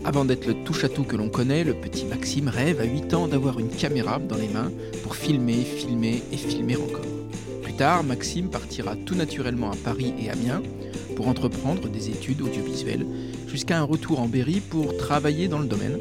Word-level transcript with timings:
Avant 0.03 0.25
d'être 0.25 0.45
le 0.45 0.53
touche-à-tout 0.65 1.03
que 1.03 1.15
l'on 1.15 1.29
connaît, 1.29 1.63
le 1.63 1.73
petit 1.73 2.03
Maxime 2.03 2.49
rêve 2.49 2.81
à 2.81 2.83
8 2.83 3.13
ans 3.13 3.27
d'avoir 3.29 3.57
une 3.57 3.69
caméra 3.69 4.19
dans 4.19 4.35
les 4.35 4.49
mains 4.49 4.69
pour 5.01 5.15
filmer, 5.15 5.63
filmer 5.63 6.21
et 6.29 6.35
filmer 6.35 6.75
encore. 6.75 7.05
Plus 7.63 7.73
tard, 7.73 8.03
Maxime 8.03 8.49
partira 8.49 8.97
tout 8.97 9.15
naturellement 9.15 9.71
à 9.71 9.77
Paris 9.77 10.13
et 10.21 10.29
Amiens 10.29 10.61
pour 11.15 11.29
entreprendre 11.29 11.87
des 11.87 12.09
études 12.09 12.41
audiovisuelles, 12.41 13.05
jusqu'à 13.47 13.79
un 13.79 13.83
retour 13.83 14.19
en 14.19 14.27
Berry 14.27 14.59
pour 14.59 14.97
travailler 14.97 15.47
dans 15.47 15.59
le 15.59 15.67
domaine, 15.67 15.99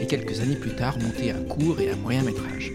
et 0.00 0.06
quelques 0.06 0.40
années 0.40 0.54
plus 0.54 0.76
tard 0.76 0.96
monter 1.00 1.32
un 1.32 1.42
court 1.42 1.80
et 1.80 1.90
un 1.90 1.96
moyen 1.96 2.22
métrage. 2.22 2.72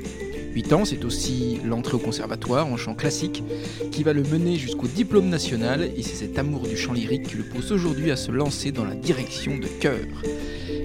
8 0.53 0.73
ans, 0.73 0.85
c'est 0.85 1.03
aussi 1.03 1.59
l'entrée 1.65 1.95
au 1.95 1.99
conservatoire 1.99 2.67
en 2.67 2.77
chant 2.77 2.93
classique 2.93 3.43
qui 3.91 4.03
va 4.03 4.13
le 4.13 4.21
mener 4.21 4.55
jusqu'au 4.55 4.87
diplôme 4.87 5.27
national 5.27 5.83
et 5.83 6.03
c'est 6.03 6.15
cet 6.15 6.37
amour 6.37 6.67
du 6.67 6.77
chant 6.77 6.93
lyrique 6.93 7.27
qui 7.29 7.37
le 7.37 7.43
pousse 7.43 7.71
aujourd'hui 7.71 8.11
à 8.11 8.15
se 8.15 8.31
lancer 8.31 8.71
dans 8.71 8.85
la 8.85 8.93
direction 8.93 9.57
de 9.57 9.67
chœur. 9.79 10.05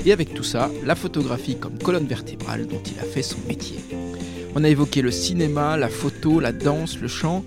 Et 0.06 0.12
avec 0.12 0.32
tout 0.32 0.42
ça, 0.42 0.70
la 0.84 0.94
photographie 0.94 1.56
comme 1.56 1.78
colonne 1.78 2.06
vertébrale 2.06 2.66
dont 2.66 2.80
il 2.90 2.98
a 2.98 3.02
fait 3.02 3.22
son 3.22 3.38
métier. 3.46 3.78
On 4.54 4.64
a 4.64 4.70
évoqué 4.70 5.02
le 5.02 5.10
cinéma, 5.10 5.76
la 5.76 5.88
photo, 5.88 6.40
la 6.40 6.52
danse, 6.52 6.98
le 6.98 7.08
chant, 7.08 7.44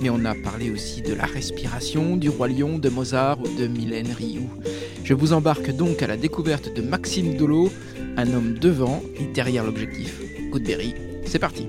mais 0.00 0.10
on 0.10 0.24
a 0.24 0.34
parlé 0.34 0.70
aussi 0.70 1.02
de 1.02 1.12
la 1.12 1.26
respiration, 1.26 2.16
du 2.16 2.28
roi 2.28 2.46
lion, 2.46 2.78
de 2.78 2.88
Mozart 2.88 3.40
ou 3.40 3.58
de 3.58 3.66
Mylène 3.66 4.12
Rioux. 4.12 4.48
Je 5.02 5.12
vous 5.12 5.32
embarque 5.32 5.74
donc 5.74 6.02
à 6.02 6.06
la 6.06 6.16
découverte 6.16 6.72
de 6.72 6.82
Maxime 6.82 7.36
Dolo, 7.36 7.68
un 8.16 8.32
homme 8.32 8.54
devant 8.58 9.02
et 9.18 9.26
derrière 9.26 9.64
l'objectif. 9.64 10.20
Goodberry, 10.50 10.94
c'est 11.24 11.38
parti. 11.38 11.66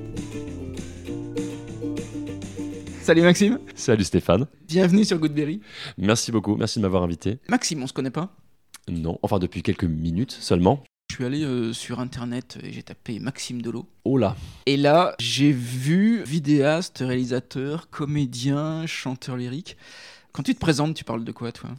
Salut 3.01 3.21
Maxime. 3.21 3.59
Salut 3.75 4.03
Stéphane. 4.03 4.47
Bienvenue 4.67 5.05
sur 5.05 5.19
Goodberry. 5.19 5.61
Merci 5.97 6.31
beaucoup, 6.31 6.55
merci 6.55 6.79
de 6.79 6.83
m'avoir 6.83 7.03
invité. 7.03 7.39
Maxime, 7.49 7.83
on 7.83 7.87
se 7.87 7.93
connaît 7.93 8.09
pas 8.11 8.35
Non, 8.89 9.19
enfin 9.21 9.39
depuis 9.39 9.61
quelques 9.61 9.83
minutes 9.83 10.31
seulement. 10.31 10.83
Je 11.11 11.15
suis 11.15 11.25
allé 11.25 11.43
euh, 11.43 11.71
sur 11.71 11.99
internet 11.99 12.57
et 12.63 12.71
j'ai 12.71 12.81
tapé 12.81 13.19
Maxime 13.19 13.61
Dolo. 13.61 13.85
Oh 14.05 14.17
là 14.17 14.35
Et 14.65 14.75
là, 14.75 15.15
j'ai 15.19 15.51
vu 15.51 16.23
vidéaste, 16.23 16.97
réalisateur, 17.05 17.89
comédien, 17.91 18.87
chanteur 18.87 19.37
lyrique. 19.37 19.77
Quand 20.33 20.41
tu 20.43 20.55
te 20.55 20.59
présentes, 20.59 20.95
tu 20.95 21.03
parles 21.03 21.23
de 21.23 21.31
quoi 21.31 21.51
toi? 21.51 21.69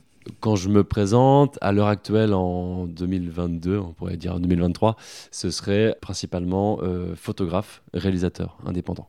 Quand 0.40 0.56
je 0.56 0.68
me 0.68 0.82
présente, 0.84 1.58
à 1.60 1.72
l'heure 1.72 1.86
actuelle 1.88 2.34
en 2.34 2.86
2022, 2.86 3.78
on 3.78 3.92
pourrait 3.92 4.16
dire 4.16 4.34
en 4.34 4.40
2023, 4.40 4.96
ce 5.30 5.50
serait 5.50 5.96
principalement 6.00 6.78
euh, 6.82 7.14
photographe, 7.16 7.82
réalisateur, 7.94 8.58
indépendant. 8.66 9.08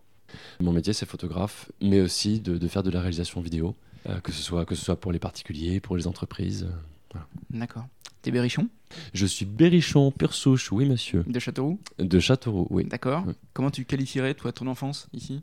Mon 0.60 0.72
métier 0.74 0.94
c'est 0.94 1.06
photographe, 1.06 1.72
mais 1.82 2.02
aussi 2.02 2.40
de, 2.42 2.58
de 2.58 2.68
faire 2.68 2.84
de 2.84 2.92
la 2.92 3.00
réalisation 3.00 3.42
vidéo, 3.42 3.76
euh, 4.10 4.20
que, 4.20 4.32
ce 4.32 4.42
soit, 4.44 4.66
que 4.66 4.76
ce 4.76 4.84
soit 4.84 5.00
pour 5.00 5.12
les 5.12 5.20
particuliers, 5.20 5.80
pour 5.80 5.96
les 5.98 6.06
entreprises. 6.08 6.64
euh, 6.64 6.76
voilà. 7.14 7.28
D'accord. 7.52 7.86
T'es 8.22 8.32
berrichon? 8.32 8.68
Je 9.14 9.26
suis 9.26 9.46
berrichon, 9.46 10.12
pure 10.12 10.34
souche, 10.34 10.72
oui 10.72 10.86
monsieur. 10.86 11.24
de 11.28 11.40
Châteauroux? 11.40 11.80
De 12.00 12.20
Châteauroux, 12.20 12.68
oui. 12.70 12.84
D'accord. 12.86 13.24
Comment 13.54 13.72
tu 13.72 13.86
qualifierais 13.86 14.34
toi 14.34 14.52
ton 14.52 14.68
enfance 14.68 15.08
ici? 15.14 15.42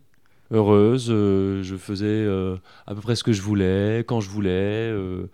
Heureuse. 0.50 1.08
euh, 1.10 1.62
je 1.62 1.76
faisais 1.76 2.06
euh, 2.06 2.56
à 2.86 2.94
peu 2.94 3.00
près 3.00 3.16
ce 3.16 3.24
que 3.24 3.32
je 3.32 3.42
voulais, 3.42 4.04
quand 4.06 4.20
je 4.20 4.28
voulais. 4.30 4.50
euh, 4.90 5.26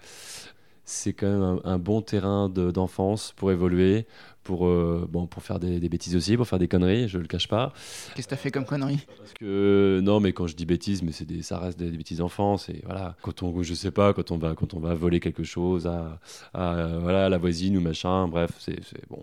c'est 0.85 1.13
quand 1.13 1.29
même 1.29 1.43
un, 1.43 1.61
un 1.75 1.79
bon 1.79 2.03
terrain 2.03 2.49
de- 2.49 2.73
d'enfance 2.73 3.33
pour 3.37 3.53
évoluer, 3.53 4.07
pour, 4.43 4.67
euh, 4.67 5.07
bon, 5.09 5.29
pour 5.29 5.41
faire 5.45 5.61
des, 5.61 5.79
des 5.79 5.89
bêtises 5.89 6.17
aussi, 6.17 6.37
pour 6.37 6.49
faire 6.49 6.59
des 6.59 6.67
conneries, 6.67 7.07
je 7.07 7.19
le 7.19 7.29
cache 7.29 7.47
pas. 7.47 7.73
Qu'est-ce 8.17 8.27
que 8.27 8.31
t'as 8.31 8.37
fait 8.37 8.51
comme 8.51 8.65
connerie? 8.65 9.07
Parce 9.17 9.33
que, 9.35 10.01
non, 10.03 10.19
mais 10.19 10.33
quand 10.33 10.49
je 10.49 10.57
dis 10.57 10.67
bêtises, 10.67 11.05
mais 11.05 11.13
des, 11.25 11.43
ça 11.43 11.61
reste 11.61 11.79
des, 11.79 11.93
des 11.93 11.97
bêtises 11.97 12.19
d'enfance. 12.19 12.69
Et 12.71 12.83
voilà, 12.85 13.15
quand 13.23 13.45
on, 13.45 13.63
je 13.63 13.73
sais 13.75 13.93
pas, 13.93 14.13
quand 14.13 14.33
on 14.33 14.39
va, 14.39 14.57
quand 14.57 14.75
on 14.75 14.81
va 14.81 14.95
voler 14.95 15.21
quelque 15.21 15.45
chose 15.45 15.87
à, 15.87 16.19
à, 16.55 16.99
voilà, 16.99 17.27
à 17.27 17.29
la 17.29 17.39
voisine 17.39 17.77
ou 17.77 17.81
machin, 17.81 18.27
bref, 18.27 18.51
c'est 18.59 18.81
bon, 19.09 19.23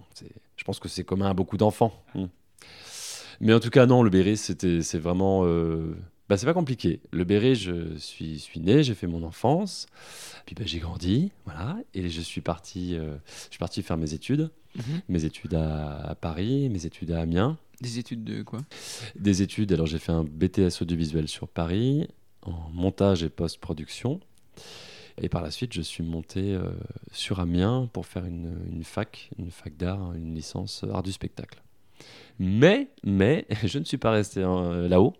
je 0.56 0.64
pense 0.64 0.80
que 0.80 0.88
c'est 0.88 1.03
commun 1.03 1.30
à 1.30 1.34
beaucoup 1.34 1.58
d'enfants. 1.58 1.92
Hmm. 2.16 2.28
Mais 3.40 3.53
en 3.53 3.59
tout 3.59 3.70
cas, 3.70 3.86
non, 3.86 4.03
le 4.03 4.09
béret, 4.09 4.36
c'était, 4.36 4.81
c'est 4.81 5.00
vraiment. 5.00 5.44
euh, 5.46 5.96
bah, 6.30 6.38
c'est 6.38 6.46
pas 6.46 6.53
compliqué. 6.53 7.00
Le 7.12 7.24
béret, 7.24 7.56
je 7.56 7.96
suis, 7.98 8.40
suis 8.40 8.59
né, 8.59 8.84
j'ai 8.84 8.94
fait 8.96 9.08
mon 9.08 9.24
enfance, 9.24 9.86
puis 10.46 10.56
bah, 10.56 10.64
j'ai 10.66 10.80
grandi, 10.80 11.31
voilà, 11.46 11.78
et 11.94 12.09
je 12.09 12.20
suis 12.22 12.42
parti, 12.42 12.96
euh, 12.97 13.16
je 13.46 13.52
suis 13.52 13.59
parti 13.59 13.81
faire 13.81 13.97
mes 13.97 14.14
études, 14.14 14.50
Mhm. 14.76 15.02
mes 15.09 15.26
études 15.26 15.53
à, 15.56 16.02
à 16.09 16.16
Paris, 16.16 16.70
mes 16.70 16.86
études 16.86 17.12
à 17.12 17.22
Amiens, 17.22 17.58
Des 17.81 17.97
études 18.00 18.24
de 18.24 18.44
quoi? 18.44 18.59
Des 19.16 19.42
études. 19.42 19.72
Alors 19.72 19.86
j'ai 19.88 20.00
fait 20.00 20.12
un 20.12 20.24
BTS 20.24 20.81
audiovisuel 20.81 21.28
sur 21.28 21.47
Paris, 21.47 22.08
en 22.44 22.70
montage 22.74 23.24
et 23.24 23.30
post-production. 23.30 24.20
Et 25.20 25.30
par 25.30 25.42
la 25.42 25.50
suite, 25.50 25.74
je 25.74 25.81
suis 25.81 26.03
monté 26.03 26.53
euh, 26.53 26.70
sur 27.12 27.40
Amiens 27.40 27.90
pour 27.92 28.06
faire 28.06 28.26
une, 28.26 28.53
une 28.72 28.84
fac, 28.84 29.30
une 29.40 29.50
fac 29.50 29.76
d'art, 29.78 30.14
une 30.14 30.36
licence 30.36 30.84
art 30.92 31.02
du 31.03 31.12
spectacle. 31.12 31.62
Mais, 32.40 32.90
mais, 33.03 33.47
je 33.63 33.80
ne 33.80 33.84
suis 33.84 33.97
pas 33.97 34.12
resté 34.12 34.41
euh, 34.44 34.88
là-haut, 34.88 35.13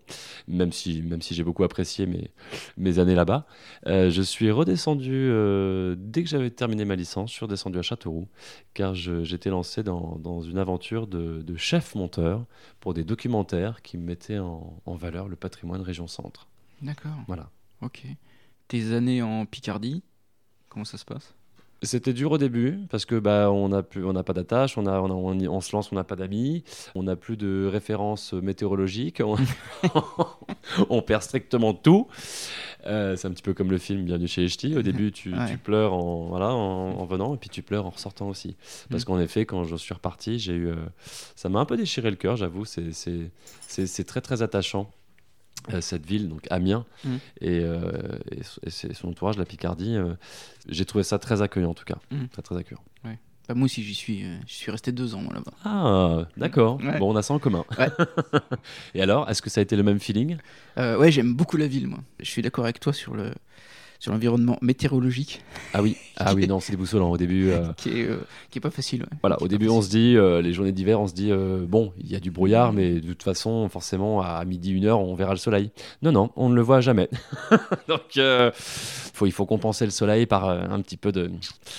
même 0.46 0.72
si, 0.72 1.02
même 1.02 1.20
si 1.22 1.34
j'ai 1.34 1.42
beaucoup 1.42 1.64
apprécié 1.64 2.06
mes, 2.06 2.30
mes 2.76 2.98
années 2.98 3.14
là-bas. 3.14 3.46
Euh, 3.86 4.10
je 4.10 4.22
suis 4.22 4.50
redescendu, 4.50 5.12
euh, 5.12 5.96
dès 5.98 6.22
que 6.22 6.28
j'avais 6.28 6.50
terminé 6.50 6.84
ma 6.84 6.94
licence, 6.94 7.30
je 7.30 7.36
suis 7.36 7.44
redescendu 7.44 7.78
à 7.78 7.82
Châteauroux, 7.82 8.28
car 8.74 8.94
j'étais 8.94 9.50
lancé 9.50 9.82
dans, 9.82 10.16
dans 10.18 10.42
une 10.42 10.58
aventure 10.58 11.06
de, 11.06 11.42
de 11.42 11.56
chef 11.56 11.94
monteur 11.94 12.44
pour 12.80 12.94
des 12.94 13.04
documentaires 13.04 13.82
qui 13.82 13.98
mettaient 13.98 14.38
en, 14.38 14.80
en 14.84 14.94
valeur 14.94 15.28
le 15.28 15.36
patrimoine 15.36 15.80
région 15.80 16.06
centre. 16.06 16.48
D'accord. 16.82 17.18
Voilà. 17.26 17.50
Ok. 17.82 18.04
Tes 18.68 18.92
années 18.92 19.22
en 19.22 19.46
Picardie, 19.46 20.02
comment 20.68 20.84
ça 20.84 20.98
se 20.98 21.04
passe? 21.04 21.34
C'était 21.82 22.12
dur 22.12 22.32
au 22.32 22.38
début 22.38 22.80
parce 22.90 23.04
que 23.04 23.14
bah 23.20 23.52
on 23.52 23.68
n'a 23.68 23.84
plus 23.84 24.04
on 24.04 24.12
n'a 24.12 24.24
pas 24.24 24.32
d'attache, 24.32 24.76
on 24.76 24.86
a 24.86 25.00
on, 25.00 25.30
a- 25.40 25.46
on 25.48 25.60
se 25.60 25.74
lance, 25.76 25.92
on 25.92 25.94
n'a 25.94 26.02
pas 26.02 26.16
d'amis, 26.16 26.64
on 26.96 27.04
n'a 27.04 27.14
plus 27.14 27.36
de 27.36 27.68
références 27.70 28.32
météorologiques, 28.32 29.22
on, 29.24 29.36
on 30.90 31.02
perd 31.02 31.22
strictement 31.22 31.74
tout. 31.74 32.08
Euh, 32.86 33.16
c'est 33.16 33.28
un 33.28 33.30
petit 33.30 33.42
peu 33.42 33.54
comme 33.54 33.70
le 33.70 33.78
film 33.78 34.04
Bienvenue 34.04 34.26
chez 34.28 34.40
les 34.42 34.48
Ch'tis. 34.48 34.76
Au 34.76 34.82
début, 34.82 35.12
tu, 35.12 35.32
Ouais. 35.32 35.50
tu 35.50 35.58
pleures 35.58 35.92
en 35.94 36.26
voilà 36.26 36.48
en, 36.52 36.98
en 36.98 37.04
venant 37.04 37.34
et 37.34 37.38
puis 37.38 37.48
tu 37.50 37.62
pleures 37.62 37.86
en 37.86 37.90
ressortant 37.90 38.28
aussi. 38.28 38.56
Parce 38.90 39.02
Mhm. 39.02 39.06
qu'en 39.06 39.20
effet, 39.20 39.46
quand 39.46 39.62
je 39.64 39.76
suis 39.76 39.94
reparti, 39.94 40.38
j'ai 40.40 40.54
eu 40.54 40.68
euh, 40.68 40.74
ça 41.36 41.48
m'a 41.48 41.60
un 41.60 41.64
peu 41.64 41.76
déchiré 41.76 42.10
le 42.10 42.16
cœur, 42.16 42.36
j'avoue. 42.36 42.64
C'est 42.64 42.92
c'est 42.92 43.30
c'est 43.68 43.86
c'est 43.86 44.04
très 44.04 44.20
très 44.20 44.42
attachant. 44.42 44.90
Euh, 45.72 45.80
cette 45.80 46.06
ville, 46.06 46.28
donc 46.28 46.46
Amiens, 46.50 46.84
Mm. 47.04 47.16
et, 47.40 47.60
euh, 47.60 48.18
et, 48.32 48.94
son 48.94 49.08
entourage, 49.08 49.36
la 49.38 49.44
Picardie. 49.44 49.96
euh, 49.96 50.14
J'ai 50.68 50.84
trouvé 50.84 51.04
ça 51.04 51.18
très 51.18 51.42
accueillant 51.42 51.70
en 51.70 51.74
tout 51.74 51.84
cas, 51.84 51.98
Mm. 52.10 52.26
très 52.32 52.42
très 52.42 52.56
accueillant. 52.56 52.82
Bah, 53.48 53.54
moi 53.54 53.64
aussi, 53.64 53.82
j'y 53.82 53.94
suis, 53.94 54.24
euh, 54.24 54.36
j'y 54.46 54.56
suis 54.56 54.70
resté 54.70 54.92
deux 54.92 55.14
ans 55.14 55.22
là-bas. 55.32 55.52
Ah, 55.64 56.28
d'accord. 56.36 56.76
Ouais. 56.84 56.98
Bon, 56.98 57.10
on 57.10 57.16
a 57.16 57.22
ça 57.22 57.32
en 57.32 57.38
commun. 57.38 57.64
Ouais. 57.78 57.88
et 58.94 59.00
alors, 59.00 59.26
est-ce 59.30 59.40
que 59.40 59.48
ça 59.48 59.60
a 59.60 59.62
été 59.62 59.74
le 59.74 59.82
même 59.82 60.00
feeling? 60.00 60.36
Ouais, 60.76 61.10
j'aime 61.10 61.32
beaucoup 61.34 61.56
la 61.56 61.66
ville, 61.66 61.86
moi. 61.88 62.00
Je 62.20 62.26
suis 62.30 62.42
d'accord 62.42 62.64
avec 62.64 62.78
toi 62.78 62.92
sur 62.92 63.14
le 63.14 63.32
sur 63.98 64.12
l'environnement 64.12 64.58
météorologique, 64.62 65.42
Ah 65.74 65.82
oui, 65.82 65.96
ah 66.16 66.32
oui, 66.36 66.46
non, 66.46 66.60
c'est 66.60 66.72
déboussolant 66.72 67.10
au 67.10 67.16
début. 67.16 67.50
euh, 67.50 67.72
qui 67.76 67.88
est 67.90 68.04
euh, 68.08 68.18
qui 68.50 68.58
est 68.58 68.60
pas 68.60 68.70
facile. 68.70 69.02
ouais. 69.02 69.08
Voilà, 69.22 69.36
Qui 69.36 69.44
au 69.44 69.48
début, 69.48 69.68
on 69.68 69.82
se 69.82 69.90
dit, 69.90 70.16
euh, 70.16 70.40
les 70.40 70.52
journées 70.52 70.72
d'hiver, 70.72 71.00
on 71.00 71.08
se 71.08 71.14
dit, 71.14 71.30
bon, 71.66 71.92
il 71.98 72.10
y 72.10 72.14
a 72.16 72.20
du 72.20 72.30
brouillard, 72.30 72.72
mais 72.72 73.00
de 73.00 73.08
toute 73.08 73.22
façon, 73.22 73.68
forcément, 73.68 74.20
à 74.22 74.44
midi, 74.44 74.70
une 74.72 74.84
heure, 74.84 75.00
on 75.00 75.14
verra 75.14 75.32
le 75.32 75.38
soleil. 75.38 75.70
Non, 76.02 76.12
non, 76.12 76.30
on 76.36 76.48
ne 76.48 76.54
le 76.54 76.62
voit 76.62 76.80
jamais. 76.80 77.08
Donc, 77.88 78.18
faut, 79.14 79.26
il 79.26 79.32
faut 79.32 79.46
compenser 79.46 79.84
le 79.84 79.90
soleil 79.90 80.26
par 80.26 80.48
un 80.48 80.80
petit 80.80 80.96
peu 80.96 81.10
de. 81.12 81.30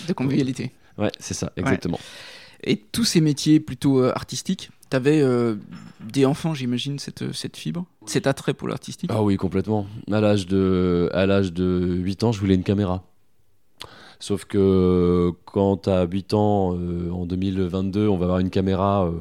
de 0.07 0.13
convivialité. 0.13 0.71
Ouais, 0.97 1.11
c'est 1.19 1.33
ça, 1.33 1.51
exactement. 1.55 1.99
Et 2.63 2.75
tous 2.77 3.05
ces 3.05 3.21
métiers 3.21 3.61
plutôt 3.61 4.03
artistiques, 4.03 4.69
t'avais 4.89 5.21
euh, 5.21 5.55
des 6.01 6.25
enfants, 6.25 6.53
j'imagine, 6.53 6.99
cette, 6.99 7.31
cette 7.33 7.57
fibre, 7.57 7.85
cet 8.05 8.27
attrait 8.27 8.53
pour 8.53 8.67
l'artistique? 8.67 9.09
Ah 9.13 9.21
oui, 9.23 9.37
complètement. 9.37 9.85
À 10.11 10.19
l'âge 10.21 10.47
de, 10.47 11.09
à 11.13 11.25
l'âge 11.25 11.53
de 11.53 11.95
8 11.99 12.23
ans, 12.23 12.31
je 12.31 12.39
voulais 12.39 12.55
une 12.55 12.63
caméra. 12.63 13.03
Sauf 14.19 14.43
que 14.45 15.31
quand 15.45 15.77
tu 15.83 15.89
as 15.89 16.03
8 16.03 16.33
ans, 16.33 16.75
euh, 16.75 17.09
en 17.11 17.25
2022, 17.25 18.07
on 18.07 18.17
va 18.17 18.25
avoir 18.25 18.39
une 18.39 18.49
caméra. 18.49 19.05
euh, 19.05 19.11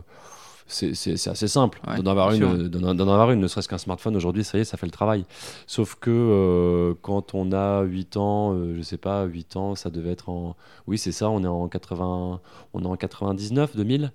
c'est 0.71 0.95
c'est- 0.95 1.17
c'est 1.17 1.31
assez 1.31 1.49
simple 1.49 1.81
Ouais, 1.89 1.97
d'en 2.03 2.11
avoir, 2.11 2.31
une, 2.33 2.69
d'en- 2.69 2.95
d'en 2.95 3.09
avoir 3.09 3.31
une, 3.31 3.41
ne 3.41 3.47
serait-ce 3.49 3.69
qu'un 3.69 3.79
smartphone 3.79 4.15
aujourd'hui, 4.17 4.45
ça 4.45 4.59
y 4.59 4.61
est, 4.61 4.65
ça 4.65 4.77
fait 4.77 4.85
le 4.85 4.93
travail. 4.93 5.25
Sauf 5.67 5.95
que 5.95 6.11
euh, 6.11 6.95
quand 7.01 7.33
on 7.35 7.53
a 7.53 7.83
8 7.85 8.17
ans, 8.19 8.53
euh, 8.53 8.75
je 8.77 8.83
sais 8.83 8.99
pas, 8.99 9.25
8 9.25 9.57
ans, 9.57 9.75
ça 9.77 9.89
devait 9.89 10.11
être 10.11 10.29
en. 10.29 10.57
Oui, 10.87 10.99
c'est 10.99 11.13
ça, 11.13 11.31
on 11.31 11.43
est 11.43 11.47
en, 11.47 11.69
80, 11.69 12.41
on 12.75 12.83
est 12.83 12.87
en 12.87 12.97
99, 12.97 13.77
2000. 13.77 14.13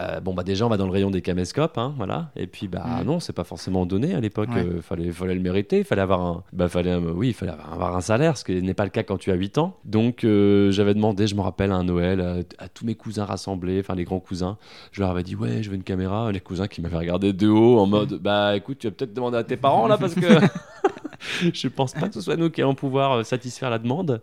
Euh, 0.00 0.18
bon 0.18 0.34
bah 0.34 0.42
déjà 0.42 0.66
on 0.66 0.68
va 0.68 0.76
dans 0.76 0.86
le 0.86 0.90
rayon 0.90 1.12
des 1.12 1.22
caméscopes 1.22 1.78
hein, 1.78 1.94
voilà 1.96 2.32
et 2.34 2.48
puis 2.48 2.66
bah 2.66 2.82
Mm. 2.84 3.04
non 3.06 3.20
c'est 3.20 3.32
pas 3.32 3.44
forcément 3.44 3.86
donné 3.86 4.12
à 4.12 4.18
l'époque 4.20 4.48
Ouais. 4.52 4.64
euh, 4.66 4.82
fallait 4.82 5.12
fallait 5.12 5.36
le 5.36 5.40
mériter 5.40 5.84
fallait 5.84 6.02
avoir 6.02 6.20
un 6.20 6.42
bah 6.52 6.68
fallait 6.68 6.90
un- 6.90 7.00
oui 7.00 7.28
il 7.28 7.32
fallait 7.32 7.52
avoir 7.52 7.96
un 7.96 8.00
salaire 8.00 8.36
ce 8.36 8.44
qui 8.44 8.60
n'est 8.60 8.74
pas 8.74 8.82
le 8.82 8.90
cas 8.90 9.04
quand 9.04 9.18
tu 9.18 9.30
as 9.30 9.34
8 9.36 9.56
ans 9.58 9.76
donc 9.84 10.24
euh, 10.24 10.72
j'avais 10.72 10.94
demandé 10.94 11.28
je 11.28 11.36
me 11.36 11.42
rappelle 11.42 11.70
à 11.70 11.76
un 11.76 11.84
Noël 11.84 12.20
à, 12.20 12.38
à 12.64 12.66
tous 12.68 12.84
mes 12.84 12.96
cousins 12.96 13.24
rassemblés 13.24 13.78
enfin 13.78 13.94
les 13.94 14.02
grands 14.02 14.18
cousins 14.18 14.58
je 14.90 15.00
leur 15.00 15.10
avais 15.10 15.22
dit 15.22 15.36
ouais 15.36 15.62
je 15.62 15.70
veux 15.70 15.76
une 15.76 15.84
caméra 15.84 16.32
les 16.32 16.40
cousins 16.40 16.66
qui 16.66 16.80
m'avaient 16.80 16.98
regardé 16.98 17.32
de 17.32 17.46
haut 17.46 17.78
en 17.78 17.86
mode 17.86 18.14
bah 18.14 18.56
écoute 18.56 18.78
tu 18.80 18.88
vas 18.88 18.92
peut-être 18.92 19.14
demander 19.14 19.36
à 19.38 19.44
tes 19.44 19.56
parents 19.56 19.86
là 19.86 19.96
parce 19.96 20.14
que 20.16 20.26
je 21.52 21.68
pense 21.68 21.92
pas 21.92 22.08
que 22.08 22.14
ce 22.14 22.20
soit 22.20 22.36
nous 22.36 22.50
qui 22.50 22.60
allons 22.62 22.74
pouvoir 22.74 23.12
euh, 23.12 23.22
satisfaire 23.22 23.70
la 23.70 23.78
demande 23.78 24.20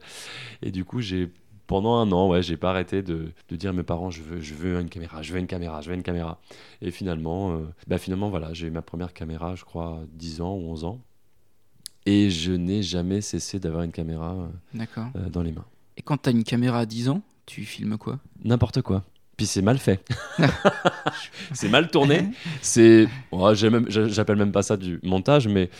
et 0.62 0.69
du 0.71 0.83
coup 0.83 1.00
j'ai 1.00 1.29
pendant 1.71 1.95
un 1.95 2.12
an, 2.12 2.27
ouais, 2.27 2.44
j'ai 2.44 2.57
pas 2.57 2.71
arrêté 2.71 3.01
de, 3.01 3.31
de 3.47 3.56
dire 3.56 3.69
à 3.69 3.73
mes 3.73 3.83
parents, 3.83 4.12
je 4.12 4.21
veux, 4.21 4.41
je 4.41 4.53
veux 4.53 4.77
une 4.81 4.89
caméra, 4.89 5.21
je 5.21 5.31
veux 5.31 5.39
une 5.39 5.47
caméra, 5.47 5.79
je 5.79 5.89
veux 5.89 5.95
une 5.95 6.03
caméra. 6.03 6.38
Et 6.81 6.91
finalement, 6.91 7.53
euh, 7.53 7.62
bah 7.88 7.97
finalement, 7.97 8.29
voilà, 8.29 8.51
j'ai 8.51 8.68
eu 8.68 8.71
ma 8.71 8.81
première 8.81 9.13
caméra, 9.13 9.56
je 9.56 9.63
crois, 9.63 9.85
à 9.85 10.00
10 10.12 10.41
ans 10.41 10.53
ou 10.53 10.69
11 10.71 10.83
ans. 10.83 11.00
Et 12.06 12.29
je 12.29 12.51
n'ai 12.51 12.83
jamais 12.83 13.21
cessé 13.21 13.57
d'avoir 13.57 13.83
une 13.83 13.94
caméra 13.94 14.35
euh, 14.75 14.85
euh, 15.15 15.29
dans 15.29 15.44
les 15.44 15.53
mains. 15.53 15.63
Et 15.95 16.01
quand 16.01 16.18
t'as 16.18 16.31
une 16.31 16.44
caméra 16.44 16.79
à 16.79 16.85
10 16.85 17.07
ans, 17.07 17.21
tu 17.45 17.63
filmes 17.63 17.97
quoi? 17.97 18.19
N'importe 18.44 18.81
quoi. 18.81 19.06
Puis 19.42 19.48
c'est 19.48 19.64
mal 19.64 19.80
fait. 19.80 20.00
c'est 21.52 21.68
mal 21.68 21.90
tourné. 21.90 22.26
C'est, 22.62 23.08
oh, 23.32 23.56
j'appelle 23.56 24.36
même 24.36 24.52
pas 24.52 24.62
ça 24.62 24.78
du 24.78 25.00
montage, 25.02 25.48
mais, 25.48 25.72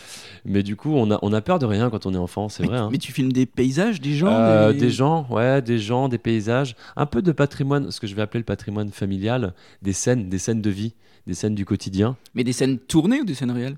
mais 0.44 0.64
du 0.64 0.74
coup, 0.74 0.92
on 0.96 1.12
a, 1.12 1.18
on 1.22 1.32
a 1.32 1.40
peur 1.40 1.60
de 1.60 1.66
rien 1.66 1.88
quand 1.88 2.04
on 2.04 2.12
est 2.12 2.18
enfant, 2.18 2.48
c'est 2.48 2.64
vrai. 2.64 2.76
hein. 2.78 2.88
mais 2.90 2.98
tu 2.98 3.12
filmes 3.12 3.32
des 3.32 3.46
paysages, 3.46 4.00
des 4.00 4.14
gens 4.16 4.32
Euh, 4.32 4.72
des... 4.72 4.80
des 4.80 4.90
gens, 4.90 5.28
ouais, 5.30 5.62
des 5.62 5.78
gens, 5.78 6.08
des 6.08 6.18
paysages, 6.18 6.74
un 6.96 7.06
peu 7.06 7.22
de 7.22 7.30
patrimoine, 7.30 7.92
ce 7.92 8.00
que 8.00 8.08
je 8.08 8.16
vais 8.16 8.22
appeler 8.22 8.40
le 8.40 8.44
patrimoine 8.44 8.90
familial, 8.90 9.54
des 9.80 9.92
scènes, 9.92 10.28
des 10.28 10.38
scènes 10.38 10.60
de 10.60 10.70
vie, 10.70 10.94
des 11.28 11.34
scènes 11.34 11.54
du 11.54 11.64
quotidien. 11.64 12.16
Mais 12.34 12.42
des 12.42 12.52
scènes 12.52 12.80
tournées 12.80 13.20
ou 13.20 13.24
des 13.24 13.34
scènes 13.34 13.52
réelles? 13.52 13.76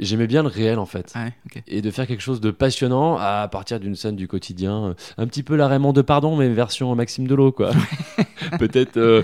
J'aimais 0.00 0.26
bien 0.26 0.42
le 0.42 0.48
réel 0.48 0.78
en 0.78 0.86
fait. 0.86 1.12
Ah 1.14 1.24
ouais. 1.24 1.62
Et 1.66 1.82
de 1.82 1.90
faire 1.90 2.06
quelque 2.06 2.20
chose 2.20 2.40
de 2.40 2.50
passionnant 2.50 3.16
à 3.18 3.48
partir 3.48 3.80
d'une 3.80 3.96
scène 3.96 4.16
du 4.16 4.28
quotidien, 4.28 4.84
euh, 4.90 4.94
un 5.16 5.26
petit 5.26 5.42
peu 5.42 5.56
la 5.56 5.66
Raymond 5.68 5.92
de 5.92 6.02
Pardon, 6.02 6.36
mais 6.36 6.48
version 6.48 6.94
Maxime 6.94 7.26
Delot, 7.26 7.52
quoi. 7.52 7.72
peut-être 8.58 8.96
euh, 8.96 9.22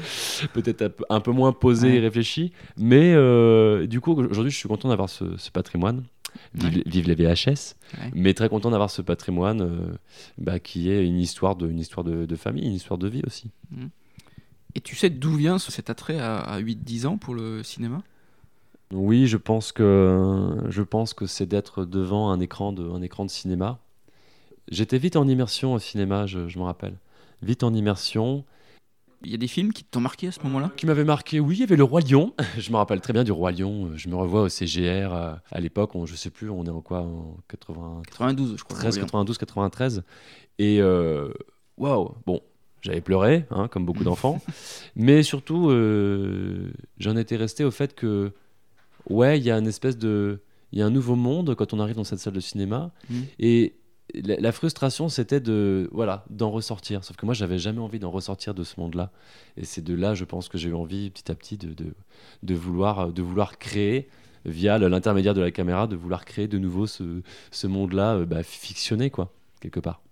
peut-être 0.52 0.94
un 1.08 1.20
peu- 1.20 1.32
moins 1.32 1.52
posé 1.52 1.88
Ouais. 1.88 1.94
et 1.96 2.00
réfléchi, 2.00 2.52
mais 2.76 3.12
euh, 3.14 3.86
du 3.86 4.00
coup 4.00 4.12
aujourd'hui 4.14 4.50
je 4.52 4.56
suis 4.56 4.68
content 4.68 4.88
d'avoir 4.88 5.08
ce, 5.08 5.36
ce 5.36 5.50
patrimoine. 5.50 6.04
Vive, 6.54 6.74
Ouais. 6.78 6.82
vive 6.86 7.06
les 7.08 7.14
VHS, 7.14 7.76
Ouais. 7.96 8.10
mais 8.12 8.34
très 8.34 8.48
content 8.48 8.70
d'avoir 8.72 8.90
ce 8.90 9.02
patrimoine 9.02 9.60
euh, 9.62 9.94
bah, 10.38 10.58
qui 10.58 10.90
est 10.90 11.06
une 11.06 11.20
histoire 11.20 11.54
de, 11.54 11.68
une 11.68 11.78
histoire 11.78 12.02
de, 12.02 12.26
de 12.26 12.36
famille, 12.36 12.64
une 12.66 12.72
histoire 12.74 12.98
de 12.98 13.06
vie 13.06 13.22
aussi. 13.24 13.50
Et 14.74 14.80
tu 14.80 14.96
sais 14.96 15.10
d'où 15.10 15.36
vient 15.36 15.58
ce- 15.60 15.70
cet 15.70 15.90
attrait 15.90 16.18
à, 16.18 16.38
à 16.38 16.60
8-10 16.60 17.06
ans 17.06 17.18
pour 17.18 17.34
le 17.36 17.62
cinéma? 17.62 18.02
Oui, 18.94 19.26
je 19.26 19.36
pense 19.36 19.72
que 19.72 20.56
je 20.68 20.82
pense 20.82 21.14
que 21.14 21.26
c'est 21.26 21.46
d'être 21.46 21.84
devant 21.84 22.30
un 22.30 22.38
écran 22.38 22.72
de 22.72 22.88
un 22.88 23.02
écran 23.02 23.24
de 23.24 23.30
cinéma. 23.30 23.80
J'étais 24.70 24.98
vite 24.98 25.16
en 25.16 25.26
immersion 25.26 25.74
au 25.74 25.78
cinéma, 25.78 26.26
je, 26.26 26.48
je 26.48 26.58
me 26.58 26.64
rappelle. 26.64 26.96
Vite 27.42 27.64
en 27.64 27.74
immersion. 27.74 28.44
Il 29.24 29.30
y 29.30 29.34
a 29.34 29.38
des 29.38 29.48
films 29.48 29.72
qui 29.72 29.84
t'ont 29.84 30.00
marqué 30.00 30.28
à 30.28 30.32
ce 30.32 30.40
moment-là? 30.44 30.70
Qui 30.76 30.86
m'avait 30.86 31.04
marqué, 31.04 31.40
oui, 31.40 31.56
il 31.56 31.60
y 31.60 31.62
avait 31.62 31.76
le 31.76 31.84
Roi 31.84 32.02
Lion. 32.02 32.34
Je 32.58 32.70
me 32.70 32.76
rappelle 32.76 33.00
très 33.00 33.12
bien 33.14 33.24
du 33.24 33.32
Roi 33.32 33.52
Lion. 33.52 33.90
Je 33.96 34.08
me 34.08 34.16
revois 34.16 34.42
au 34.42 34.48
CGR 34.48 35.12
euh, 35.12 35.34
à 35.50 35.60
l'époque, 35.60 35.92
je 36.04 36.14
sais 36.14 36.30
plus, 36.30 36.50
on 36.50 36.64
est 36.64 36.70
en 36.70 36.82
quoi 36.82 37.00
En 37.00 37.36
80, 37.48 38.02
92, 38.06 38.56
je 38.58 38.64
crois. 38.64 38.76
13, 38.76 38.94
Orléans. 38.94 39.06
92, 39.06 39.38
93. 39.38 40.02
Et 40.58 40.80
euh, 40.80 41.32
waouh, 41.78 42.14
bon, 42.26 42.42
j'avais 42.82 43.00
pleuré, 43.00 43.46
hein, 43.50 43.68
comme 43.68 43.86
beaucoup 43.86 44.04
d'enfants. 44.04 44.40
mais 44.96 45.22
surtout, 45.22 45.70
euh, 45.70 46.70
j'en 46.98 47.16
étais 47.16 47.36
resté 47.36 47.64
au 47.64 47.70
fait 47.70 47.94
que, 47.94 48.32
ouais, 49.10 49.38
il 49.38 49.44
y 49.44 49.50
a 49.50 49.58
une 49.58 49.66
espèce 49.66 49.98
de. 49.98 50.40
Il 50.72 50.78
y 50.78 50.82
a 50.82 50.86
un 50.86 50.90
nouveau 50.90 51.14
monde 51.14 51.54
quand 51.54 51.72
on 51.72 51.80
arrive 51.80 51.96
dans 51.96 52.04
cette 52.04 52.18
salle 52.18 52.32
de 52.32 52.40
cinéma. 52.40 52.92
Mm. 53.08 53.20
Et 53.38 53.76
la, 54.14 54.36
la 54.36 54.52
frustration, 54.52 55.08
c'était 55.08 55.40
de. 55.40 55.88
Voilà, 55.92 56.24
d'en 56.30 56.50
ressortir. 56.50 57.04
Sauf 57.04 57.16
que 57.16 57.24
moi, 57.24 57.34
j'avais 57.34 57.58
jamais 57.58 57.80
envie 57.80 57.98
d'en 57.98 58.10
ressortir 58.10 58.54
de 58.54 58.64
ce 58.64 58.78
monde-là. 58.80 59.12
Et 59.56 59.64
c'est 59.64 59.82
de 59.82 59.94
là, 59.94 60.14
je 60.14 60.24
pense, 60.24 60.48
que 60.48 60.58
j'ai 60.58 60.70
eu 60.70 60.74
envie, 60.74 61.10
petit 61.10 61.30
à 61.30 61.34
petit, 61.34 61.56
de, 61.56 61.72
de, 61.72 61.94
de 62.42 62.54
vouloir, 62.54 63.12
de 63.12 63.22
vouloir 63.22 63.58
créer 63.58 64.08
via 64.44 64.78
l'intermédiaire 64.78 65.34
de 65.34 65.40
la 65.40 65.50
caméra, 65.50 65.86
de 65.86 65.96
vouloir 65.96 66.24
créer 66.24 66.48
de 66.48 66.58
nouveau 66.58 66.86
ce, 66.86 67.22
ce 67.50 67.66
monde-là 67.66 68.16
euh, 68.16 68.26
bah, 68.26 68.42
fictionné, 68.42 69.10
quoi, 69.10 69.32
quelque 69.60 69.80
part. 69.80 70.02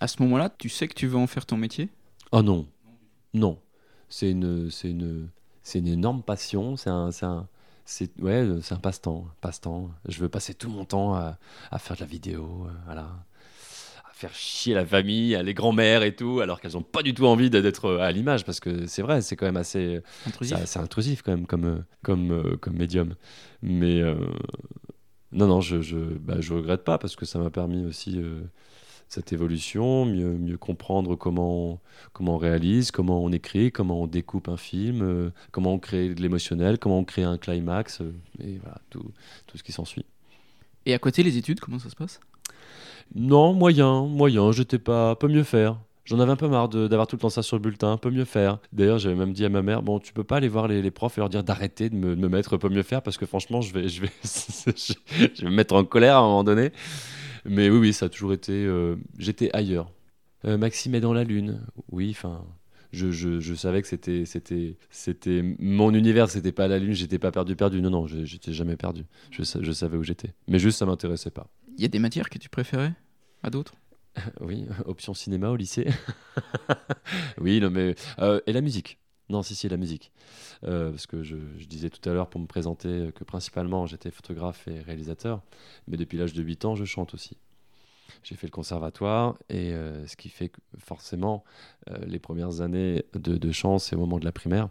À 0.00 0.06
ce 0.06 0.22
moment-là, 0.22 0.50
tu 0.56 0.68
sais 0.68 0.86
que 0.88 0.94
tu 0.94 1.06
veux 1.06 1.18
en 1.18 1.26
faire 1.26 1.46
ton 1.46 1.56
métier? 1.56 1.88
Oh 2.32 2.42
non, 2.42 2.66
non. 3.34 3.58
C'est 4.08 4.30
une, 4.30 4.70
c'est 4.70 4.90
une, 4.90 5.28
c'est 5.62 5.80
une 5.80 5.88
énorme 5.88 6.22
passion. 6.22 6.76
C'est 6.76 6.90
un, 6.90 7.10
c'est 7.10 7.26
un, 7.26 7.48
c'est 7.90 8.10
ouais, 8.20 8.44
euh, 8.44 8.60
c'est 8.62 8.74
un 8.74 8.78
passe-temps, 8.78 9.26
passe-temps. 9.40 9.90
Je 10.08 10.20
veux 10.20 10.28
passer 10.28 10.54
tout 10.54 10.70
mon 10.70 10.84
temps 10.84 11.14
à, 11.16 11.38
à 11.72 11.78
faire 11.80 11.96
de 11.96 12.02
la 12.02 12.06
vidéo, 12.06 12.66
euh, 12.66 12.70
voilà, 12.84 13.02
à 14.08 14.12
faire 14.12 14.32
chier 14.32 14.74
la 14.74 14.86
famille, 14.86 15.36
les 15.42 15.54
grands-mères 15.54 16.04
et 16.04 16.14
tout, 16.14 16.38
alors 16.40 16.60
qu'elles 16.60 16.76
ont 16.76 16.82
pas 16.82 17.02
du 17.02 17.14
tout 17.14 17.26
envie 17.26 17.50
d'être 17.50 17.86
euh, 17.86 17.98
à 17.98 18.12
l'image, 18.12 18.44
parce 18.44 18.60
que 18.60 18.86
c'est 18.86 19.02
vrai, 19.02 19.22
c'est 19.22 19.34
quand 19.34 19.46
même 19.46 19.56
assez, 19.56 20.02
Intrusif 20.24 20.56
c'est 20.66 20.78
intrusif 20.78 21.22
quand 21.22 21.32
même 21.32 21.46
comme, 21.46 21.84
comme, 22.02 22.56
comme 22.60 22.76
médium. 22.76 23.16
Mais 23.60 24.00
euh, 24.00 24.14
non, 25.32 25.48
non, 25.48 25.60
je, 25.60 25.80
je, 25.80 25.96
bah, 25.96 26.36
je 26.38 26.54
regrette 26.54 26.84
pas 26.84 26.96
parce 26.96 27.16
que 27.16 27.26
ça 27.26 27.40
m'a 27.40 27.50
permis 27.50 27.84
aussi 27.84 28.22
cette 29.10 29.32
évolution, 29.32 30.06
mieux, 30.06 30.38
mieux 30.38 30.56
comprendre 30.56 31.16
comment, 31.16 31.80
comment 32.12 32.36
on 32.36 32.38
réalise, 32.38 32.92
comment 32.92 33.20
on 33.20 33.32
écrit, 33.32 33.72
comment 33.72 34.00
on 34.00 34.06
découpe 34.06 34.48
un 34.48 34.56
film, 34.56 35.02
euh, 35.02 35.30
comment 35.50 35.74
on 35.74 35.78
crée 35.80 36.14
de 36.14 36.22
l'émotionnel, 36.22 36.78
comment 36.78 37.00
on 37.00 37.04
crée 37.04 37.24
un 37.24 37.36
climax, 37.36 38.02
euh, 38.02 38.14
et 38.40 38.58
voilà, 38.62 38.78
tout, 38.88 39.10
tout 39.48 39.58
ce 39.58 39.64
qui 39.64 39.72
s'ensuit. 39.72 40.04
Et 40.86 40.94
à 40.94 40.98
côté, 41.00 41.24
les 41.24 41.36
études, 41.36 41.58
comment 41.58 41.80
ça 41.80 41.90
se 41.90 41.96
passe? 41.96 42.20
Non, 43.16 43.52
moyen, 43.52 44.06
moyen, 44.06 44.52
j'étais 44.52 44.78
pas, 44.78 45.16
peut 45.16 45.26
mieux 45.26 45.42
faire. 45.42 45.76
J'en 46.04 46.20
avais 46.20 46.30
un 46.30 46.36
peu 46.36 46.48
marre 46.48 46.68
d'avoir 46.68 47.08
tout 47.08 47.16
le 47.16 47.20
temps 47.20 47.30
ça 47.30 47.42
sur 47.42 47.56
le 47.56 47.62
bulletin, 47.62 47.96
peut 47.96 48.10
mieux 48.10 48.24
faire. 48.24 48.58
D'ailleurs, 48.72 48.98
j'avais 48.98 49.16
même 49.16 49.32
dit 49.32 49.44
à 49.44 49.48
ma 49.48 49.62
mère, 49.62 49.82
bon, 49.82 49.98
tu 49.98 50.12
peux 50.12 50.24
pas 50.24 50.36
aller 50.36 50.48
voir 50.48 50.68
les, 50.68 50.82
les 50.82 50.90
profs 50.92 51.18
et 51.18 51.20
leur 51.20 51.28
dire 51.28 51.42
d'arrêter 51.42 51.90
de 51.90 51.96
me, 51.96 52.14
de 52.14 52.20
me 52.20 52.28
mettre 52.28 52.56
peut 52.58 52.68
mieux 52.68 52.84
faire 52.84 53.02
parce 53.02 53.16
que 53.16 53.26
franchement, 53.26 53.60
je 53.60 53.74
vais, 53.74 53.88
je 53.88 54.02
vais, 54.02 54.10
je 54.22 55.42
vais 55.42 55.50
me 55.50 55.54
mettre 55.56 55.74
en 55.74 55.84
colère 55.84 56.16
à 56.16 56.20
un 56.20 56.22
moment 56.22 56.44
donné. 56.44 56.70
Mais 57.44 57.70
oui, 57.70 57.78
oui, 57.78 57.92
ça 57.92 58.06
a 58.06 58.08
toujours 58.08 58.32
été, 58.32 58.52
euh, 58.52 58.96
j'étais 59.18 59.50
ailleurs. 59.54 59.90
Euh, 60.44 60.56
Maxime 60.58 60.94
est 60.94 61.00
dans 61.00 61.12
la 61.12 61.24
lune, 61.24 61.60
oui, 61.90 62.10
enfin. 62.16 62.44
Je, 62.92 63.12
je, 63.12 63.38
je 63.38 63.54
savais 63.54 63.82
que 63.82 63.86
c'était 63.86 64.24
c'était 64.24 64.76
c'était 64.90 65.42
mon 65.60 65.94
univers 65.94 66.28
c'était 66.28 66.50
pas 66.50 66.66
la 66.66 66.80
lune 66.80 66.92
j'étais 66.92 67.20
pas 67.20 67.30
perdu 67.30 67.54
perdu 67.54 67.80
non 67.80 67.88
non 67.90 68.08
je- 68.08 68.24
j'étais 68.24 68.52
jamais 68.52 68.74
perdu 68.76 69.04
je, 69.30 69.44
je 69.44 69.70
savais 69.70 69.96
où 69.96 70.02
j'étais 70.02 70.34
mais 70.48 70.58
juste 70.58 70.76
ça 70.80 70.86
m'intéressait 70.86 71.30
pas 71.30 71.46
Il 71.76 71.80
y 71.80 71.84
a 71.84 71.88
des 71.88 72.00
matières 72.00 72.28
que 72.28 72.36
tu 72.38 72.48
préférais 72.48 72.92
à 73.44 73.50
d'autres? 73.50 73.74
Oui, 74.40 74.66
option 74.86 75.14
cinéma 75.14 75.50
au 75.50 75.56
lycée. 75.56 75.86
oui, 77.40 77.60
non, 77.60 77.70
mais. 77.70 77.94
euh, 78.18 78.40
et 78.48 78.52
la 78.52 78.60
musique? 78.60 78.98
Non, 79.30 79.42
si, 79.42 79.54
si, 79.54 79.68
la 79.68 79.76
musique. 79.76 80.10
Euh, 80.64 80.90
parce 80.90 81.06
que 81.06 81.22
je, 81.22 81.36
disais 81.68 81.88
tout 81.88 82.06
à 82.10 82.12
l'heure 82.12 82.28
pour 82.28 82.40
me 82.40 82.46
présenter 82.46 83.12
que 83.14 83.22
principalement 83.22 83.86
j'étais 83.86 84.10
photographe 84.10 84.66
et 84.66 84.80
réalisateur, 84.80 85.40
mais 85.86 85.96
depuis 85.96 86.18
l'âge 86.18 86.32
de 86.32 86.42
8 86.42 86.64
ans, 86.64 86.74
je 86.74 86.84
chante 86.84 87.14
aussi. 87.14 87.36
J'ai 88.24 88.34
fait 88.34 88.48
le 88.48 88.50
conservatoire 88.50 89.36
et 89.48 89.72
euh, 89.72 90.04
ce 90.08 90.16
qui 90.16 90.28
fait 90.30 90.48
que 90.48 90.60
forcément 90.78 91.44
euh, 91.88 91.96
les 92.06 92.18
premières 92.18 92.60
années 92.60 93.04
de, 93.14 93.36
de 93.36 93.52
chant, 93.52 93.78
c'est 93.78 93.94
au 93.94 94.00
moment 94.00 94.18
de 94.18 94.24
la 94.24 94.32
primaire. 94.32 94.68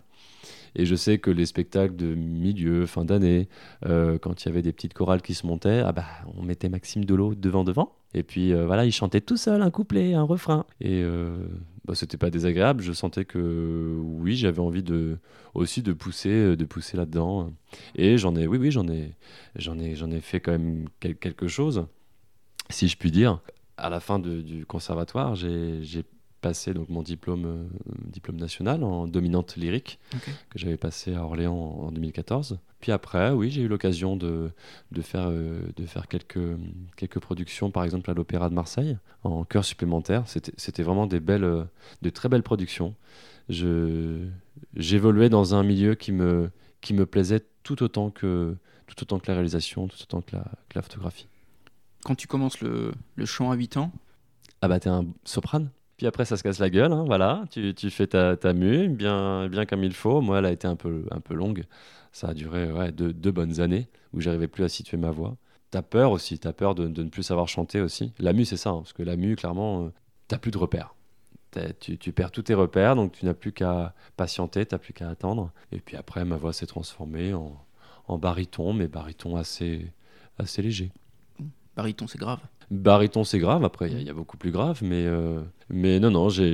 Et 0.75 0.85
je 0.85 0.95
sais 0.95 1.17
que 1.17 1.31
les 1.31 1.45
spectacles 1.45 1.95
de 1.95 2.15
milieu, 2.15 2.85
fin 2.85 3.05
d'année, 3.05 3.47
euh, 3.85 4.17
quand 4.17 4.43
il 4.43 4.47
y 4.47 4.51
avait 4.51 4.61
des 4.61 4.71
petites 4.71 4.93
chorales 4.93 5.21
qui 5.21 5.33
se 5.33 5.45
montaient, 5.45 5.79
ah 5.79 5.91
bah, 5.91 6.05
on 6.37 6.43
mettait 6.43 6.69
Maxime 6.69 7.05
Delot 7.05 7.35
devant 7.35 7.63
devant. 7.63 7.95
Et 8.13 8.23
puis 8.23 8.53
euh, 8.53 8.65
voilà, 8.65 8.85
il 8.85 8.91
chantait 8.91 9.21
tout 9.21 9.37
seul 9.37 9.61
un 9.61 9.69
couplet, 9.71 10.13
un 10.13 10.23
refrain. 10.23 10.65
Et 10.81 11.01
euh, 11.03 11.37
bah, 11.85 11.95
c'était 11.95 12.17
pas 12.17 12.29
désagréable. 12.29 12.81
Je 12.81 12.91
sentais 12.93 13.25
que 13.25 13.97
oui, 14.01 14.35
j'avais 14.35 14.59
envie 14.59 14.83
de 14.83 15.17
aussi 15.53 15.81
de 15.81 15.93
pousser, 15.93 16.55
de 16.55 16.65
pousser 16.65 16.97
là-dedans. 16.97 17.51
Et 17.95 18.17
j'en 18.17 18.35
ai, 18.35 18.47
oui, 18.47 18.57
oui, 18.57 18.71
j'en 18.71 18.87
ai, 18.87 19.15
j'en 19.55 19.77
ai, 19.79 19.95
j'en 19.95 20.11
ai 20.11 20.21
fait 20.21 20.39
quand 20.39 20.51
même 20.51 20.87
quel- 20.99 21.17
quelque 21.17 21.47
chose, 21.47 21.85
si 22.69 22.87
je 22.87 22.97
puis 22.97 23.11
dire. 23.11 23.39
À 23.77 23.89
la 23.89 23.99
fin 24.01 24.19
du 24.19 24.65
conservatoire, 24.65 25.35
j'ai 25.35 26.03
passé 26.39 26.73
donc 26.73 26.89
mon 26.89 27.03
diplôme, 27.03 27.45
euh, 27.45 27.67
diplôme 28.07 28.37
national 28.37 28.83
en 28.83 29.07
dominante 29.07 29.55
lyrique 29.55 29.99
que 30.49 30.57
j'avais 30.59 30.77
passé 30.77 31.13
à 31.13 31.23
Orléans 31.23 31.53
en 31.53 31.87
en 31.87 31.91
2014. 31.91 32.59
Puis 32.79 32.91
après, 32.91 33.31
oui, 33.31 33.49
j'ai 33.51 33.61
eu 33.61 33.67
l'occasion 33.67 34.15
de, 34.15 34.51
de 34.91 35.01
faire, 35.01 35.27
euh, 35.29 35.61
de 35.75 35.85
faire 35.85 36.07
quelques, 36.07 36.57
quelques 36.95 37.19
productions, 37.19 37.71
par 37.71 37.83
exemple 37.83 38.09
à 38.09 38.13
l'Opéra 38.13 38.49
de 38.49 38.53
Marseille, 38.53 38.97
en 39.23 39.43
chœur 39.43 39.65
supplémentaire. 39.65 40.23
C'était 40.27 40.83
vraiment 40.83 41.05
des 41.07 41.19
belles, 41.19 41.43
euh, 41.43 41.63
de 42.01 42.09
très 42.09 42.29
belles 42.29 42.43
productions. 42.43 42.95
J'évoluais 43.49 45.29
dans 45.29 45.55
un 45.55 45.63
milieu 45.63 45.95
qui 45.95 46.11
me, 46.11 46.51
qui 46.81 46.93
me 46.93 47.05
plaisait 47.05 47.45
tout 47.63 47.83
autant, 47.83 48.11
que, 48.11 48.55
tout 48.87 49.01
autant 49.01 49.19
que 49.19 49.27
la 49.27 49.33
réalisation, 49.33 49.87
tout 49.87 49.97
autant 50.01 50.21
que 50.21 50.35
la, 50.35 50.43
que 50.69 50.77
la 50.77 50.81
photographie. 50.81 51.27
Quand 52.03 52.15
tu 52.15 52.27
commences 52.27 52.61
le, 52.61 52.93
le 53.15 53.25
chant 53.25 53.51
à 53.51 53.55
8 53.55 53.77
ans, 53.77 53.91
Ah 54.61 54.67
bah 54.67 54.79
t'es 54.79 54.89
un 54.89 55.05
soprane 55.25 55.69
puis 55.99 56.07
après 56.07 56.23
ça 56.23 56.37
se 56.37 56.43
casse 56.43 56.59
la 56.59 56.69
gueule, 56.69 56.93
hein, 56.93 57.03
voilà, 57.05 57.43
tu, 57.51 57.73
tu 57.75 57.89
fais 57.89 58.07
ta, 58.07 58.37
ta 58.37 58.53
mue 58.53 58.87
bien, 58.87 59.49
bien 59.49 59.65
comme 59.65 59.83
il 59.83 59.91
faut. 59.93 60.21
Moi 60.21 60.39
elle 60.39 60.45
a 60.45 60.51
été 60.51 60.65
un 60.65 60.77
peu, 60.77 61.03
un 61.11 61.19
peu 61.19 61.33
longue, 61.33 61.65
ça 62.13 62.29
a 62.29 62.33
duré 62.33 62.71
ouais, 62.71 62.93
deux, 62.93 63.11
deux 63.11 63.31
bonnes 63.31 63.59
années 63.59 63.89
où 64.13 64.21
j'arrivais 64.21 64.47
plus 64.47 64.63
à 64.63 64.69
situer 64.69 64.95
ma 64.95 65.11
voix. 65.11 65.35
T'as 65.71 65.81
peur 65.81 66.11
aussi, 66.11 66.39
t'as 66.39 66.53
peur 66.53 66.73
de, 66.73 66.87
de 66.87 67.03
ne 67.03 67.09
plus 67.09 67.23
savoir 67.23 67.49
chanter 67.49 67.81
aussi. 67.81 68.13
La 68.17 68.31
mue 68.31 68.45
c'est 68.45 68.55
ça, 68.55 68.69
hein, 68.69 68.77
parce 68.77 68.93
que 68.93 69.03
la 69.03 69.17
mue 69.17 69.35
clairement, 69.35 69.83
euh, 69.83 69.89
t'as 70.29 70.37
plus 70.37 70.51
de 70.51 70.57
repères. 70.57 70.95
Tu, 71.81 71.97
tu 71.97 72.13
perds 72.13 72.31
tous 72.31 72.43
tes 72.43 72.53
repères, 72.53 72.95
donc 72.95 73.11
tu 73.11 73.25
n'as 73.25 73.33
plus 73.33 73.51
qu'à 73.51 73.93
patienter, 74.15 74.65
t'as 74.65 74.77
plus 74.77 74.93
qu'à 74.93 75.09
attendre. 75.09 75.51
Et 75.73 75.79
puis 75.81 75.97
après 75.97 76.23
ma 76.23 76.37
voix 76.37 76.53
s'est 76.53 76.65
transformée 76.65 77.33
en, 77.33 77.61
en 78.07 78.17
baryton, 78.17 78.71
mais 78.71 78.87
baryton 78.87 79.35
assez, 79.35 79.91
assez 80.37 80.61
léger. 80.61 80.91
baryton 81.75 82.07
c'est 82.07 82.19
grave. 82.19 82.39
Baryton, 82.71 83.23
c'est 83.23 83.39
grave. 83.39 83.63
Après, 83.63 83.87
il 83.87 83.93
y 83.93 83.95
a- 83.97 83.99
il 84.01 84.07
y, 84.07 84.09
a 84.09 84.13
beaucoup 84.13 84.37
plus 84.37 84.51
grave, 84.51 84.79
mais, 84.83 85.05
euh, 85.05 85.41
mais 85.69 85.99
non, 85.99 86.11
non, 86.11 86.29
j'ai- 86.29 86.53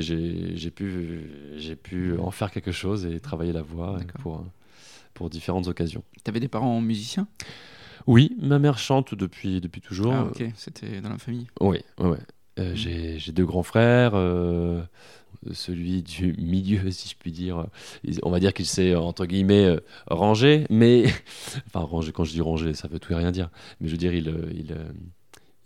pu, 0.72 1.30
j'ai 1.58 1.76
pu 1.76 2.18
en 2.18 2.32
faire 2.32 2.52
quelque 2.52 2.72
chose 2.72 3.06
et 3.06 3.20
travailler 3.20 3.52
la 3.52 3.62
voix 3.62 3.98
pour, 4.20 4.44
pour 5.14 5.30
différentes 5.30 5.68
occasions. 5.68 6.04
T'avais 6.24 6.40
des 6.40 6.48
parents 6.48 6.80
musiciens? 6.82 7.28
Oui, 8.08 8.36
ma 8.40 8.60
mère 8.60 8.78
chante 8.78 9.16
depuis, 9.16 9.60
depuis 9.62 9.82
toujours. 9.82 10.14
Ah 10.14 10.26
ok, 10.26 10.44
c'était 10.56 11.02
dans 11.02 11.10
la 11.10 11.18
famille. 11.18 11.48
Oui, 11.60 11.80
ouais, 12.00 12.08
ouais. 12.10 12.18
Euh, 12.60 12.72
Mhm. 12.72 13.18
j'ai 13.18 13.32
deux 13.34 13.46
grands 13.46 13.64
frères. 13.64 14.12
euh, 14.16 14.82
celui 15.52 16.02
du 16.02 16.34
milieu, 16.40 16.80
si 16.92 17.10
je 17.10 17.16
puis 17.16 17.32
dire, 17.32 17.68
on 18.24 18.32
va 18.32 18.40
dire 18.40 18.54
qu'il 18.54 18.66
s'est 18.66 18.96
entre 18.96 19.26
guillemets 19.26 19.66
euh, 19.66 19.80
rangé, 20.08 20.66
mais 20.70 21.04
enfin 21.68 21.82
rangé. 21.82 22.12
Quand 22.14 22.24
je 22.24 22.32
dis 22.32 22.42
rangé, 22.42 22.74
ça 22.74 22.88
veut 22.88 23.00
tout 23.00 23.12
et 23.12 23.16
rien 23.16 23.32
dire. 23.32 23.50
Mais 23.80 23.88
je 23.88 23.92
veux 23.92 23.98
dire, 23.98 24.14
il, 24.14 24.30
euh, 24.30 24.50
il, 24.56 24.72
euh, 24.72 24.86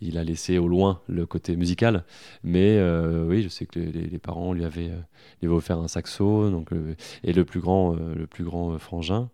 il 0.02 0.18
a 0.18 0.24
laissé 0.24 0.58
au 0.58 0.68
loin 0.68 1.02
le 1.08 1.26
côté 1.26 1.56
musical. 1.56 2.04
Mais 2.44 2.78
euh, 2.78 3.26
oui, 3.28 3.42
je 3.44 3.50
sais 3.50 3.66
que 3.66 3.80
les, 3.80 4.20
parents 4.20 4.54
lui 4.54 4.66
avaient, 4.66 4.90
euh, 4.90 5.00
lui 5.42 5.48
avaient 5.48 5.56
offert 5.56 5.80
un 5.80 5.88
saxo, 5.88 6.50
donc 6.50 6.74
euh, 6.74 6.96
et 7.24 7.34
le 7.34 7.46
plus 7.46 7.60
grand, 7.60 7.94
le 7.96 8.28
plus 8.28 8.44
grand 8.44 8.78
frangin, 8.80 9.30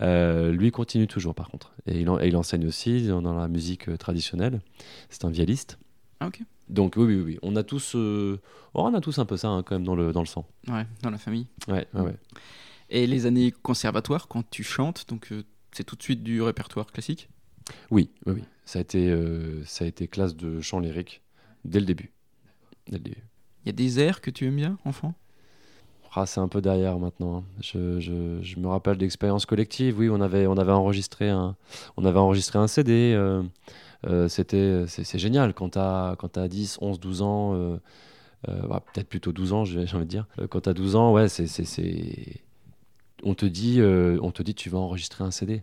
lui 0.00 0.70
continue 0.70 1.06
toujours 1.06 1.34
par 1.34 1.48
contre. 1.48 1.72
Et 1.86 2.00
il, 2.00 2.08
en- 2.08 2.20
et 2.20 2.28
il 2.28 2.36
enseigne 2.36 2.66
aussi 2.66 3.06
dans, 3.06 3.22
dans 3.22 3.34
la 3.34 3.48
musique 3.48 3.96
traditionnelle. 3.98 4.60
C'est 5.10 5.24
un 5.24 5.30
violiste. 5.30 5.78
Ah 6.20 6.28
ok. 6.28 6.42
Donc 6.68 6.94
oui, 6.96 7.04
oui, 7.04 7.22
oui, 7.22 7.38
on 7.42 7.54
a 7.56 7.62
tous, 7.62 7.94
oh, 7.94 8.38
on 8.74 8.94
a 8.94 9.00
tous 9.00 9.18
un 9.18 9.24
peu 9.24 9.36
ça 9.36 9.48
hein, 9.48 9.62
quand 9.62 9.76
même 9.76 9.84
dans 9.84 9.94
le, 9.94 10.12
dans 10.12 10.20
le 10.20 10.26
sang. 10.26 10.48
Ouais, 10.66 10.84
dans 11.02 11.10
la 11.10 11.18
famille. 11.18 11.46
Ouais, 11.68 11.86
ouais, 11.94 12.00
ouais. 12.00 12.16
Et 12.90 13.06
les 13.06 13.26
années 13.26 13.52
conservatoires, 13.52 14.26
quand 14.28 14.48
tu 14.50 14.64
chantes, 14.64 15.06
donc 15.08 15.32
c'est 15.72 15.84
tout 15.84 15.94
de 15.96 16.02
suite 16.02 16.22
du 16.22 16.40
répertoire 16.42 16.90
classique? 16.90 17.28
Oui, 17.90 18.10
oui, 18.26 18.32
oui. 18.36 18.42
Ça 18.66 18.80
a 18.80 18.82
été, 18.82 19.10
euh, 19.10 19.64
ça 19.66 19.86
a 19.86 19.88
été 19.88 20.08
classe 20.08 20.36
de 20.36 20.60
chant 20.62 20.80
lyrique 20.80 21.22
dès 21.64 21.80
le 21.80 21.86
début. 21.86 22.12
Il 22.88 22.98
y 23.66 23.68
a 23.70 23.72
des 23.72 24.00
airs 24.00 24.20
que 24.20 24.30
tu 24.30 24.46
aimes 24.46 24.56
bien, 24.56 24.78
enfant? 24.84 25.14
Ah, 26.14 26.24
c'est 26.24 26.40
un 26.40 26.48
peu 26.48 26.62
derrière 26.62 26.98
maintenant. 26.98 27.38
hein. 27.38 27.44
Je, 27.60 28.00
je- 28.00 28.38
je 28.42 28.58
me 28.58 28.68
rappelle 28.68 28.96
d'expériences 28.96 29.44
collectives. 29.44 29.98
Oui, 29.98 30.08
on 30.10 30.20
avait, 30.20 30.46
on 30.46 30.56
avait 30.56 30.72
enregistré 30.72 31.28
un, 31.28 31.56
on 31.98 32.04
avait 32.06 32.18
enregistré 32.18 32.58
un 32.58 32.66
CD. 32.68 33.12
euh, 33.14 33.42
euh, 34.06 34.28
c'était, 34.28 34.84
c'est, 34.88 35.18
génial 35.18 35.54
quand 35.54 35.70
t'as, 35.70 36.16
quand 36.16 36.28
t'as 36.30 36.48
10, 36.48 36.78
11, 36.82 37.00
12 37.00 37.22
ans. 37.22 37.54
euh, 37.54 37.78
bah, 38.68 38.82
peut-être 38.92 39.08
plutôt 39.08 39.32
12 39.32 39.52
ans, 39.52 39.64
j'ai 39.66 39.80
envie 39.96 40.04
de 40.06 40.10
dire. 40.10 40.26
Quand 40.50 40.62
t'as 40.62 40.74
12 40.74 40.96
ans, 40.96 41.12
ouais, 41.12 41.28
c'est, 41.28 41.46
c'est, 41.48 41.64
c'est- 41.64 42.42
on 43.24 43.34
te 43.34 43.46
dit, 43.46 43.80
on 43.82 44.32
te 44.32 44.42
dit, 44.42 44.54
tu 44.54 44.70
vas 44.70 44.78
enregistrer 44.78 45.24
un 45.24 45.30
CD. 45.32 45.62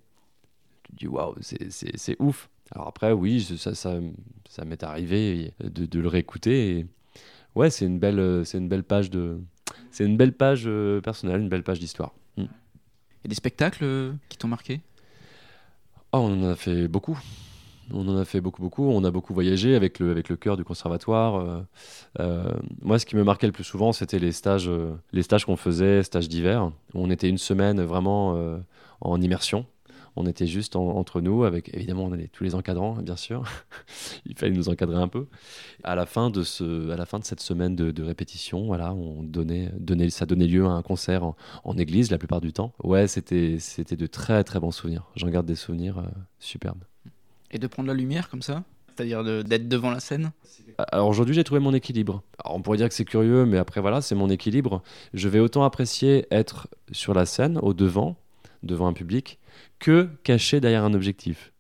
Tu 0.84 0.94
te 0.94 0.98
dis, 1.00 1.08
waouh, 1.08 1.36
c'est, 1.42 1.72
c'est, 1.72 1.98
c'est 1.98 2.18
ouf. 2.22 2.50
Alors 2.74 2.88
après, 2.88 3.12
oui, 3.12 3.42
ça, 3.42 3.76
ça, 3.76 4.00
ça 4.50 4.66
m'est 4.66 4.84
arrivé 4.84 5.54
de, 5.64 5.86
de 5.86 6.00
le 6.00 6.08
réécouter. 6.08 6.80
Et 6.80 6.86
ouais, 7.56 7.70
c'est 7.70 7.86
une 7.86 8.00
belle, 8.00 8.46
c'est 8.46 8.58
une 8.58 8.68
belle 8.68 8.84
page 8.84 9.12
de, 9.12 9.40
c'est 9.92 10.06
une 10.06 10.18
belle 10.18 10.34
page 10.34 10.64
euh, 10.66 11.00
personnelle, 11.02 11.42
une 11.42 11.50
belle 11.50 11.64
page 11.64 11.80
d'histoire. 11.80 12.14
Mm. 12.38 12.46
A 13.26 13.28
des 13.28 13.36
spectacles 13.36 13.84
euh, 13.84 14.14
qui 14.28 14.38
t'ont 14.38 14.48
marqué? 14.48 14.82
Oh, 16.12 16.18
on 16.18 16.44
en 16.44 16.50
a 16.50 16.56
fait 16.56 16.88
beaucoup. 16.88 17.20
On 17.92 18.08
en 18.08 18.18
a 18.18 18.26
fait 18.26 18.42
beaucoup, 18.42 18.62
beaucoup. 18.62 18.90
On 18.90 19.04
a 19.04 19.12
beaucoup 19.12 19.34
voyagé 19.34 19.76
avec 19.76 20.00
le, 20.00 20.10
avec 20.10 20.30
le 20.30 20.36
chœur 20.36 20.58
du 20.58 20.64
conservatoire. 20.64 21.36
euh, 21.36 21.62
euh, 22.20 22.54
moi, 22.82 22.98
ce 22.98 23.06
qui 23.06 23.16
me 23.16 23.24
marquait 23.24 23.48
le 23.48 23.54
plus 23.54 23.64
souvent, 23.64 23.94
c'était 23.94 24.20
les 24.20 24.32
stages, 24.32 24.70
euh, 24.70 24.96
les 25.12 25.22
stages 25.22 25.46
qu'on 25.46 25.58
faisait, 25.58 26.02
stages 26.02 26.28
d'hiver, 26.28 26.72
où 26.94 27.04
on 27.04 27.10
était 27.10 27.30
une 27.30 27.38
semaine 27.38 27.82
vraiment 27.82 28.36
en 29.02 29.22
immersion. 29.22 29.66
On 30.16 30.26
était 30.28 30.46
juste 30.48 30.76
en- 30.76 30.90
entre 30.98 31.22
nous, 31.22 31.44
avec 31.44 31.74
évidemment 31.74 32.04
on 32.06 32.12
avait 32.12 32.28
tous 32.28 32.44
les 32.44 32.54
encadrants, 32.56 32.94
bien 33.02 33.16
sûr. 33.16 33.44
Il 34.26 34.38
fallait 34.38 34.52
nous 34.54 34.70
encadrer 34.70 34.98
un 34.98 35.08
peu. 35.08 35.28
À 35.84 35.96
la 35.96 36.06
fin 36.06 36.30
de, 36.30 36.44
ce, 36.44 36.90
à 36.92 36.96
la 36.98 37.06
fin 37.06 37.20
de 37.20 37.24
cette 37.26 37.40
semaine 37.40 37.76
de, 37.76 37.92
de 37.92 38.04
répétition, 38.04 38.66
voilà, 38.66 38.94
on 38.94 39.24
donnait, 39.24 39.72
donnait, 39.80 40.10
ça 40.10 40.26
donnait 40.26 40.48
lieu 40.48 40.66
à 40.66 40.70
un 40.70 40.82
concert 40.84 41.24
en, 41.24 41.36
en 41.64 41.78
église 41.78 42.12
la 42.12 42.18
plupart 42.18 42.42
du 42.42 42.54
temps. 42.54 42.74
Ouais, 42.84 43.08
c'était, 43.08 43.58
c'était 43.60 43.96
de 43.96 44.06
très 44.08 44.44
très 44.44 44.60
bons 44.60 44.72
souvenirs. 44.72 45.04
J'en 45.16 45.30
garde 45.30 45.46
des 45.46 45.56
souvenirs 45.56 45.98
euh, 46.00 46.04
superbes. 46.40 46.84
Et 47.52 47.58
de 47.60 47.68
prendre 47.68 47.88
la 47.88 47.94
lumière 47.94 48.30
comme 48.30 48.42
ça 48.42 48.64
C'est-à-dire 48.96 49.24
de- 49.24 49.42
d'être 49.42 49.68
devant 49.68 49.90
la 49.92 50.00
scène? 50.00 50.32
Alors 50.92 51.08
aujourd'hui, 51.08 51.34
j'ai 51.36 51.44
trouvé 51.44 51.60
mon 51.60 51.74
équilibre. 51.74 52.24
Alors, 52.44 52.56
on 52.58 52.62
pourrait 52.62 52.78
dire 52.78 52.88
que 52.90 52.96
c'est 52.96 53.06
curieux, 53.06 53.46
mais 53.46 53.58
après 53.58 53.82
voilà, 53.82 54.02
c'est 54.02 54.16
mon 54.16 54.30
équilibre. 54.30 54.82
Je 55.14 55.28
vais 55.30 55.40
autant 55.40 55.64
apprécier 55.64 56.26
être 56.32 56.68
sur 56.92 57.14
la 57.14 57.26
scène, 57.26 57.60
au 57.62 57.74
devant, 57.74 58.16
devant 58.64 58.88
un 58.88 58.94
public, 58.94 59.38
que 59.80 60.10
caché 60.24 60.60
derrière 60.60 60.84
un 60.84 60.94
objectif. 60.94 61.54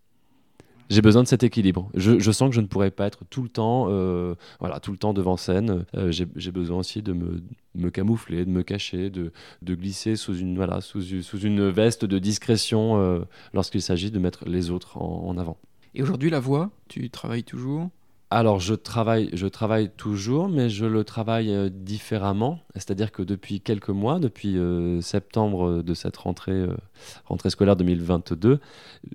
J'ai 0.89 1.01
besoin 1.01 1.23
de 1.23 1.27
cet 1.27 1.43
équilibre. 1.43 1.89
Je, 1.95 2.31
sens 2.31 2.49
que 2.49 2.55
je 2.55 2.61
ne 2.61 2.67
pourrais 2.67 2.91
pas 2.91 3.07
être 3.07 3.25
tout 3.29 3.41
le 3.41 3.49
temps, 3.49 3.87
euh, 3.89 4.35
voilà, 4.59 4.79
tout 4.79 4.91
le 4.91 4.97
temps 4.97 5.13
devant 5.13 5.37
scène. 5.37 5.85
Euh, 5.95 6.11
j'ai 6.11 6.51
besoin 6.51 6.77
aussi 6.77 7.01
de 7.01 7.13
me, 7.13 7.89
camoufler, 7.89 8.45
de 8.45 8.51
me 8.51 8.63
cacher, 8.63 9.09
de, 9.09 9.31
glisser 9.63 10.15
sous 10.15 10.37
une, 10.37 10.55
voilà, 10.55 10.81
sous, 10.81 11.01
une 11.01 11.69
veste 11.69 12.05
de 12.05 12.19
discrétion 12.19 12.99
euh, 12.99 13.21
lorsqu'il 13.53 13.81
s'agit 13.81 14.11
de 14.11 14.19
mettre 14.19 14.47
les 14.47 14.69
autres 14.69 14.97
en 15.01 15.35
avant. 15.37 15.57
Et 15.95 16.03
aujourd'hui, 16.03 16.29
la 16.29 16.39
voix, 16.39 16.71
tu 16.89 17.09
travailles 17.09 17.43
toujours? 17.43 17.89
Alors, 18.35 18.59
je 18.59 18.73
travaille, 18.73 19.29
je 19.33 19.45
travaille 19.45 19.91
toujours, 19.91 20.49
mais 20.49 20.67
je 20.67 20.85
le 20.85 21.03
travaille 21.03 21.53
euh, 21.53 21.69
différemment. 21.71 22.61
C'est-à-dire 22.73 23.11
que 23.11 23.21
depuis 23.21 23.61
quelques 23.61 23.89
mois, 23.89 24.17
depuis 24.17 24.57
euh, 24.57 25.01
septembre 25.01 25.83
de 25.83 25.93
cette 25.93 26.17
rentrée, 26.17 26.51
euh, 26.51 26.75
rentrée 27.25 27.51
scolaire 27.51 27.75
2022, 27.75 28.59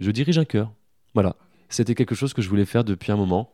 je 0.00 0.10
dirige 0.12 0.38
un 0.38 0.44
chœur. 0.44 0.70
Voilà. 1.14 1.34
C'était 1.68 1.96
quelque 1.96 2.14
chose 2.14 2.32
que 2.32 2.42
je 2.42 2.48
voulais 2.48 2.64
faire 2.64 2.84
depuis 2.84 3.10
un 3.10 3.16
moment. 3.16 3.50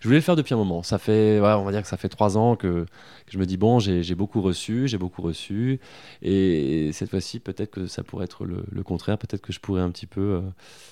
Je 0.00 0.08
voulais 0.08 0.18
le 0.18 0.22
faire 0.22 0.36
depuis 0.36 0.52
un 0.52 0.58
moment. 0.58 0.82
Ça 0.82 0.98
fait, 0.98 1.40
on 1.40 1.64
va 1.64 1.72
dire 1.72 1.82
que 1.82 1.88
ça 1.88 1.96
fait 1.96 2.08
trois 2.08 2.36
ans 2.36 2.56
que, 2.56 2.84
je 3.30 3.38
me 3.38 3.46
dis 3.46 3.56
bon, 3.56 3.78
j'ai 3.78 4.14
beaucoup 4.14 4.40
reçu, 4.40 4.88
j'ai 4.88 4.98
beaucoup 4.98 5.22
reçu, 5.22 5.80
et 6.22 6.90
cette 6.92 7.10
fois-ci, 7.10 7.40
peut-être 7.40 7.70
que 7.70 7.86
ça 7.86 8.02
pourrait 8.02 8.24
être 8.24 8.44
le, 8.44 8.82
contraire. 8.82 9.18
Peut-être 9.18 9.42
que 9.42 9.52
je 9.52 9.60
pourrais 9.60 9.82
un 9.82 9.90
petit 9.90 10.06
peu 10.06 10.20
euh, 10.20 10.40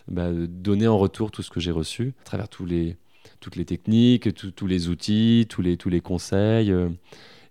bah, 0.09 0.31
donner 0.33 0.89
en 0.89 0.99
retour 0.99 1.31
tout 1.31 1.43
ce 1.43 1.51
que 1.51 1.61
j'ai 1.61 1.71
reçu 1.71 2.15
à 2.21 2.25
travers 2.25 2.49
tous 2.49 2.67
les 2.67 2.97
toutes 3.41 3.57
les 3.57 3.65
techniques, 3.65 4.35
tous 4.35 4.51
tous 4.51 4.67
les 4.67 4.89
outils, 4.89 5.47
tous 5.49 5.63
les, 5.63 5.77
tous 5.77 5.89
les 5.91 6.01
conseils, 6.01 6.71
euh, 6.73 6.89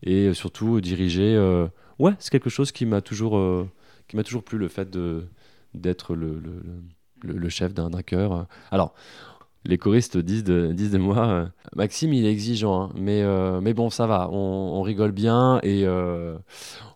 et 0.04 0.34
surtout 0.34 0.82
diriger 0.82 1.36
euh, 1.36 1.68
ouais, 2.00 2.14
c'est 2.20 2.32
quelque 2.32 2.50
chose 2.50 2.72
qui 2.72 2.86
m'a 2.86 3.02
toujours, 3.02 3.38
euh, 3.38 3.70
qui 4.08 4.16
m'a 4.18 4.24
toujours 4.24 4.44
plu, 4.44 4.58
le 4.58 4.68
fait 4.70 4.90
de 4.90 5.26
d'être 5.74 6.16
le, 6.16 6.40
le, 6.40 6.62
le- 7.24 7.38
le 7.40 7.50
chef 7.50 7.74
d'un 7.74 7.90
d'un 7.90 8.02
chœur. 8.04 8.48
Alors, 8.72 8.94
les 9.66 9.78
choristes 9.80 10.18
disent 10.18 10.44
de, 10.44 10.72
disent 10.74 10.92
de 10.92 11.00
moi, 11.00 11.28
euh, 11.28 11.46
Maxime, 11.76 12.14
il 12.14 12.26
est 12.26 12.32
exigeant, 12.32 12.84
hein, 12.84 12.90
mais, 12.96 13.24
euh, 13.24 13.62
mais 13.62 13.74
bon, 13.74 13.90
ça 13.90 14.06
va, 14.08 14.30
on, 14.32 14.36
on 14.78 14.82
rigole 14.84 15.12
bien 15.12 15.60
et 15.64 15.86
euh, 15.86 16.38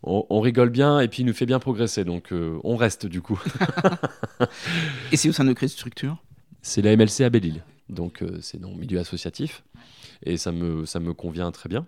on, 0.03 0.25
on 0.29 0.39
rigole 0.39 0.69
bien 0.69 0.99
et 0.99 1.07
puis 1.07 1.23
il 1.23 1.25
nous 1.25 1.33
fait 1.33 1.47
bien 1.47 1.59
progresser, 1.59 2.03
donc 2.05 2.31
on 2.31 2.75
reste 2.75 3.07
du 3.07 3.21
coup. 3.21 3.41
Et 5.11 5.17
c'est 5.17 5.29
au 5.29 5.33
sein 5.33 5.45
de 5.45 5.53
quelle 5.53 5.69
structure? 5.69 6.17
C'est 6.61 6.81
la 6.81 6.95
MLC 6.95 7.21
à 7.23 7.29
Belle-Île, 7.29 7.63
donc 7.89 8.21
euh, 8.21 8.39
c'est 8.41 8.59
dans 8.59 8.71
le 8.71 8.77
milieu 8.77 8.99
associatif 8.99 9.63
et 10.23 10.37
ça 10.37 10.51
me, 10.51 10.85
ça 10.85 10.99
me 10.99 11.13
convient 11.13 11.51
très 11.51 11.69
bien. 11.69 11.85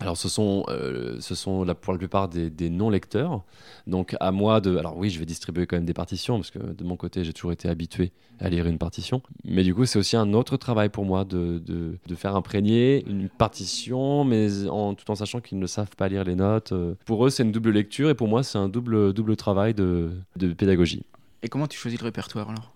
Alors 0.00 0.16
ce 0.16 0.28
sont, 0.28 0.64
euh, 0.68 1.16
ce 1.18 1.34
sont 1.34 1.64
la, 1.64 1.74
pour 1.74 1.92
la 1.92 1.98
plupart 1.98 2.28
des, 2.28 2.50
des 2.50 2.70
non-lecteurs, 2.70 3.42
donc 3.88 4.14
à 4.20 4.30
moi 4.30 4.60
de... 4.60 4.76
Alors 4.76 4.96
oui, 4.96 5.10
je 5.10 5.18
vais 5.18 5.26
distribuer 5.26 5.66
quand 5.66 5.74
même 5.74 5.86
des 5.86 5.94
partitions, 5.94 6.36
parce 6.36 6.52
que 6.52 6.60
de 6.60 6.84
mon 6.84 6.96
côté, 6.96 7.24
j'ai 7.24 7.32
toujours 7.32 7.50
été 7.50 7.68
habitué 7.68 8.12
à 8.38 8.48
lire 8.48 8.66
une 8.68 8.78
partition, 8.78 9.22
mais 9.42 9.64
du 9.64 9.74
coup, 9.74 9.86
c'est 9.86 9.98
aussi 9.98 10.16
un 10.16 10.34
autre 10.34 10.56
travail 10.56 10.88
pour 10.88 11.04
moi 11.04 11.24
de, 11.24 11.58
de, 11.58 11.98
de 12.06 12.14
faire 12.14 12.36
imprégner 12.36 13.04
une 13.08 13.28
partition, 13.28 14.22
mais 14.22 14.68
en, 14.68 14.94
tout 14.94 15.10
en 15.10 15.16
sachant 15.16 15.40
qu'ils 15.40 15.58
ne 15.58 15.66
savent 15.66 15.96
pas 15.96 16.08
lire 16.08 16.22
les 16.22 16.36
notes. 16.36 16.72
Pour 17.04 17.26
eux, 17.26 17.30
c'est 17.30 17.42
une 17.42 17.50
double 17.50 17.70
lecture, 17.70 18.08
et 18.08 18.14
pour 18.14 18.28
moi, 18.28 18.44
c'est 18.44 18.58
un 18.58 18.68
double, 18.68 19.12
double 19.12 19.34
travail 19.34 19.74
de, 19.74 20.12
de 20.36 20.52
pédagogie. 20.52 21.02
Et 21.42 21.48
comment 21.48 21.66
tu 21.66 21.76
choisis 21.76 21.98
le 21.98 22.04
répertoire 22.04 22.50
alors? 22.50 22.72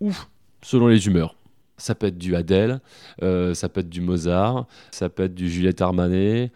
Ouf 0.00 0.30
Selon 0.62 0.86
les 0.86 1.06
humeurs. 1.06 1.34
Ça 1.82 1.96
peut 1.96 2.06
être 2.06 2.18
du 2.18 2.36
Adèle, 2.36 2.80
euh, 3.22 3.54
ça 3.54 3.68
peut 3.68 3.80
être 3.80 3.88
du 3.88 4.00
Mozart, 4.00 4.66
ça 4.92 5.08
peut 5.08 5.24
être 5.24 5.34
du 5.34 5.50
Juliette 5.50 5.80
Armanet, 5.82 6.52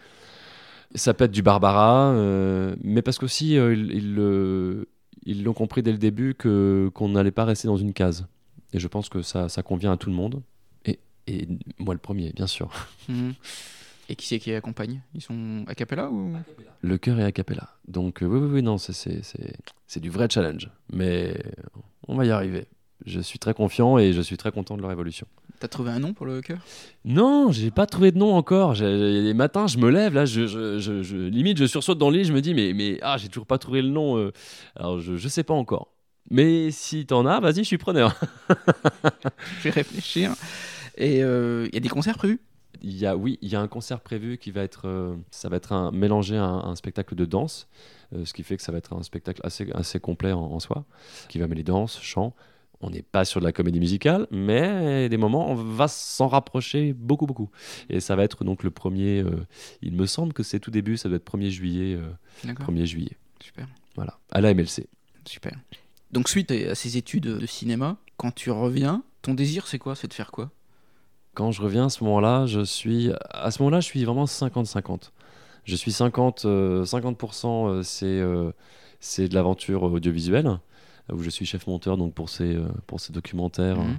ça 0.95 1.15
peut 1.15 1.25
être 1.25 1.33
du 1.33 1.43
Barbara, 1.43 2.11
euh, 2.13 2.77
mais 2.83 3.03
parce 3.03 3.19
qu'aussi, 3.19 3.59
euh, 3.59 4.85
ils 5.25 5.43
l'ont 5.43 5.53
compris 5.53 5.83
dès 5.83 5.91
le 5.91 5.99
début 5.99 6.35
que 6.35 6.91
qu'on 6.95 7.09
n'allait 7.09 7.33
pas 7.33 7.45
rester 7.45 7.67
dans 7.67 7.77
une 7.77 7.93
case. 7.93 8.27
Et 8.73 8.79
je 8.79 8.87
pense 8.87 9.09
que 9.09 9.23
ça, 9.23 9.49
ça 9.49 9.63
convient 9.65 9.91
à 9.93 9.97
tout 9.97 10.11
le 10.11 10.15
monde. 10.15 10.43
Et, 10.85 11.01
et 11.27 11.49
moi 11.79 11.93
le 11.95 11.99
premier, 12.01 12.33
bien 12.33 12.47
sûr. 12.47 12.71
Mhm. 13.09 13.35
Et 14.09 14.15
qui 14.15 14.27
c'est 14.29 14.39
qui 14.39 14.55
accompagne? 14.55 15.01
Ils 15.17 15.21
sont 15.21 15.65
a 15.67 15.75
cappella 15.75 16.09
ou? 16.09 16.33
Le 16.83 16.99
cœur 16.99 17.19
est 17.19 17.25
a 17.25 17.33
cappella. 17.33 17.71
Donc 17.89 18.23
euh, 18.23 18.27
oui, 18.27 18.39
oui, 18.39 18.49
oui, 18.55 18.63
non, 18.63 18.79
c'est- 18.79 18.93
c'est 18.93 19.25
c'est- 19.25 19.57
c'est 19.89 19.99
du 19.99 20.11
vrai 20.11 20.29
challenge. 20.31 20.71
Mais 20.93 21.35
on 22.07 22.15
va 22.15 22.25
y 22.25 22.31
arriver. 22.31 22.67
Je 23.05 23.21
suis 23.21 23.39
très 23.39 23.53
confiant 23.55 23.99
et 23.99 24.13
je 24.13 24.21
suis 24.23 24.37
très 24.37 24.51
content 24.51 24.77
de 24.77 24.83
leur 24.83 24.91
évolution. 24.91 25.27
T'as 25.61 25.69
trouvé 25.69 25.91
un 25.91 25.99
nom 25.99 26.13
pour 26.15 26.27
le 26.27 26.41
chœur 26.41 26.59
Non, 27.05 27.53
j'ai 27.53 27.71
pas 27.71 27.87
trouvé 27.87 28.11
de 28.11 28.19
nom 28.19 28.35
encore. 28.35 28.75
J'ai- 28.75 29.23
Les 29.23 29.35
matins, 29.35 29.67
je 29.67 29.79
me 29.79 29.91
lève, 29.91 30.15
là, 30.15 30.25
je, 30.25 30.47
je- 30.47 30.79
je- 30.79 31.03
je- 31.03 31.17
limite, 31.17 31.59
je 31.59 31.67
sursaute 31.67 31.99
dans 31.99 32.11
le 32.11 32.19
lit, 32.19 32.25
je 32.25 32.33
me 32.33 32.41
dis, 32.41 32.55
mais, 32.55 32.73
mais 32.75 32.99
ah, 33.03 33.17
j'ai 33.19 33.29
toujours 33.29 33.47
pas 33.47 33.59
trouvé 33.59 33.83
le 33.83 33.89
nom. 33.89 34.17
euh. 34.19 34.33
Alors, 34.77 34.99
je, 35.01 35.17
je 35.17 35.29
sais 35.29 35.43
pas 35.45 35.55
encore. 35.55 35.89
Mais 36.31 36.71
si 36.73 37.07
t'en 37.07 37.27
as, 37.27 37.39
vas-y, 37.39 37.57
je 37.59 37.63
suis 37.65 37.79
preneur. 37.79 38.19
Je 39.59 39.65
vais 39.65 39.71
réfléchir. 39.71 40.33
Et 40.97 41.19
il 41.19 41.71
y 41.73 41.77
a 41.77 41.81
des 41.81 41.89
concerts 41.89 42.17
prévus? 42.19 42.41
Il 42.83 42.97
y 42.97 43.07
a, 43.07 43.17
oui, 43.17 43.39
il 43.43 43.49
y 43.49 43.57
a 43.57 43.61
un 43.61 43.69
concert 43.69 44.01
prévu 44.01 44.37
qui 44.37 44.51
va 44.51 44.63
être, 44.63 44.87
euh, 44.87 45.15
ça 45.31 45.49
va 45.49 45.57
être 45.57 45.73
un, 45.73 45.91
mélangé 45.93 46.37
à 46.37 46.45
un, 46.45 46.65
un 46.71 46.75
spectacle 46.77 47.15
de 47.15 47.25
danse, 47.25 47.69
euh, 48.15 48.25
ce 48.27 48.35
qui 48.35 48.43
fait 48.43 48.57
que 48.57 48.63
ça 48.63 48.71
va 48.71 48.79
être 48.79 48.93
un 48.95 49.03
spectacle 49.03 49.41
assez, 49.45 49.71
assez 49.73 49.99
complet 49.99 50.33
en, 50.33 50.41
en 50.41 50.61
soi, 50.61 50.85
qui 51.29 51.39
va 51.39 51.47
mêler 51.47 51.63
danse, 51.63 51.99
chant. 52.03 52.35
On 52.81 52.91
n'est 52.91 53.03
pas 53.03 53.25
sur 53.25 53.41
de 53.41 53.47
la 53.47 53.53
comédie 53.53 53.81
musicale, 53.81 54.27
mais 54.31 55.09
des 55.09 55.17
moments, 55.17 55.51
on 55.51 55.55
va 55.55 55.89
s'en 55.89 56.29
rapprocher 56.29 56.93
beaucoup, 56.93 57.27
beaucoup. 57.27 57.51
Et 57.89 58.01
ça 58.01 58.17
va 58.17 58.25
être 58.25 58.45
donc 58.45 58.63
le 58.63 58.71
premier, 58.71 59.21
euh, 59.21 59.47
il 59.83 59.95
me 59.95 60.07
semble 60.07 60.33
que 60.33 60.43
c'est 60.43 60.61
tout 60.61 60.71
début, 60.71 60.97
ça 60.97 61.09
doit 61.09 61.17
être 61.17 61.25
1er 61.25 61.49
juillet, 61.49 61.95
euh, 61.95 62.11
D'accord. 62.45 62.71
1er 62.71 62.85
juillet, 62.85 63.17
Super. 63.41 63.67
voilà, 63.95 64.19
à 64.31 64.41
la 64.41 64.53
MLC. 64.53 64.87
Super. 65.25 65.53
Donc 66.13 66.29
suite 66.29 66.51
à 66.51 66.75
ces 66.75 66.97
études 66.99 67.25
de 67.25 67.47
cinéma, 67.47 67.97
quand 68.17 68.35
tu 68.35 68.51
reviens, 68.51 69.03
ton 69.23 69.35
désir 69.35 69.67
c'est 69.67 69.79
quoi? 69.79 69.95
C'est 69.97 70.09
de 70.09 70.15
faire 70.15 70.31
quoi? 70.31 70.51
Quand 71.35 71.51
je 71.53 71.63
reviens 71.63 71.87
à 71.87 71.91
ce 71.91 72.05
moment-là, 72.05 72.47
je 72.47 72.63
suis, 72.65 73.11
à 73.31 73.51
ce 73.51 73.61
moment-là, 73.63 73.81
je 73.81 73.87
suis 73.87 74.05
vraiment 74.05 74.25
50-50. 74.25 75.11
Je 75.65 75.77
suis 75.77 75.93
50, 75.93 76.45
euh, 76.45 76.85
50% 76.85 77.69
euh, 77.69 77.83
c'est 77.83 78.23
c'est 79.01 79.29
de 79.29 79.35
l'aventure 79.35 79.83
audiovisuelle, 79.83 80.59
où 81.13 81.23
je 81.23 81.31
suis 81.31 81.47
chef 81.47 81.67
monteur 81.67 81.97
donc 81.97 82.15
pour 82.15 82.29
ces, 82.29 82.57
euh, 82.57 82.67
pour 82.87 83.01
ces 83.01 83.13
documentaires 83.13 83.79
Mhm. 83.81 83.99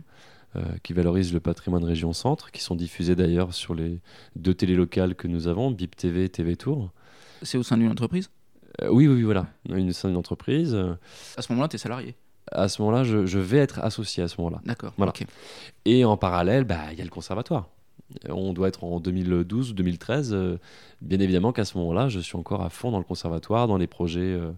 euh, 0.58 0.62
qui 0.84 0.94
valorisent 0.94 1.34
le 1.34 1.40
patrimoine 1.40 1.84
région 1.84 2.14
centre, 2.14 2.52
qui 2.52 2.62
sont 2.62 2.76
diffusés 2.76 3.16
d'ailleurs 3.16 3.54
sur 3.54 3.76
les 3.76 4.00
deux 4.36 4.54
télés 4.54 4.76
locales 4.76 5.14
que 5.16 5.28
nous 5.28 5.48
avons, 5.48 5.72
BIP 5.72 5.96
TV 5.96 6.24
et 6.26 6.30
TV 6.30 6.56
Tour. 6.56 6.92
C'est 7.44 7.58
au 7.58 7.64
sein 7.64 7.78
d'une 7.78 7.92
entreprise? 7.92 8.30
Euh, 8.82 8.90
oui, 8.90 9.08
oui, 9.08 9.16
oui, 9.16 9.24
voilà, 9.24 9.48
une, 9.70 9.92
c'est 9.94 10.10
une 10.10 10.16
entreprise. 10.18 10.74
Euh, 10.74 10.94
À 11.38 11.42
ce 11.42 11.52
moment-là, 11.52 11.68
t'es 11.68 11.78
salarié? 11.78 12.16
À 12.52 12.68
ce 12.70 12.82
moment-là, 12.82 13.04
je, 13.04 13.26
je 13.26 13.40
vais 13.40 13.58
être 13.58 13.80
associé 13.80 14.24
à 14.24 14.28
ce 14.28 14.40
moment-là. 14.40 14.62
D'accord. 14.66 14.94
Voilà. 14.98 15.12
Et 15.86 16.06
en 16.06 16.16
parallèle, 16.16 16.64
bah, 16.64 16.92
il 16.94 16.98
y 16.98 17.02
a 17.02 17.04
le 17.04 17.10
conservatoire. 17.10 17.68
On 18.30 18.54
doit 18.54 18.70
être 18.70 18.84
en 18.86 19.00
2012 19.00 19.72
ou 19.72 19.74
2013. 19.74 20.34
euh, 20.34 20.58
bien 21.02 21.20
évidemment 21.20 21.52
qu'à 21.52 21.66
ce 21.66 21.78
moment-là, 21.78 22.08
je 22.10 22.20
suis 22.20 22.38
encore 22.38 22.64
à 22.64 22.70
fond 22.70 22.90
dans 22.92 22.98
le 23.00 23.04
conservatoire, 23.04 23.68
dans 23.68 23.78
les 23.78 23.88
projets, 23.88 24.22
euh, 24.22 24.52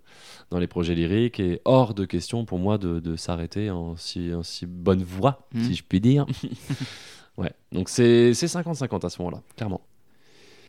dans 0.51 0.59
les 0.59 0.67
projets 0.67 0.93
lyriques, 0.95 1.39
et 1.39 1.59
hors 1.65 1.93
de 1.93 2.05
question 2.05 2.45
pour 2.45 2.59
moi 2.59 2.77
de, 2.77 2.99
de 2.99 3.15
s'arrêter 3.15 3.71
en 3.71 3.95
si, 3.95 4.33
en 4.33 4.43
si 4.43 4.65
bonne 4.65 5.03
voie, 5.03 5.47
Mhm. 5.53 5.63
si 5.63 5.75
je 5.75 5.83
puis 5.83 5.99
dire. 5.99 6.25
ouais, 7.37 7.51
donc 7.71 7.89
c'est 7.89 8.33
c'est 8.33 8.45
50-50 8.47 9.05
à 9.05 9.09
ce 9.09 9.21
moment-là, 9.21 9.41
clairement. 9.57 9.81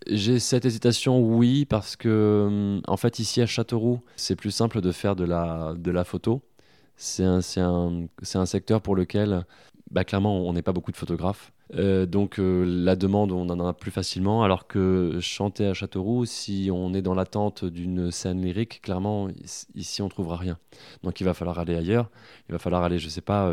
J'ai 0.07 0.39
cette 0.39 0.65
hésitation, 0.65 1.21
oui, 1.21 1.67
parce 1.67 1.95
que 1.95 2.47
hum, 2.49 2.83
en 2.89 2.97
fait 2.97 3.19
ici 3.19 3.43
à 3.43 3.47
Châteauroux, 3.47 4.01
c'est 4.17 4.35
plus 4.37 4.51
simple 4.51 4.81
de 4.81 4.91
faire 4.93 5.15
de 5.15 5.25
la, 5.25 5.75
de 5.77 5.91
la 5.91 6.05
photo. 6.05 6.41
C'est 6.97 7.25
un, 7.25 7.41
c'est 7.43 7.61
un, 7.61 8.07
c'est 8.23 8.39
un 8.39 8.47
secteur 8.47 8.81
pour 8.83 8.95
lequel, 8.97 9.45
bah, 9.91 10.05
clairement, 10.05 10.41
on 10.47 10.53
n'est 10.53 10.63
pas 10.63 10.73
beaucoup 10.73 10.93
de 10.93 10.97
photographes. 10.97 11.53
Euh, 11.75 12.05
donc 12.07 12.39
euh, 12.41 12.65
la 12.65 12.97
demande, 12.97 13.31
on 13.33 13.49
en 13.49 13.67
a 13.67 13.73
plus 13.73 13.91
facilement, 13.91 14.43
alors 14.43 14.67
que 14.67 15.19
chanter 15.21 15.67
à 15.67 15.75
Châteauroux, 15.75 16.25
si 16.27 16.69
on 16.73 16.95
est 16.95 17.03
dans 17.03 17.15
l'attente 17.15 17.65
d'une 17.65 18.11
scène 18.11 18.43
lyrique, 18.43 18.83
clairement, 18.83 19.29
ici- 19.75 20.03
on 20.03 20.09
trouvera 20.09 20.37
rien. 20.37 20.59
Donc 21.05 21.21
il 21.21 21.25
va 21.25 21.35
falloir 21.35 21.59
aller 21.59 21.77
ailleurs. 21.77 22.11
Il 22.49 22.53
va 22.53 22.59
falloir 22.59 22.83
aller, 22.83 22.99
je 22.99 23.09
sais 23.09 23.21
pas, 23.21 23.53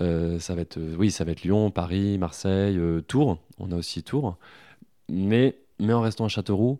euh, 0.00 0.38
ça 0.38 0.54
va 0.54 0.60
être, 0.62 0.78
oui, 0.98 1.10
ça 1.10 1.24
va 1.24 1.32
être 1.32 1.42
Lyon, 1.42 1.70
Paris, 1.70 2.18
Marseille, 2.18 2.78
Tours. 3.08 3.38
On 3.58 3.72
a 3.72 3.76
aussi 3.76 4.02
Tours. 4.02 4.36
Mais, 5.08 5.56
mais 5.80 5.92
en 5.92 6.00
restant 6.00 6.24
à 6.24 6.28
Châteauroux, 6.28 6.78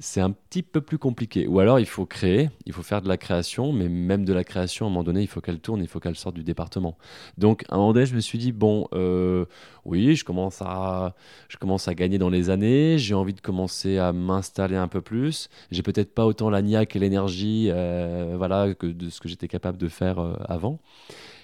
c'est 0.00 0.20
un 0.20 0.30
petit 0.30 0.62
peu 0.62 0.80
plus 0.80 0.98
compliqué. 0.98 1.46
Ou 1.46 1.60
alors, 1.60 1.78
il 1.78 1.86
faut 1.86 2.06
créer, 2.06 2.50
il 2.66 2.72
faut 2.72 2.82
faire 2.82 3.02
de 3.02 3.08
la 3.08 3.16
création, 3.16 3.72
mais 3.72 3.88
même 3.88 4.24
de 4.24 4.32
la 4.32 4.44
création, 4.44 4.86
à 4.86 4.88
un 4.88 4.90
moment 4.90 5.04
donné, 5.04 5.22
il 5.22 5.28
faut 5.28 5.40
qu'elle 5.40 5.60
tourne, 5.60 5.80
il 5.80 5.88
faut 5.88 6.00
qu'elle 6.00 6.16
sorte 6.16 6.34
du 6.34 6.44
département. 6.44 6.96
Donc, 7.36 7.64
à 7.68 7.74
un 7.74 7.78
moment 7.78 7.92
donné, 7.92 8.06
je 8.06 8.14
me 8.14 8.20
suis 8.20 8.38
dit, 8.38 8.52
bon, 8.52 8.88
euh, 8.92 9.44
oui, 9.84 10.16
je 10.16 10.24
commence, 10.24 10.62
à, 10.62 11.14
je 11.48 11.56
commence 11.56 11.88
à 11.88 11.94
gagner 11.94 12.18
dans 12.18 12.30
les 12.30 12.50
années, 12.50 12.98
j'ai 12.98 13.14
envie 13.14 13.34
de 13.34 13.40
commencer 13.40 13.98
à 13.98 14.12
m'installer 14.12 14.76
un 14.76 14.88
peu 14.88 15.00
plus. 15.00 15.48
J'ai 15.70 15.82
peut-être 15.82 16.14
pas 16.14 16.26
autant 16.26 16.50
la 16.50 16.62
niaque 16.62 16.96
et 16.96 16.98
l'énergie 16.98 17.68
euh, 17.70 18.34
voilà, 18.36 18.74
que 18.74 18.86
de 18.86 19.10
ce 19.10 19.20
que 19.20 19.28
j'étais 19.28 19.48
capable 19.48 19.78
de 19.78 19.88
faire 19.88 20.18
euh, 20.18 20.34
avant. 20.46 20.80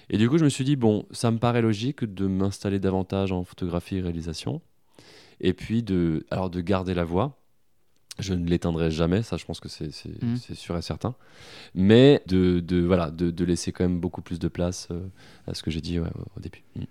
Et 0.09 0.17
du 0.17 0.29
coup, 0.29 0.37
je 0.37 0.43
me 0.43 0.49
suis 0.49 0.63
dit, 0.63 0.75
bon, 0.75 1.05
ça 1.11 1.31
me 1.31 1.39
paraît 1.39 1.61
logique 1.61 2.03
de 2.03 2.27
m'installer 2.27 2.79
davantage 2.79 3.31
en 3.31 3.43
photographie 3.43 3.97
et 3.97 4.01
réalisation. 4.01 4.61
Et 5.41 5.53
puis, 5.53 5.83
de, 5.83 6.25
alors 6.31 6.49
de 6.49 6.61
garder 6.61 6.93
la 6.93 7.03
voix. 7.03 7.37
Je 8.17 8.33
ne 8.33 8.47
l'éteindrai 8.47 8.91
jamais, 8.91 9.23
ça 9.23 9.35
je 9.35 9.43
pense 9.43 9.59
que 9.59 9.67
c'est 9.67 9.91
c'est 9.91 10.55
sûr 10.55 10.77
et 10.77 10.81
certain. 10.81 11.15
Mais 11.73 12.23
de, 12.27 12.61
de, 12.61 12.79
voilà, 12.81 13.11
de, 13.11 13.29
de 13.29 13.43
laisser 13.43 13.73
quand 13.73 13.83
même 13.83 13.99
beaucoup 13.99 14.21
plus 14.21 14.39
de 14.39 14.47
place 14.47 14.87
euh, 14.91 15.05
à 15.47 15.53
ce 15.53 15.61
que 15.61 15.69
j'ai 15.69 15.81
dit 15.81 15.99
ouais, 15.99 16.07
au 16.37 16.39
début. 16.39 16.63
Mhm. 16.77 16.85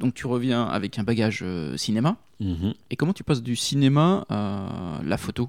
Donc 0.00 0.14
tu 0.14 0.26
reviens 0.26 0.64
avec 0.64 0.98
un 0.98 1.04
bagage 1.04 1.42
euh, 1.44 1.76
cinéma. 1.76 2.16
Mhm. 2.40 2.74
Et 2.90 2.96
comment 2.96 3.12
tu 3.12 3.22
passes 3.22 3.42
du 3.42 3.54
cinéma 3.54 4.26
à 4.28 5.00
la 5.04 5.16
photo? 5.16 5.48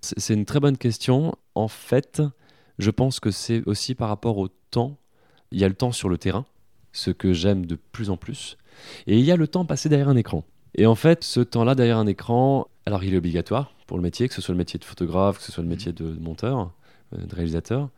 C'est 0.00 0.32
une 0.32 0.46
très 0.46 0.58
bonne 0.58 0.78
question. 0.78 1.34
En 1.54 1.68
fait, 1.68 2.22
je 2.78 2.90
pense 2.90 3.20
que 3.20 3.30
c'est 3.30 3.62
aussi 3.66 3.94
par 3.94 4.08
rapport 4.08 4.38
au 4.38 4.48
temps. 4.70 4.96
Il 5.50 5.60
y 5.60 5.64
a 5.64 5.68
le 5.68 5.74
temps 5.74 5.92
sur 5.92 6.08
le 6.08 6.16
terrain, 6.16 6.46
ce 6.92 7.10
que 7.10 7.34
j'aime 7.34 7.66
de 7.66 7.76
plus 7.76 8.08
en 8.08 8.16
plus. 8.16 8.56
Et 9.06 9.18
il 9.18 9.24
y 9.24 9.30
a 9.30 9.36
le 9.36 9.46
temps 9.46 9.66
passé 9.66 9.90
derrière 9.90 10.08
un 10.08 10.16
écran. 10.16 10.44
Et 10.74 10.86
en 10.86 10.94
fait, 10.94 11.24
ce 11.24 11.40
temps-là 11.40 11.74
derrière 11.74 11.98
un 11.98 12.06
écran, 12.06 12.68
alors 12.86 13.04
il 13.04 13.14
est 13.14 13.18
obligatoire 13.18 13.72
pour 13.86 13.96
le 13.96 14.02
métier, 14.02 14.28
que 14.28 14.34
ce 14.34 14.40
soit 14.40 14.54
le 14.54 14.58
métier 14.58 14.78
de 14.78 14.84
photographe, 14.84 15.38
que 15.38 15.44
ce 15.44 15.52
soit 15.52 15.62
le 15.62 15.68
métier 15.68 15.92
de 15.92 16.04
monteur, 16.04 16.72
euh, 17.14 17.26
de 17.26 17.34
réalisateur. 17.34 17.90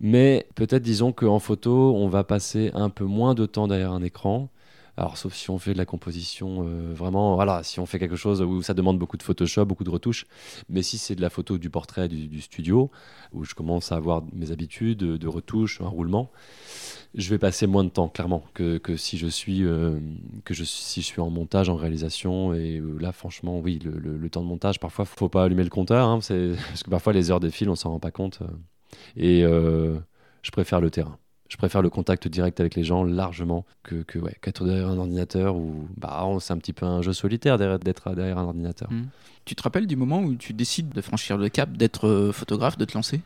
Mais 0.00 0.46
peut-être 0.54 0.82
disons 0.82 1.12
qu'en 1.12 1.38
photo, 1.38 1.94
on 1.96 2.08
va 2.08 2.24
passer 2.24 2.70
un 2.74 2.90
peu 2.90 3.04
moins 3.04 3.34
de 3.34 3.46
temps 3.46 3.68
derrière 3.68 3.92
un 3.92 4.02
écran 4.02 4.50
Alors, 4.98 5.16
sauf 5.16 5.32
si 5.34 5.48
on 5.48 5.58
fait 5.58 5.72
de 5.72 5.78
la 5.78 5.86
composition 5.86 6.66
euh, 6.66 6.92
vraiment, 6.92 7.34
voilà, 7.34 7.62
si 7.62 7.80
on 7.80 7.86
fait 7.86 7.98
quelque 7.98 8.16
chose 8.16 8.42
où 8.42 8.60
ça 8.60 8.74
demande 8.74 8.98
beaucoup 8.98 9.16
de 9.16 9.22
Photoshop, 9.22 9.64
beaucoup 9.64 9.84
de 9.84 9.90
retouches. 9.90 10.26
Mais 10.68 10.82
si 10.82 10.98
c'est 10.98 11.14
de 11.14 11.22
la 11.22 11.30
photo 11.30 11.56
du 11.56 11.70
portrait 11.70 12.08
du, 12.08 12.40
studio, 12.42 12.90
où 13.32 13.44
je 13.44 13.54
commence 13.54 13.90
à 13.90 13.96
avoir 13.96 14.22
mes 14.34 14.50
habitudes 14.50 14.98
de 14.98 15.28
retouches, 15.28 15.80
un 15.80 15.88
roulement, 15.88 16.30
je 17.14 17.30
vais 17.30 17.38
passer 17.38 17.66
moins 17.66 17.84
de 17.84 17.88
temps, 17.88 18.08
clairement, 18.08 18.44
que, 18.52 18.76
que 18.76 18.96
si 18.96 19.16
je 19.16 19.28
suis 19.28 19.64
euh, 19.64 19.98
que 20.44 20.52
je 20.52 20.64
si 20.64 21.00
je 21.00 21.06
suis 21.06 21.20
en 21.22 21.30
montage, 21.30 21.70
en 21.70 21.76
réalisation. 21.76 22.52
Et 22.52 22.78
euh, 22.78 22.98
là, 23.00 23.12
franchement, 23.12 23.60
oui, 23.60 23.78
le, 23.82 24.28
temps 24.28 24.42
de 24.42 24.46
montage, 24.46 24.78
parfois, 24.78 25.06
faut 25.06 25.30
pas 25.30 25.44
allumer 25.44 25.64
le 25.64 25.70
compteur, 25.70 26.06
hein, 26.06 26.18
parce 26.28 26.82
que 26.82 26.90
parfois 26.90 27.14
les 27.14 27.30
heures 27.30 27.40
défilent, 27.40 27.70
on 27.70 27.76
s'en 27.76 27.90
rend 27.92 28.00
pas 28.00 28.10
compte. 28.10 28.40
Et 29.16 29.40
je 29.40 30.50
préfère 30.50 30.80
le 30.80 30.90
terrain 30.90 31.18
je 31.52 31.58
préfère 31.58 31.82
le 31.82 31.90
contact 31.90 32.28
direct 32.28 32.60
avec 32.60 32.76
les 32.76 32.82
gens 32.82 33.04
largement 33.04 33.66
que, 33.82 33.96
que 33.96 34.18
ouais, 34.18 34.34
qu'être 34.40 34.64
derrière 34.64 34.88
un 34.88 34.96
ordinateur 34.96 35.54
où 35.54 35.86
bah, 35.98 36.26
c'est 36.40 36.54
un 36.54 36.56
petit 36.56 36.72
peu 36.72 36.86
un 36.86 37.02
jeu 37.02 37.12
solitaire 37.12 37.58
d'être 37.58 38.14
derrière 38.14 38.38
un 38.38 38.44
ordinateur. 38.44 38.90
Hmm. 38.90 39.08
Tu 39.44 39.54
te 39.54 39.62
rappelles 39.62 39.86
du 39.86 39.94
moment 39.94 40.20
où 40.20 40.34
tu 40.34 40.54
décides 40.54 40.88
de 40.88 41.00
franchir 41.02 41.36
le 41.36 41.50
cap, 41.50 41.70
d'être 41.76 42.08
euh, 42.08 42.32
photographe, 42.32 42.78
de 42.78 42.86
te 42.86 42.94
lancer? 42.94 43.20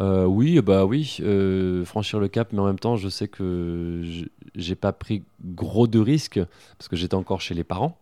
Euh, 0.00 0.24
oui, 0.24 0.60
bah 0.62 0.84
oui, 0.84 1.18
euh, 1.20 1.84
franchir 1.84 2.18
le 2.18 2.26
cap, 2.26 2.52
mais 2.52 2.58
en 2.58 2.66
même 2.66 2.80
temps, 2.80 2.96
je 2.96 3.08
sais 3.08 3.28
que 3.28 4.02
j'ai 4.56 4.74
pas 4.74 4.92
pris 4.92 5.22
gros 5.40 5.86
de 5.86 6.00
risques 6.00 6.40
parce 6.76 6.88
que 6.88 6.96
j'étais 6.96 7.14
encore 7.14 7.40
chez 7.40 7.54
les 7.54 7.64
parents. 7.64 7.96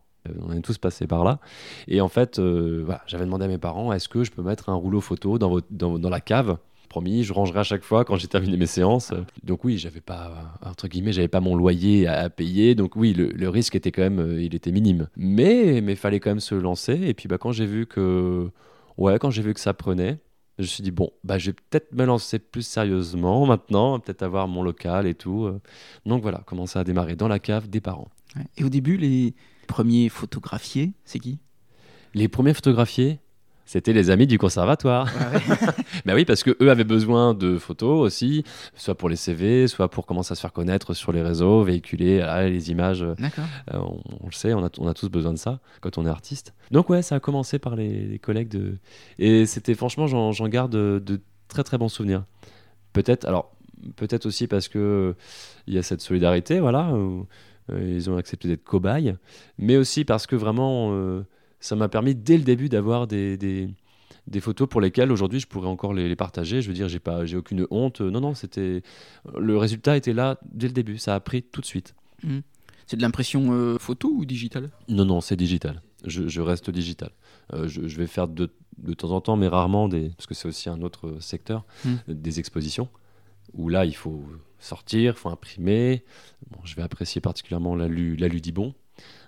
On 0.49 0.53
est 0.53 0.63
tous 0.63 0.79
passés 0.79 1.07
par 1.07 1.25
là. 1.25 1.41
Et 1.89 2.01
en 2.01 2.09
fait, 2.09 2.41
voilà, 2.41 3.03
j'avais 3.07 3.27
demandé 3.27 3.45
à 3.45 3.49
mes 3.49 3.59
parents 3.59 3.93
est-ce 3.93 4.09
que 4.09 4.25
je 4.25 4.31
peux 4.31 4.43
mettre 4.43 4.71
un 4.71 4.75
rouleau 4.75 5.03
photo 5.03 5.39
dans, 5.39 5.61
dans, 5.71 5.99
dans 5.99 6.11
la 6.11 6.21
cave? 6.21 6.57
Promis, 6.87 7.25
je 7.25 7.33
rangerai 7.33 7.61
à 7.61 7.63
chaque 7.63 7.85
fois 7.85 8.05
quand 8.05 8.17
j'ai 8.17 8.29
terminé 8.29 8.57
mes 8.57 8.67
séances. 8.67 9.13
Donc 9.43 9.65
oui, 9.65 9.79
j'avais 9.79 10.01
pas, 10.01 10.59
entre 10.65 10.89
guillemets, 10.89 11.13
j'avais 11.13 11.29
pas 11.29 11.41
mon 11.41 11.55
loyer 11.55 12.07
à, 12.07 12.31
payer. 12.31 12.75
Donc 12.75 12.97
oui, 12.97 13.13
le, 13.13 13.49
risque 13.49 13.75
était 13.75 13.93
quand 13.93 14.03
même, 14.03 14.21
euh, 14.21 14.43
il 14.43 14.55
était 14.55 14.73
minime. 14.73 15.09
Mais 15.17 15.81
mais 15.83 15.97
fallait 15.97 16.21
quand 16.21 16.31
même 16.31 16.41
se 16.41 16.55
lancer. 16.55 16.95
Et 16.95 17.15
puis 17.15 17.29
bah 17.29 17.39
quand 17.39 17.53
j'ai 17.53 17.67
vu 17.67 17.87
que, 17.87 18.51
ouais, 18.97 19.19
quand 19.19 19.31
j'ai 19.31 19.43
vu 19.43 19.55
que 19.55 19.61
ça 19.61 19.75
prenait, 19.75 20.19
je 20.59 20.63
me 20.63 20.67
suis 20.67 20.83
dit 20.83 20.91
bon, 20.91 21.11
bah 21.25 21.39
je 21.39 21.51
vais 21.51 21.53
peut-être 21.55 21.93
me 21.93 22.05
lancer 22.05 22.39
plus 22.39 22.67
sérieusement 22.67 23.47
maintenant, 23.47 24.01
peut-être 24.01 24.23
avoir 24.23 24.49
mon 24.49 24.63
local 24.63 25.07
et 25.07 25.15
tout. 25.15 25.45
Euh. 25.45 25.61
Donc 26.07 26.23
voilà, 26.23 26.43
commencer 26.47 26.79
à 26.79 26.85
démarrer 26.85 27.17
dans 27.17 27.29
la 27.29 27.39
cave 27.39 27.69
des 27.69 27.81
parents. 27.81 28.09
Et 28.57 28.65
au 28.65 28.69
début, 28.69 28.97
les 28.97 29.35
premiers 29.67 30.09
photographiés, 30.09 30.93
c'est 31.05 31.19
qui? 31.19 31.39
Les 32.15 32.29
premiers 32.29 32.55
photographiés? 32.55 33.19
C'était 33.67 33.93
les 33.93 34.11
amis 34.11 34.29
du 34.29 34.39
conservatoire. 34.39 35.09
ben 36.07 36.15
oui, 36.15 36.25
parce 36.25 36.45
que 36.45 36.57
eux 36.63 36.71
avaient 36.71 36.85
besoin 36.85 37.35
de 37.35 37.59
photos 37.59 38.07
aussi, 38.07 38.45
soit 38.77 38.95
pour 38.95 39.09
les 39.09 39.17
CV, 39.17 39.67
soit 39.67 39.91
pour 39.91 40.07
commencer 40.07 40.33
à 40.33 40.35
se 40.37 40.41
faire 40.41 40.53
connaître 40.53 40.95
sur 40.95 41.11
les 41.11 41.21
réseaux, 41.21 41.65
véhiculer 41.65 42.21
ah, 42.21 42.49
les 42.49 42.71
images. 42.71 43.03
Euh, 43.03 43.15
on, 43.73 44.27
le 44.27 44.33
sait, 44.33 44.55
on 44.55 44.65
a, 44.65 44.71
on 44.79 44.87
a, 44.87 44.95
tous 44.95 45.09
besoin 45.09 45.33
de 45.33 45.39
ça 45.39 45.59
quand 45.81 45.99
on 45.99 46.07
est 46.07 46.11
artiste. 46.11 46.55
Donc 46.71 46.89
ouais, 46.91 47.03
ça 47.03 47.17
a 47.17 47.21
commencé 47.21 47.59
par 47.59 47.75
les, 47.75 48.21
collègues 48.21 48.49
de... 48.49 48.77
Et 49.19 49.47
c'était 49.47 49.75
franchement, 49.75 50.07
j'en 50.07 50.49
garde 50.49 50.73
de, 50.73 51.21
très 51.49 51.65
très 51.65 51.77
bons 51.77 51.89
souvenirs. 51.89 52.25
Peut-être, 52.93 53.27
alors 53.27 53.53
peut-être 53.97 54.27
aussi 54.27 54.47
parce 54.47 54.69
que 54.69 55.17
il 55.67 55.75
y 55.75 55.79
a 55.79 55.83
cette 55.83 56.01
solidarité, 56.01 56.61
voilà. 56.61 56.93
Où, 56.93 57.27
euh, 57.73 57.95
ils 57.97 58.09
ont 58.09 58.17
accepté 58.17 58.47
d'être 58.47 58.63
cobayes, 58.63 59.17
mais 59.59 59.77
aussi 59.77 60.05
parce 60.05 60.29
que 60.29 60.37
vraiment... 60.37 61.25
Ça 61.61 61.77
m'a 61.77 61.89
permis 61.89 62.15
dès 62.15 62.37
le 62.37 62.45
début 62.45 62.69
d'avoir 62.69 63.07
des, 63.07 63.37
des, 63.37 64.41
photos 64.41 64.69
pour 64.69 64.81
lesquelles 64.81 65.11
aujourd'hui 65.11 65.41
je 65.41 65.47
pourrais 65.47 65.69
encore 65.69 65.95
les, 65.95 66.15
partager. 66.17 66.63
Je 66.63 66.69
veux 66.69 66.75
dire, 66.75 66.89
j'ai 66.89 66.99
pas, 66.99 67.25
j'ai 67.25 67.37
aucune 67.37 67.67
honte. 67.71 68.01
Non, 68.01 68.21
non, 68.21 68.35
c'était 68.35 68.83
le 69.39 69.57
résultat 69.57 69.97
était 69.97 70.13
là 70.13 70.39
dès 70.53 70.67
le 70.67 70.73
début. 70.73 70.99
Ça 70.99 71.15
a 71.15 71.21
pris 71.21 71.43
tout 71.43 71.61
de 71.61 71.67
suite. 71.67 71.95
Mmh. 72.23 72.39
C'est 72.87 72.97
de 72.97 73.03
l'impression 73.03 73.53
euh, 73.53 73.79
photo 73.79 74.09
ou 74.09 74.25
digital 74.25 74.71
Non, 74.89 75.05
non, 75.05 75.21
c'est 75.21 75.37
digital. 75.37 75.83
Je, 76.05 76.41
reste 76.41 76.71
digital. 76.71 77.11
Euh, 77.53 77.67
je, 77.67 77.97
vais 77.97 78.07
faire 78.07 78.29
de, 78.29 78.53
de, 78.79 78.95
temps 78.95 79.11
en 79.11 79.21
temps, 79.21 79.37
mais 79.37 79.49
rarement 79.49 79.89
des, 79.89 80.11
parce 80.11 80.27
que 80.27 80.35
c'est 80.35 80.47
aussi 80.47 80.69
un 80.69 80.83
autre 80.83 81.17
secteur, 81.21 81.65
mmh. 81.85 81.95
des 82.09 82.39
expositions 82.39 82.89
où 83.55 83.69
là 83.69 83.85
il 83.85 83.95
faut 83.95 84.25
sortir, 84.59 85.15
il 85.17 85.19
faut 85.19 85.29
imprimer. 85.29 86.05
Bon, 86.51 86.59
je 86.65 86.77
vais 86.77 86.83
apprécier 86.83 87.21
particulièrement 87.21 87.75
la, 87.75 87.89
la 87.89 88.29
Ludibon 88.29 88.75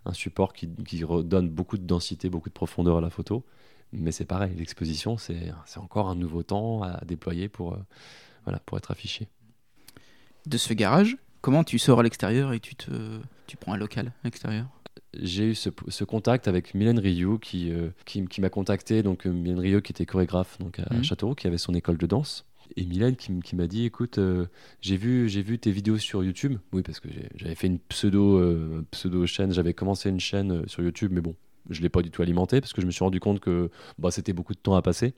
un 0.04 0.12
support 0.12 0.52
qui, 0.52 0.66
donne 0.66 1.48
beaucoup 1.48 1.78
de 1.78 1.84
densité, 1.84 2.28
beaucoup 2.28 2.48
de 2.48 2.54
profondeur 2.54 2.98
à 2.98 3.00
la 3.00 3.10
photo. 3.10 3.44
Mais 3.92 4.12
c'est 4.12 4.26
pareil, 4.26 4.54
l'exposition, 4.56 5.16
c'est 5.16 5.52
encore 5.76 6.08
un 6.08 6.14
nouveau 6.14 6.42
temps 6.42 6.82
à 6.82 7.02
déployer 7.06 7.48
pour, 7.48 7.72
euh, 7.72 7.78
voilà, 8.44 8.58
pour 8.60 8.76
être 8.76 8.90
affiché. 8.90 9.28
De 10.46 10.58
ce 10.58 10.74
garage, 10.74 11.16
comment 11.40 11.64
tu 11.64 11.78
sors 11.78 12.00
à 12.00 12.02
l'extérieur 12.02 12.52
et 12.52 12.60
tu, 12.60 12.74
te, 12.74 13.18
tu 13.46 13.56
prends 13.56 13.72
un 13.72 13.78
local 13.78 14.08
à 14.08 14.24
l'extérieur? 14.24 14.66
J'ai 15.14 15.44
eu 15.46 15.54
ce, 15.54 16.04
contact 16.04 16.48
avec 16.48 16.74
Mylène 16.74 16.98
Rioux 16.98 17.38
qui, 17.38 17.72
euh, 17.72 17.88
qui, 18.04 18.40
m'a 18.40 18.50
contacté, 18.50 19.02
donc 19.02 19.26
euh, 19.26 19.30
Mylène 19.30 19.58
Rioux 19.58 19.80
qui 19.80 19.92
était 19.92 20.04
chorégraphe 20.04 20.58
donc, 20.58 20.78
à, 20.80 20.94
mmh. 20.94 21.04
Châteauroux, 21.04 21.34
qui 21.34 21.46
avait 21.46 21.58
son 21.58 21.72
école 21.74 21.96
de 21.96 22.06
danse 22.06 22.44
et 22.76 22.84
Mylène 22.84 23.16
qui, 23.16 23.56
m'a 23.56 23.66
dit 23.66 23.84
écoute 23.84 24.18
euh, 24.18 24.46
j'ai 24.80 24.96
vu 24.96 25.28
j'ai 25.28 25.42
vu 25.42 25.58
tes 25.58 25.70
vidéos 25.70 25.98
sur 25.98 26.22
YouTube 26.22 26.58
oui 26.72 26.82
parce 26.82 27.00
que 27.00 27.08
j'avais 27.34 27.54
fait 27.54 27.66
une 27.66 27.78
pseudo 27.78 28.38
euh, 28.38 28.84
pseudo 28.90 29.26
chaîne 29.26 29.52
j'avais 29.52 29.74
commencé 29.74 30.08
une 30.08 30.20
chaîne 30.20 30.52
euh, 30.52 30.62
sur 30.66 30.82
YouTube 30.82 31.10
mais 31.12 31.20
bon 31.20 31.34
je 31.70 31.82
l'ai 31.82 31.88
pas 31.88 32.00
du 32.00 32.10
tout 32.10 32.22
alimenté 32.22 32.60
parce 32.60 32.72
que 32.72 32.80
je 32.80 32.86
me 32.86 32.90
suis 32.90 33.04
rendu 33.04 33.20
compte 33.20 33.40
que 33.40 33.70
bah, 33.98 34.10
c'était 34.10 34.32
beaucoup 34.32 34.54
de 34.54 34.58
temps 34.58 34.74
à 34.74 34.82
passer 34.82 35.14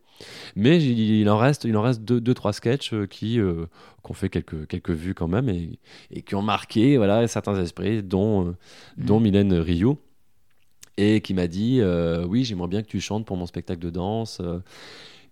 mais 0.56 0.82
il, 0.82 1.28
en 1.28 1.38
reste 1.38 1.64
il 1.64 1.76
en 1.76 1.82
reste 1.82 2.02
deux, 2.02 2.20
deux 2.20 2.34
trois 2.34 2.52
sketchs 2.52 2.92
qui 3.08 3.38
ont 3.40 4.14
fait 4.14 4.28
quelques 4.30 4.66
quelques 4.66 4.90
vues 4.90 5.14
quand 5.14 5.28
même 5.28 5.48
et, 5.48 5.78
et 6.10 6.22
qui 6.22 6.34
ont 6.34 6.42
marqué 6.42 6.96
voilà 6.96 7.28
certains 7.28 7.60
esprits 7.60 8.02
dont 8.02 8.46
mmh. 8.46 8.54
dont 8.98 9.20
Mylène 9.20 9.52
Rio 9.54 10.00
et 10.96 11.20
qui 11.20 11.34
m'a 11.34 11.46
dit 11.46 11.80
oui 12.26 12.42
j'aimerais 12.42 12.68
bien 12.68 12.82
que 12.82 12.88
tu 12.88 13.00
chantes 13.00 13.26
pour 13.26 13.36
mon 13.36 13.46
spectacle 13.46 13.80
de 13.80 13.90
danse 13.90 14.42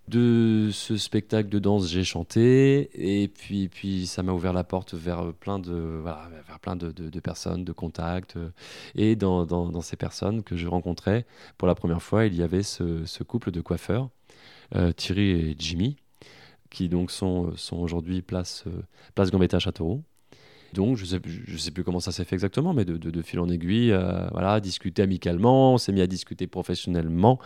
de 0.09 0.71
ce 0.73 0.97
spectacle 0.97 1.49
de 1.49 1.59
danse, 1.59 1.89
j'ai 1.89 2.05
chanté 2.05 2.91
et 2.95 3.29
puis, 3.29 3.69
puis 3.69 4.07
ça 4.07 4.23
m'a 4.23 4.33
ouvert 4.33 4.53
la 4.53 4.65
porte 4.65 4.95
vers 4.95 5.33
plein 5.35 5.59
de, 5.59 5.73
vers 5.73 6.61
plein 6.61 6.77
de, 6.77 7.21
personnes, 7.21 7.65
de 7.65 7.73
contacts. 7.73 8.37
Et 8.95 9.17
dans, 9.17 9.81
ces 9.83 9.97
personnes 9.97 10.43
que 10.43 10.57
je 10.57 10.67
rencontrais, 10.67 11.27
pour 11.57 11.69
la 11.69 11.75
première 11.75 12.03
fois, 12.03 12.27
il 12.27 12.35
y 12.35 12.43
avait 12.43 12.63
ce, 12.63 13.05
ce 13.05 13.23
couple 13.23 13.51
de 13.51 13.61
coiffeurs, 13.61 14.11
euh, 14.75 14.93
Thierry 14.93 15.31
et 15.31 15.57
Jimmy, 15.59 15.97
qui 16.71 16.89
donc 16.89 17.11
sont, 17.11 17.57
sont 17.57 17.77
aujourd'hui 17.79 18.23
place, 18.23 18.65
euh, 18.67 18.83
place 19.15 19.31
Gambetta 19.31 19.59
Châteauroux. 19.59 20.03
Donc, 20.75 20.97
je 20.97 21.05
sais, 21.05 21.21
je 21.25 21.57
sais 21.57 21.71
plus 21.71 21.85
comment 21.85 22.01
ça 22.01 22.13
s'est 22.13 22.25
fait 22.25 22.37
exactement, 22.37 22.75
mais 22.75 22.85
de, 22.85 22.97
de, 22.97 23.23
fil 23.23 23.41
en 23.41 23.49
aiguille, 23.49 23.93
euh, 23.93 24.27
voilà, 24.33 24.61
discuter 24.61 25.03
amicalement, 25.03 25.75
on 25.75 25.79
s'est 25.79 25.93
mis 25.93 26.01
à 26.01 26.07
discuter 26.07 26.47
professionnellement. 26.47 27.39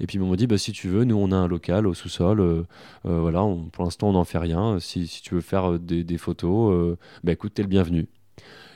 Et 0.00 0.06
puis, 0.06 0.18
ils 0.18 0.20
m'ont 0.20 0.34
dit, 0.36 0.46
bah, 0.46 0.58
si 0.58 0.72
tu 0.72 0.88
veux, 0.88 1.04
nous, 1.04 1.16
on 1.16 1.32
a 1.32 1.36
un 1.36 1.48
local 1.48 1.86
au 1.86 1.94
sous-sol. 1.94 2.40
Euh, 2.40 2.62
euh, 3.06 3.20
voilà, 3.20 3.40
pour 3.72 3.84
l'instant, 3.84 4.08
on 4.08 4.12
n'en 4.12 4.24
fait 4.24 4.38
rien. 4.38 4.78
Si, 4.80 5.06
si, 5.06 5.22
tu 5.22 5.34
veux 5.34 5.40
faire 5.40 5.78
des, 5.78 6.04
des 6.04 6.18
photos, 6.18 6.96
bah, 7.24 7.32
écoute, 7.32 7.54
t'es 7.54 7.62
le 7.62 7.68
bienvenu. 7.68 8.06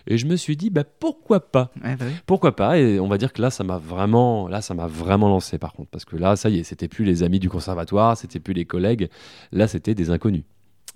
Et 0.06 0.18
je 0.18 0.26
me 0.26 0.36
suis 0.36 0.56
dit, 0.56 0.70
bah, 0.70 0.84
pourquoi 0.84 1.40
pas? 1.52 1.70
Bah 1.80 1.90
Pourquoi 2.26 2.56
pas? 2.56 2.78
Et 2.78 2.98
on 2.98 3.08
va 3.08 3.18
dire 3.18 3.32
que 3.32 3.40
là, 3.40 3.50
ça 3.50 3.62
m'a 3.64 3.78
vraiment, 3.78 4.48
là, 4.48 4.60
ça 4.60 4.74
m'a 4.74 4.86
vraiment 4.86 5.28
lancé, 5.28 5.58
par 5.58 5.72
contre, 5.72 5.90
parce 5.90 6.04
que 6.04 6.16
là, 6.16 6.36
ça 6.36 6.50
y 6.50 6.58
est, 6.58 6.64
c'était 6.64 6.88
plus 6.88 7.04
les 7.04 7.22
amis 7.22 7.38
du 7.38 7.48
conservatoire, 7.48 8.16
c'était 8.16 8.40
plus 8.40 8.54
les 8.54 8.64
collègues, 8.64 9.08
là, 9.52 9.68
c'était 9.68 9.94
des 9.94 10.10
inconnus 10.10 10.42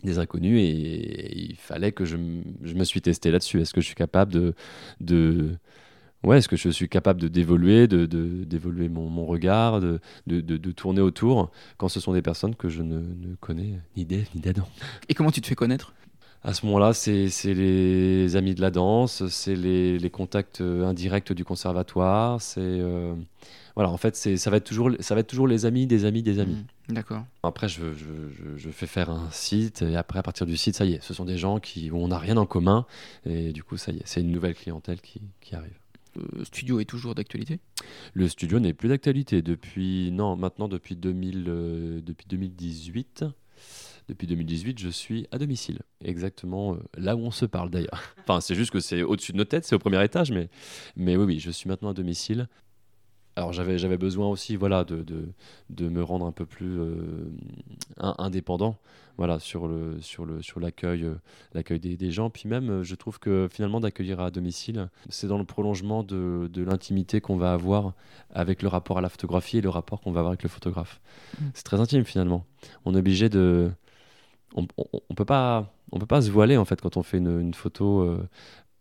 des 0.07 0.19
inconnus 0.19 0.59
et, 0.61 1.51
il 1.51 1.57
fallait 1.57 1.93
que 1.93 2.05
je, 2.05 2.17
je 2.63 2.75
me 2.75 2.85
suis 2.85 3.01
testé 3.03 3.31
là-dessus. 3.31 3.61
Est-ce 3.61 3.75
que 3.75 3.81
je 3.81 3.87
suis 3.87 3.95
capable 3.95 4.33
de, 4.33 4.55
de 5.01 5.57
ouais, 6.25 6.39
est-ce 6.39 6.49
que 6.49 6.57
je 6.57 6.69
suis 6.71 6.89
capable 6.89 7.21
de 7.21 7.29
d'évoluer, 7.29 7.87
de, 7.87 8.07
d'évoluer 8.45 8.89
mon, 8.89 9.09
mon, 9.09 9.27
regard, 9.27 9.81
de, 9.81 10.01
de, 10.27 10.41
de, 10.41 10.73
tourner 10.73 11.01
autour 11.01 11.51
quand 11.77 11.89
ce 11.89 12.01
sont 12.01 12.13
des 12.13 12.23
personnes 12.23 12.55
que 12.55 12.69
je 12.69 12.83
ne, 12.83 12.99
ne 12.99 13.35
connais 13.41 13.81
ni 13.97 14.05
d'Ève 14.05 14.29
ni 14.35 14.41
d'Adam? 14.41 14.67
Et 15.09 15.15
comment 15.15 15.31
tu 15.31 15.41
te 15.41 15.47
fais 15.47 15.55
connaître? 15.55 15.95
À 16.43 16.53
ce 16.55 16.65
moment-là, 16.67 16.93
c'est 16.93 17.29
les 17.45 18.37
amis 18.37 18.55
de 18.55 18.61
la 18.61 18.71
danse, 18.71 19.27
c'est 19.29 19.57
les, 19.57 19.99
les, 19.99 20.11
contacts 20.11 20.61
indirects 20.61 21.33
du 21.33 21.45
conservatoire, 21.45 22.41
c'est 22.41 22.61
euh, 22.61 23.15
voilà, 23.75 23.91
en 23.91 23.97
fait, 23.97 24.17
ça 24.17 24.51
va, 24.51 24.57
être 24.57 24.65
toujours, 24.65 24.91
ça 25.01 25.15
va 25.15 25.21
être 25.21 25.27
toujours 25.27 25.49
les 25.49 25.67
amis 25.67 25.87
des 25.87 26.05
amis 26.05 26.23
des 26.23 26.39
amis. 26.39 26.65
Mmh, 26.89 26.95
d'accord. 26.95 27.25
Après, 27.43 27.69
je, 27.69 27.93
je, 27.93 28.57
je, 28.57 28.71
fais 28.71 28.87
faire 28.87 29.11
un 29.11 29.29
site, 29.31 29.83
et 29.83 29.97
après, 29.97 30.19
à 30.19 30.23
partir 30.23 30.47
du 30.47 30.57
site, 30.57 30.77
ça 30.77 30.85
y 30.85 30.95
est, 30.95 31.03
ce 31.03 31.13
sont 31.13 31.25
des 31.25 31.37
gens 31.37 31.61
qui, 31.61 31.91
où 31.91 31.97
on 31.99 32.09
n'a 32.09 32.19
rien 32.19 32.37
en 32.37 32.47
commun, 32.47 32.87
et 33.27 33.53
du 33.53 33.63
coup, 33.63 33.77
ça 33.77 33.93
y 33.93 33.97
est, 33.97 34.03
c'est 34.07 34.21
une 34.21 34.31
nouvelle 34.31 34.55
clientèle 34.55 35.01
qui, 35.01 35.21
qui 35.41 35.55
arrive. 35.55 35.77
Le 36.15 36.45
studio 36.45 36.81
est 36.81 36.85
toujours 36.85 37.15
d'actualité? 37.15 37.61
Le 38.15 38.29
studio 38.29 38.59
n'est 38.59 38.73
plus 38.73 38.89
d'actualité 38.89 39.43
depuis, 39.43 40.11
non, 40.13 40.37
maintenant 40.37 40.69
depuis, 40.69 40.97
2000, 40.97 41.45
euh, 41.49 42.01
depuis 42.01 42.27
2018. 42.29 43.25
Depuis 44.09 44.29
2018, 44.29 44.79
je 44.79 44.89
suis 44.89 45.27
à 45.33 45.39
domicile, 45.39 45.81
exactement 46.05 46.75
euh, 46.75 46.79
là 46.97 47.17
où 47.17 47.21
on 47.21 47.33
se 47.33 47.45
parle 47.45 47.71
d'ailleurs. 47.71 48.15
Enfin, 48.29 48.41
c'est 48.41 48.55
juste 48.55 48.71
que 48.71 48.81
c'est 48.81 49.03
au-dessus 49.03 49.33
de 49.33 49.37
nos 49.37 49.45
têtes, 49.45 49.65
c'est 49.65 49.75
au 49.75 49.81
premier 49.81 50.03
étage, 50.05 50.31
mais, 50.31 50.49
mais 50.97 51.17
oui, 51.17 51.25
oui, 51.25 51.39
je 51.41 51.51
suis 51.51 51.69
maintenant 51.69 51.91
à 51.91 51.95
domicile. 51.95 52.49
Alors 53.37 53.53
j'avais 53.53 53.77
j'avais 53.77 53.99
besoin 53.99 54.29
aussi 54.29 54.57
voilà 54.57 54.83
de, 54.83 55.03
de, 55.03 55.29
de, 55.69 55.89
me 55.91 56.03
rendre 56.03 56.25
un 56.25 56.33
peu 56.33 56.47
plus 56.47 56.81
indépendant 57.99 58.79
voilà 59.19 59.39
sur 59.39 59.69
le 59.69 60.01
sur 60.01 60.25
le 60.25 60.41
sur 60.41 60.59
l'accueil 60.59 61.07
l'accueil 61.53 61.79
des, 61.79 61.99
des, 61.99 62.11
gens. 62.11 62.31
Puis 62.31 62.49
même 62.49 62.83
je 62.83 62.95
trouve 62.95 63.19
que 63.19 63.47
finalement 63.53 63.79
d'accueillir 63.79 64.21
à 64.21 64.31
domicile 64.31 64.89
c'est 65.11 65.27
dans 65.27 65.37
le 65.37 65.45
prolongement 65.45 66.03
de, 66.03 66.49
de 66.51 66.63
l'intimité 66.63 67.21
qu'on 67.21 67.37
va 67.37 67.53
avoir 67.53 67.93
avec 68.31 68.63
le 68.63 68.69
rapport 68.69 68.97
à 68.97 69.03
la 69.03 69.11
photographie 69.11 69.59
et 69.59 69.61
le 69.61 69.69
rapport 69.69 70.01
qu'on 70.01 70.13
va 70.13 70.21
avoir 70.21 70.31
avec 70.31 70.43
le 70.43 70.49
photographe. 70.49 71.03
Mmh. 71.39 71.45
c'est 71.53 71.65
très 71.65 71.79
intime 71.79 72.07
finalement. 72.07 72.47
On 72.87 72.95
est 72.95 72.99
obligé 72.99 73.29
de 73.29 73.71
on, 74.57 74.67
on, 74.77 75.15
peut 75.15 75.25
pas 75.25 75.73
on 75.93 75.99
peut 75.99 76.07
pas 76.07 76.23
se 76.23 76.31
voiler 76.31 76.57
en 76.57 76.65
fait 76.65 76.81
quand 76.81 76.97
on 76.97 77.03
fait 77.03 77.19
une, 77.19 77.55
photo 77.55 78.19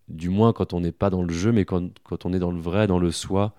du 0.08 0.30
moins 0.30 0.54
quand 0.54 0.74
on 0.74 0.80
n'est 0.80 0.92
pas 0.92 1.10
dans 1.10 1.22
le 1.22 1.34
jeu, 1.34 1.52
mais 1.52 1.66
quand, 1.66 1.90
quand, 2.04 2.26
on 2.26 2.34
est 2.34 2.40
dans 2.40 2.52
le 2.52 2.60
vrai, 2.60 2.88
dans 2.88 3.00
le 3.00 3.12
soi. 3.12 3.56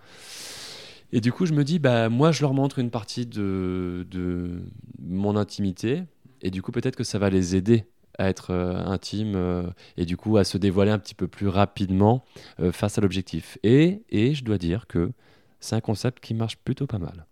Et 1.13 1.21
du 1.21 1.33
coup, 1.33 1.47
je 1.47 1.53
me 1.53 1.65
dis, 1.65 1.79
bah, 1.79 2.09
moi, 2.09 2.33
je 2.33 2.43
leur 2.43 2.53
montre 2.53 2.79
une 2.79 2.91
partie 2.91 3.27
de, 3.27 4.07
de 4.11 4.63
mon 4.99 5.37
intimité, 5.37 6.03
et 6.43 6.51
du 6.51 6.63
coup, 6.63 6.73
peut-être 6.73 6.97
que 6.97 7.05
ça 7.05 7.19
va 7.19 7.31
les 7.31 7.57
aider 7.57 7.85
à 8.19 8.29
être 8.29 8.51
euh, 8.51 8.77
intime 8.85 9.35
euh, 9.37 9.69
et 9.97 10.07
du 10.07 10.17
coup 10.17 10.37
à 10.37 10.45
se 10.45 10.59
dévoiler 10.59 10.91
un 10.91 10.99
petit 10.99 11.15
peu 11.15 11.29
plus 11.29 11.49
rapidement 11.49 12.25
euh, 12.61 12.73
face 12.73 12.99
à 12.99 13.01
l'objectif. 13.01 13.59
Et, 13.63 14.03
et 14.11 14.35
je 14.35 14.45
dois 14.45 14.59
dire 14.59 14.87
que 14.87 15.13
c'est 15.61 15.77
un 15.77 15.81
concept 15.81 16.21
qui 16.21 16.35
marche 16.35 16.57
plutôt 16.57 16.87
pas 16.87 16.99
mal. 16.99 17.27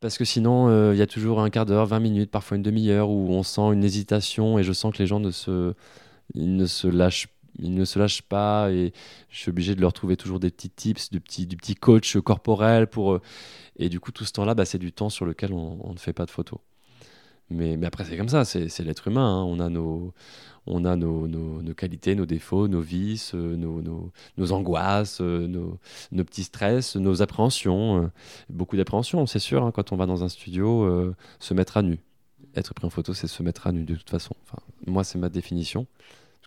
Parce 0.00 0.16
que 0.16 0.24
sinon, 0.24 0.92
il 0.92 0.98
y 0.98 1.02
a 1.02 1.06
toujours 1.06 1.40
un 1.40 1.50
quart 1.50 1.66
d'heure, 1.66 1.86
20 1.86 2.00
minutes, 2.00 2.30
parfois 2.30 2.56
une 2.56 2.62
demi-heure 2.62 3.10
où 3.10 3.28
on 3.30 3.42
sent 3.42 3.72
une 3.72 3.84
hésitation 3.84 4.58
et 4.58 4.62
je 4.62 4.72
sens 4.72 4.94
que 4.94 4.98
les 4.98 5.06
gens 5.06 5.20
ne 5.20 5.30
se, 5.30 5.74
ne 6.34 6.66
se 6.66 6.88
lâchent 6.88 7.28
ils 7.58 7.74
ne 7.74 7.84
se 7.84 7.98
lâchent 7.98 8.22
pas 8.22 8.70
et 8.70 8.92
je 9.28 9.38
suis 9.38 9.50
obligé 9.50 9.74
de 9.74 9.80
leur 9.80 9.92
trouver 9.92 10.16
toujours 10.16 10.40
des 10.40 10.50
petits 10.50 10.70
tips, 10.70 11.10
du 11.10 11.20
petit, 11.20 11.46
du 11.46 11.56
petit 11.56 11.74
coach 11.74 12.16
corporel 12.18 12.86
pour. 12.86 13.14
Euh, 13.14 13.20
et 13.76 13.88
du 13.88 14.00
coup, 14.00 14.12
tout 14.12 14.24
ce 14.24 14.32
temps-là, 14.32 14.54
bah, 14.54 14.64
c'est 14.64 14.78
du 14.78 14.92
temps 14.92 15.10
sur 15.10 15.24
lequel 15.24 15.52
on, 15.52 15.92
ne 15.92 15.98
fait 15.98 16.12
pas 16.12 16.26
de 16.26 16.30
photos. 16.30 16.58
Mais, 17.50 17.78
après, 17.84 18.04
c'est 18.04 18.16
comme 18.16 18.28
ça, 18.28 18.44
c'est 18.44 18.78
l'être 18.80 19.08
humain. 19.08 19.40
Hein. 19.40 19.44
On 19.44 19.58
a, 19.60 19.68
nos, 19.68 20.12
on 20.66 20.84
a 20.84 20.96
nos, 20.96 21.26
nos, 21.26 21.74
qualités, 21.74 22.14
nos 22.14 22.26
défauts, 22.26 22.68
nos 22.68 22.80
vices, 22.80 23.32
euh, 23.34 23.56
nos, 23.56 23.82
nos, 24.36 24.52
angoisses, 24.52 25.20
euh, 25.20 25.46
nos, 25.48 26.24
petits 26.24 26.44
stress, 26.44 26.96
nos 26.96 27.22
appréhensions. 27.22 28.10
Beaucoup 28.48 28.76
d'appréhensions, 28.76 29.26
c'est 29.26 29.38
sûr, 29.38 29.64
hein, 29.64 29.72
quand 29.72 29.92
on 29.92 29.96
va 29.96 30.06
dans 30.06 30.22
un 30.22 30.28
studio, 30.28 31.12
se 31.38 31.54
mettre 31.54 31.76
à 31.76 31.82
nu. 31.82 31.98
Être 32.56 32.74
pris 32.74 32.86
en 32.86 32.90
photo, 32.90 33.14
c'est 33.14 33.28
se 33.28 33.42
mettre 33.42 33.66
à 33.66 33.72
nu 33.72 33.84
de 33.84 33.94
toute 33.94 34.10
façon. 34.10 34.34
Enfin, 34.42 34.58
moi, 34.86 35.04
c'est 35.04 35.18
ma 35.18 35.28
définition. 35.28 35.86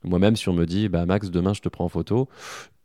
Moi-même, 0.04 0.36
si 0.36 0.50
on 0.50 0.54
me 0.54 0.66
dit, 0.66 0.90
bah, 0.90 1.06
Max, 1.06 1.30
demain, 1.32 1.54
je 1.54 1.62
te 1.62 1.70
prends 1.70 1.86
en 1.86 1.90
photo, 1.90 2.28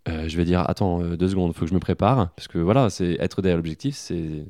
euh, 0.09 0.28
je 0.28 0.37
vais 0.37 0.44
dire, 0.44 0.68
attends, 0.68 1.02
euh, 1.02 1.16
deux 1.16 1.28
secondes, 1.28 1.52
il 1.54 1.59
faut 1.59 1.64
que 1.64 1.70
je 1.70 1.74
me 1.74 1.81
prépare. 1.81 2.31
Parce 2.35 2.48
que 2.48 2.59
voilà, 2.59 2.90
c'est 2.90 3.16
être 3.20 3.42
derrière 3.42 3.57
l'objectif, 3.57 3.96
c'est. 3.96 4.46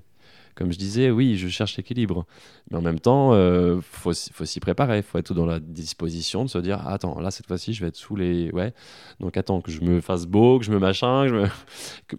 Comme 0.58 0.72
je 0.72 0.78
disais, 0.78 1.12
oui, 1.12 1.36
je 1.36 1.46
cherche 1.46 1.76
l'équilibre. 1.76 2.26
Mais 2.68 2.78
en 2.78 2.82
même 2.82 2.98
temps, 2.98 3.32
il 3.32 3.36
euh, 3.36 3.80
faut, 3.80 4.10
faut 4.32 4.44
s'y 4.44 4.58
préparer. 4.58 4.96
Il 4.96 5.02
faut 5.04 5.16
être 5.16 5.32
dans 5.32 5.46
la 5.46 5.60
disposition 5.60 6.42
de 6.42 6.50
se 6.50 6.58
dire 6.58 6.84
attends, 6.88 7.20
là, 7.20 7.30
cette 7.30 7.46
fois-ci, 7.46 7.74
je 7.74 7.80
vais 7.80 7.86
être 7.86 7.96
sous 7.96 8.16
les. 8.16 8.50
Ouais. 8.50 8.74
Donc, 9.20 9.36
attends, 9.36 9.60
que 9.60 9.70
je 9.70 9.82
me 9.82 10.00
fasse 10.00 10.26
beau, 10.26 10.58
que 10.58 10.64
je 10.64 10.72
me 10.72 10.80
machin. 10.80 11.26
Que 11.26 11.28
je 11.28 11.34
me... 11.34 11.46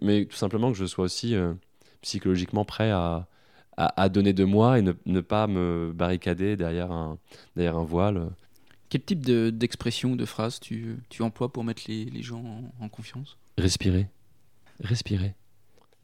Mais 0.00 0.24
tout 0.24 0.36
simplement 0.36 0.72
que 0.72 0.78
je 0.78 0.86
sois 0.86 1.04
aussi 1.04 1.34
psychologiquement 2.00 2.64
prêt 2.64 2.90
à, 2.90 3.28
à, 3.76 4.08
donner 4.08 4.32
de 4.32 4.44
moi 4.44 4.78
et 4.78 4.82
ne, 4.82 4.92
ne, 5.04 5.20
pas 5.20 5.46
me 5.46 5.92
barricader 5.94 6.56
derrière 6.56 6.90
un, 6.92 7.18
derrière 7.56 7.76
un 7.76 7.84
voile. 7.84 8.30
Quel 8.88 9.02
type 9.02 9.20
d'expression 9.20 10.12
ou 10.12 10.16
de 10.16 10.24
phrase 10.24 10.60
tu, 10.60 10.96
tu, 11.10 11.20
emploies 11.20 11.52
pour 11.52 11.62
mettre 11.62 11.82
les, 11.88 12.06
les 12.06 12.22
gens 12.22 12.42
en, 12.80 12.88
confiance? 12.88 13.36
Respirer. 13.58 14.08
Respirer. 14.82 15.34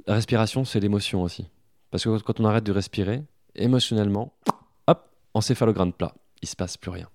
La 0.07 0.15
respiration, 0.15 0.67
c'est 0.67 0.81
l'émotion 0.81 1.23
aussi. 1.23 1.47
Parce 1.91 2.05
que 2.05 2.19
quand 2.21 2.41
on 2.41 2.45
arrête 2.45 2.65
de 2.65 2.73
respirer, 2.73 3.23
émotionnellement, 3.55 4.33
hop, 4.87 5.09
encéphalogramme 5.35 5.93
plat. 5.93 6.15
Il 6.43 6.49
se 6.49 6.57
passe 6.57 6.77
plus 6.77 6.91
rien. 6.91 7.09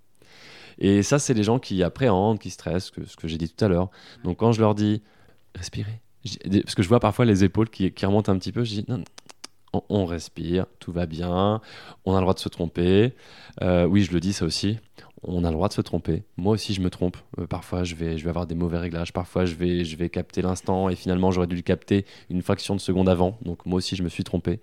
Et 0.77 1.03
ça, 1.03 1.19
c'est 1.19 1.34
les 1.34 1.43
gens 1.43 1.60
qui 1.60 1.84
appréhendent, 1.84 2.39
qui 2.39 2.49
stressent, 2.49 2.91
ce 3.05 3.15
que 3.15 3.27
j'ai 3.27 3.38
dit 3.38 3.49
tout 3.49 3.63
à 3.63 3.67
l'heure. 3.67 3.89
Donc 4.23 4.38
quand 4.38 4.51
je 4.51 4.62
leur 4.62 4.73
dis 4.73 5.01
respirer, 5.55 6.01
parce 6.63 6.75
que 6.75 6.84
je 6.84 6.88
vois 6.88 6.99
parfois 6.99 7.25
les 7.25 7.43
épaules 7.43 7.69
qui, 7.69 7.93
remontent 8.03 8.31
un 8.31 8.38
petit 8.38 8.51
peu, 8.51 8.63
je 8.63 8.81
dis 8.81 8.86
non, 8.88 9.03
on, 9.73 9.84
on, 9.89 10.05
respire, 10.05 10.65
tout 10.79 10.91
va 10.91 11.05
bien, 11.05 11.62
on 12.05 12.13
a 12.13 12.17
le 12.17 12.21
droit 12.21 12.34
de 12.34 12.39
se 12.39 12.49
tromper. 12.49 13.13
Euh, 13.62 13.86
oui, 13.86 14.03
je 14.03 14.12
le 14.12 14.19
dis 14.19 14.34
ça 14.34 14.45
aussi 14.45 14.79
on 15.23 15.43
a 15.43 15.49
le 15.49 15.53
droit 15.53 15.67
de 15.67 15.73
se 15.73 15.81
tromper. 15.81 16.23
Moi 16.38 16.53
aussi, 16.53 16.73
je 16.73 16.81
me 16.81 16.89
trompe. 16.89 17.17
Euh, 17.39 17.45
parfois, 17.45 17.84
je 17.84 17.95
vais, 17.95 18.17
je 18.17 18.23
vais 18.23 18.29
avoir 18.29 18.47
des 18.47 18.55
mauvais 18.55 18.77
réglages. 18.77 19.13
Parfois, 19.13 19.45
je 19.45 19.55
vais, 19.55 19.86
je 19.86 19.95
vais 19.95 20.10
capter 20.10 20.41
l'instant 20.41 20.89
et 20.89 20.95
finalement, 20.95 21.31
j'aurais 21.31 21.47
dû 21.47 21.55
le 21.55 21.62
capter 21.62 22.05
une 22.29 22.41
fraction 22.41 22.75
de 22.75 22.81
seconde 22.81 23.07
avant. 23.07 23.38
Donc, 23.41 23.65
moi 23.65 23.77
aussi, 23.77 23.95
je 23.95 24.03
me 24.03 24.10
suis 24.10 24.23
trompé. 24.23 24.60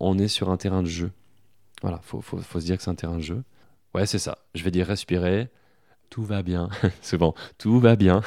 On 0.00 0.18
est 0.18 0.28
sur 0.28 0.50
un 0.50 0.56
terrain 0.56 0.82
de 0.82 0.88
jeu. 0.88 1.12
Voilà, 1.82 2.00
faut, 2.02 2.20
faut, 2.20 2.40
se 2.40 2.64
dire 2.64 2.76
que 2.76 2.82
c'est 2.82 2.90
un 2.90 2.94
terrain 2.94 3.16
de 3.16 3.22
jeu. 3.22 3.44
Ouais, 3.94 4.06
c'est 4.06 4.18
ça. 4.18 4.38
Je 4.54 4.64
vais 4.64 4.70
dire 4.70 4.86
respirer. 4.86 5.48
Tout 6.10 6.24
va 6.24 6.42
bien. 6.42 6.68
bon. 7.18 7.34
Tout 7.58 7.78
va 7.78 7.96
bien. 7.96 8.22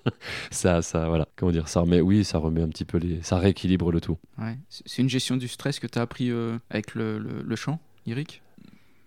ça, 0.50 0.82
ça, 0.82 1.08
voilà. 1.08 1.26
Comment 1.36 1.52
dire? 1.52 1.68
Ça 1.68 1.80
remet, 1.80 2.00
oui, 2.00 2.24
ça 2.24 2.38
remet 2.38 2.62
un 2.62 2.68
petit 2.68 2.84
peu 2.84 2.98
les, 2.98 3.22
ça 3.22 3.38
rééquilibre 3.38 3.90
le 3.90 4.00
tout. 4.00 4.18
Ouais. 4.38 4.56
C'est 4.68 5.02
une 5.02 5.08
gestion 5.08 5.36
du 5.36 5.48
stress 5.48 5.80
que 5.80 5.86
tu 5.86 5.98
as 5.98 6.02
appris 6.02 6.30
euh, 6.30 6.58
avec 6.70 6.94
le, 6.94 7.18
le, 7.18 7.42
le 7.42 7.56
chant, 7.56 7.80
Eric? 8.06 8.42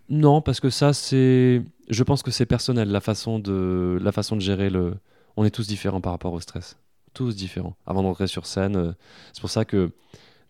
Non, 0.10 0.42
parce 0.42 0.60
que 0.60 0.70
ça, 0.70 0.94
c'est. 0.94 1.62
Je 1.90 2.04
pense 2.04 2.24
que 2.24 2.32
c'est 2.32 2.46
personnel, 2.46 2.90
la 2.90 3.02
façon, 3.02 3.40
de... 3.40 4.00
la 4.02 4.12
façon 4.12 4.36
de 4.36 4.42
gérer 4.42 4.70
le. 4.70 4.96
On 5.38 5.46
est 5.46 5.52
tous 5.52 5.68
différents 5.68 6.02
par 6.02 6.12
rapport 6.12 6.34
au 6.34 6.40
stress. 6.40 6.78
Tous 7.14 7.36
différents. 7.36 7.76
Avant 7.86 8.04
d'entrer 8.04 8.28
sur 8.28 8.46
scène, 8.46 8.76
euh, 8.76 8.92
c'est 9.32 9.42
pour 9.42 9.50
ça 9.50 9.66
que 9.66 9.92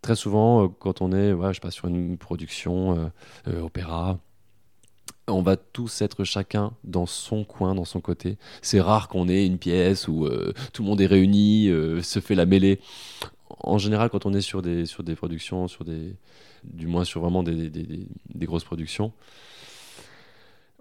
très 0.02 0.16
souvent, 0.16 0.66
euh, 0.66 0.68
quand 0.68 1.02
on 1.02 1.12
est, 1.12 1.34
ouais, 1.34 1.50
je 1.50 1.54
sais 1.56 1.62
pas, 1.62 1.72
sur 1.72 1.88
une 1.88 2.18
production 2.18 3.12
euh, 3.48 3.62
opéra, 3.62 4.20
on 5.28 5.42
va 5.42 5.56
tous 5.56 6.02
être 6.02 6.26
chacun 6.26 6.74
dans 6.84 7.06
son 7.06 7.46
coin, 7.46 7.76
dans 7.76 7.86
son 7.86 8.02
côté. 8.02 8.38
C'est 8.62 8.82
rare 8.82 9.08
qu'on 9.08 9.30
ait 9.30 9.46
une 9.46 9.58
pièce 9.58 10.10
où 10.10 10.28
tout 10.74 10.84
le 10.84 10.88
monde 10.90 11.00
est 11.00 11.06
réuni, 11.06 11.68
se 12.02 12.20
fait 12.20 12.36
la 12.36 12.46
mêlée. 12.46 12.82
En 13.60 13.78
général, 13.78 14.10
quand 14.10 14.26
on 14.26 14.34
est 14.34 14.42
sur 14.42 14.62
des, 14.62 14.86
sur 14.86 15.02
des 15.02 15.16
productions, 15.16 15.70
sur 15.70 15.86
des, 15.86 16.18
du 16.64 16.88
moins 16.88 17.04
sur 17.04 17.22
vraiment 17.22 17.44
des, 17.44 17.70
des, 17.70 18.46
grosses 18.46 18.64
productions. 18.64 19.12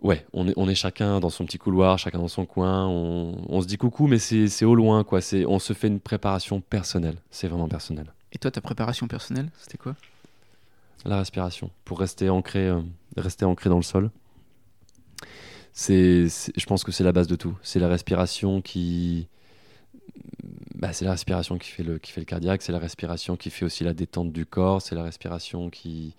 Ouais, 0.00 0.26
on 0.32 0.48
est, 0.48 0.54
on 0.56 0.68
est 0.68 0.74
chacun 0.74 1.20
dans 1.20 1.30
son 1.30 1.44
petit 1.44 1.58
couloir, 1.58 1.98
chacun 1.98 2.18
dans 2.18 2.28
son 2.28 2.44
coin, 2.44 2.88
on, 2.88 3.60
se 3.60 3.66
dit 3.66 3.78
coucou, 3.78 4.08
mais 4.08 4.18
c'est 4.18 4.64
au 4.64 4.74
loin, 4.74 5.04
quoi. 5.04 5.20
On 5.46 5.58
se 5.58 5.72
fait 5.72 5.86
une 5.86 6.00
préparation 6.00 6.60
personnelle, 6.60 7.16
c'est 7.30 7.46
vraiment 7.46 7.68
personnel. 7.68 8.12
Et 8.32 8.38
toi, 8.38 8.50
ta 8.50 8.60
préparation 8.60 9.06
personnelle, 9.06 9.50
c'était 9.58 9.78
quoi? 9.78 9.94
La 11.04 11.18
respiration, 11.18 11.70
pour 11.84 12.00
rester 12.00 12.30
ancré, 12.30 12.68
euh, 12.68 12.80
rester 13.16 13.44
ancré 13.44 13.68
dans 13.70 13.76
le 13.76 13.82
sol. 13.82 14.10
C'est, 15.72 16.26
je 16.28 16.66
pense 16.66 16.84
que 16.84 16.92
c'est 16.92 17.04
la 17.04 17.12
base 17.12 17.26
de 17.26 17.36
tout. 17.36 17.56
C'est 17.62 17.80
la 17.80 17.88
respiration 17.88 18.60
qui, 18.60 19.26
bah, 20.82 20.92
c'est 20.92 21.04
la 21.04 21.12
respiration 21.12 21.58
qui 21.58 21.70
fait 21.70 21.84
le, 21.84 22.00
qui 22.00 22.10
fait 22.10 22.20
le 22.20 22.24
cardiaque, 22.24 22.60
c'est 22.60 22.72
la 22.72 22.80
respiration 22.80 23.36
qui 23.36 23.50
fait 23.50 23.64
aussi 23.64 23.84
la 23.84 23.94
détente 23.94 24.32
du 24.32 24.44
corps, 24.44 24.82
c'est 24.82 24.96
la 24.96 25.04
respiration 25.04 25.70
qui, 25.70 26.16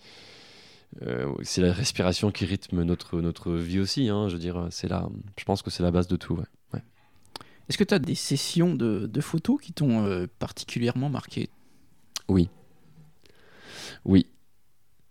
euh, 1.02 1.36
c'est 1.42 1.62
la 1.62 1.74
respiration 1.74 2.32
qui 2.32 2.46
rythme 2.46 2.82
notre, 2.84 3.20
notre 3.20 3.52
vie 3.52 3.82
aussi. 3.82 4.08
Hein, 4.08 4.30
je 4.30 4.36
veux 4.36 4.40
dire, 4.40 4.70
c'est 4.72 4.88
là, 4.88 5.10
je 5.38 5.44
pense 5.44 5.64
que 5.64 5.70
c'est 5.70 5.84
la 5.84 5.92
base 5.92 6.08
de 6.08 6.16
tout. 6.16 6.36
Ouais. 6.74 6.82
Est-ce 7.68 7.78
que 7.78 7.84
tu 7.84 7.94
as 7.94 8.00
des 8.00 8.16
sessions 8.16 8.74
de, 8.74 9.06
de 9.06 9.20
photos 9.20 9.60
qui 9.60 9.74
t'ont 9.74 10.06
euh, 10.06 10.28
particulièrement 10.40 11.10
marqué? 11.10 11.50
Oui. 12.30 12.48
Oui. 14.06 14.28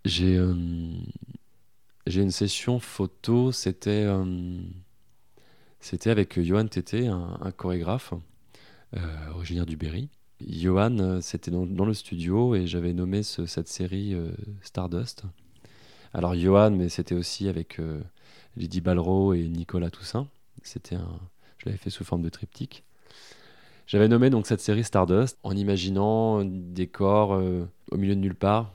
J'ai 0.06 0.38
euh, 0.38 0.54
j'ai 2.06 2.22
une 2.22 2.30
session 2.30 2.80
photo, 2.80 3.52
c'était 3.52 4.08
c'était 5.78 6.08
avec 6.08 6.40
Johan 6.40 6.68
Tété, 6.68 7.08
un, 7.08 7.36
un 7.38 7.50
chorégraphe. 7.50 8.14
Euh, 8.94 9.30
originaire 9.34 9.64
du 9.64 9.76
Berry. 9.76 10.10
Johan, 10.46 10.98
euh, 10.98 11.20
c'était 11.22 11.50
dans, 11.50 11.84
le 11.84 11.94
studio 11.94 12.54
et 12.54 12.66
j'avais 12.66 12.92
nommé 12.92 13.22
cette 13.22 13.68
série 13.68 14.12
euh, 14.12 14.32
Stardust. 14.60 15.22
Alors 16.12 16.34
Johan, 16.34 16.72
mais 16.72 16.90
c'était 16.90 17.14
aussi 17.14 17.48
avec 17.48 17.80
Lydie 18.58 18.82
Balro 18.82 19.32
et 19.32 19.48
Nicolas 19.48 19.88
Toussaint. 19.88 20.28
C'était 20.62 20.96
un, 20.96 21.08
je 21.56 21.66
l'avais 21.66 21.78
fait 21.78 21.88
sous 21.88 22.04
forme 22.04 22.20
de 22.20 22.28
triptyque. 22.28 22.84
J'avais 23.86 24.08
nommé 24.08 24.28
donc 24.28 24.46
cette 24.46 24.60
série 24.60 24.84
Stardust 24.84 25.38
en 25.42 25.56
imaginant 25.56 26.44
des 26.44 26.86
corps 26.86 27.30
au 27.90 27.96
milieu 27.96 28.14
de 28.14 28.20
nulle 28.20 28.34
part, 28.34 28.74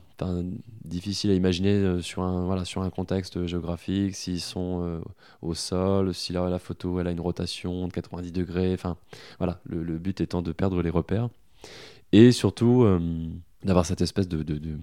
difficile 0.84 1.30
à 1.30 1.34
imaginer 1.34 1.72
euh, 1.72 2.00
sur 2.00 2.22
un, 2.22 2.44
voilà, 2.46 2.64
sur 2.64 2.82
un 2.82 2.90
contexte 2.90 3.46
géographique, 3.46 4.16
s'ils 4.16 4.40
sont 4.40 4.82
euh, 4.82 5.00
au 5.42 5.54
sol, 5.54 6.14
si 6.14 6.32
la, 6.32 6.58
photo 6.58 7.00
elle 7.00 7.06
a 7.06 7.10
une 7.10 7.20
rotation 7.20 7.86
de 7.86 7.92
90 7.92 8.32
degrés. 8.32 8.72
Enfin, 8.72 8.96
voilà, 9.38 9.60
le, 9.64 9.98
but 9.98 10.20
étant 10.20 10.42
de 10.42 10.52
perdre 10.52 10.82
les 10.82 10.90
repères. 10.90 11.28
Et 12.12 12.32
surtout, 12.32 12.84
euh, 12.84 13.00
d'avoir 13.62 13.86
cette 13.86 14.00
espèce 14.00 14.28
de, 14.28 14.78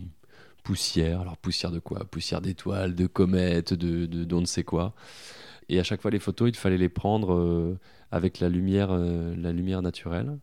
poussière. 0.63 1.21
Alors, 1.21 1.37
poussière 1.37 1.71
de 1.71 1.79
quoi? 1.79 2.05
Poussière 2.05 2.41
d'étoiles, 2.41 2.95
de 2.95 3.07
comètes, 3.07 3.73
de, 3.73 4.05
de, 4.05 4.23
d'on 4.23 4.41
ne 4.41 4.45
sait 4.45 4.63
quoi. 4.63 4.93
Et 5.69 5.79
à 5.79 5.83
chaque 5.83 6.01
fois, 6.01 6.11
les 6.11 6.19
photos, 6.19 6.49
il 6.49 6.55
fallait 6.55 6.77
les 6.77 6.89
prendre 6.89 7.77
avec 8.11 8.39
la 8.39 8.49
lumière, 8.49 8.91
la 8.95 9.51
lumière 9.51 9.81
naturelle, 9.81 10.37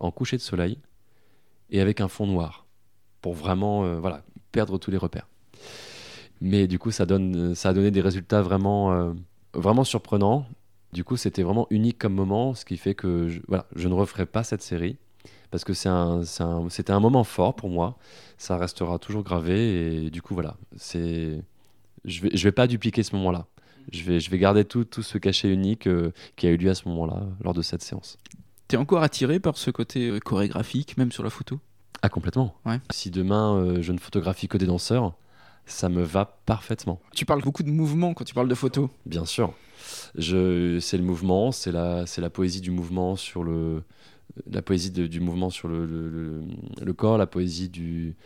en 0.00 0.10
coucher 0.10 0.36
de 0.38 0.42
soleil, 0.42 0.78
et 1.70 1.80
avec 1.80 2.00
un 2.00 2.08
fond 2.08 2.26
noir 2.26 2.63
pour 3.24 3.32
vraiment 3.32 3.86
euh, 3.86 3.98
voilà, 3.98 4.22
perdre 4.52 4.76
tous 4.76 4.90
les 4.90 4.98
repères. 4.98 5.26
Mais 6.42 6.66
du 6.66 6.78
coup, 6.78 6.90
ça, 6.90 7.06
donne, 7.06 7.54
ça 7.54 7.70
a 7.70 7.72
donné 7.72 7.90
des 7.90 8.02
résultats 8.02 8.42
vraiment, 8.42 8.92
euh, 8.92 9.14
vraiment 9.54 9.82
surprenants. 9.82 10.44
Du 10.92 11.04
coup, 11.04 11.16
c'était 11.16 11.42
vraiment 11.42 11.66
unique 11.70 11.96
comme 11.96 12.12
moment, 12.12 12.52
ce 12.52 12.66
qui 12.66 12.76
fait 12.76 12.94
que 12.94 13.28
je, 13.28 13.40
voilà, 13.48 13.64
je 13.76 13.88
ne 13.88 13.94
referai 13.94 14.26
pas 14.26 14.44
cette 14.44 14.60
série 14.60 14.98
parce 15.50 15.64
que 15.64 15.72
c'est 15.72 15.88
un, 15.88 16.20
un, 16.40 16.68
c'était 16.68 16.92
un 16.92 17.00
moment 17.00 17.24
fort 17.24 17.56
pour 17.56 17.70
moi. 17.70 17.96
Ça 18.36 18.58
restera 18.58 18.98
toujours 18.98 19.22
gravé 19.22 20.04
et 20.04 20.10
du 20.10 20.20
coup, 20.20 20.34
voilà, 20.34 20.58
c'est, 20.76 21.42
je 22.04 22.20
vais, 22.20 22.36
je 22.36 22.44
vais 22.44 22.52
pas 22.52 22.66
dupliquer 22.66 23.02
ce 23.02 23.16
moment-là. 23.16 23.46
Je 23.90 24.02
vais, 24.02 24.20
je 24.20 24.28
vais 24.28 24.38
garder 24.38 24.66
tout, 24.66 24.84
tout 24.84 25.02
ce 25.02 25.16
cachet 25.16 25.48
unique 25.48 25.86
euh, 25.86 26.12
qui 26.36 26.46
a 26.46 26.50
eu 26.50 26.58
lieu 26.58 26.68
à 26.68 26.74
ce 26.74 26.86
moment-là, 26.90 27.22
lors 27.42 27.54
de 27.54 27.62
cette 27.62 27.82
séance. 27.82 28.18
T'es 28.68 28.76
encore 28.76 29.02
attiré 29.02 29.40
par 29.40 29.56
ce 29.56 29.70
côté 29.70 30.20
chorégraphique, 30.20 30.98
même 30.98 31.10
sur 31.10 31.24
la 31.24 31.30
photo? 31.30 31.58
Ah, 32.04 32.10
complètement. 32.10 32.54
Ouais. 32.66 32.78
Si 32.90 33.10
demain 33.10 33.56
euh, 33.56 33.80
je 33.80 33.90
ne 33.90 33.96
photographie 33.98 34.46
que 34.46 34.58
des 34.58 34.66
danseurs, 34.66 35.14
ça 35.64 35.88
me 35.88 36.02
va 36.02 36.38
parfaitement. 36.44 37.00
Tu 37.14 37.24
parles 37.24 37.40
beaucoup 37.40 37.62
de 37.62 37.70
mouvement 37.70 38.12
quand 38.12 38.24
tu 38.24 38.34
parles 38.34 38.48
de 38.48 38.54
photo. 38.54 38.90
Bien 39.06 39.24
sûr. 39.24 39.54
Je, 40.14 40.78
c'est 40.80 40.98
le 40.98 41.02
mouvement, 41.02 41.50
c'est 41.50 41.72
la, 41.72 42.04
c'est 42.04 42.20
la 42.20 42.28
poésie 42.28 42.60
du 42.60 42.70
mouvement 42.70 43.16
sur 43.16 43.42
le, 43.42 43.84
la 44.50 44.60
poésie 44.60 44.90
de- 44.90 45.06
du 45.06 45.20
mouvement 45.20 45.48
sur 45.48 45.66
le, 45.68 45.86
le, 45.86 46.10
le- 46.10 46.42
le 46.82 46.92
corps, 46.92 47.16
la 47.16 47.26
poésie 47.26 47.70
du, 47.70 48.16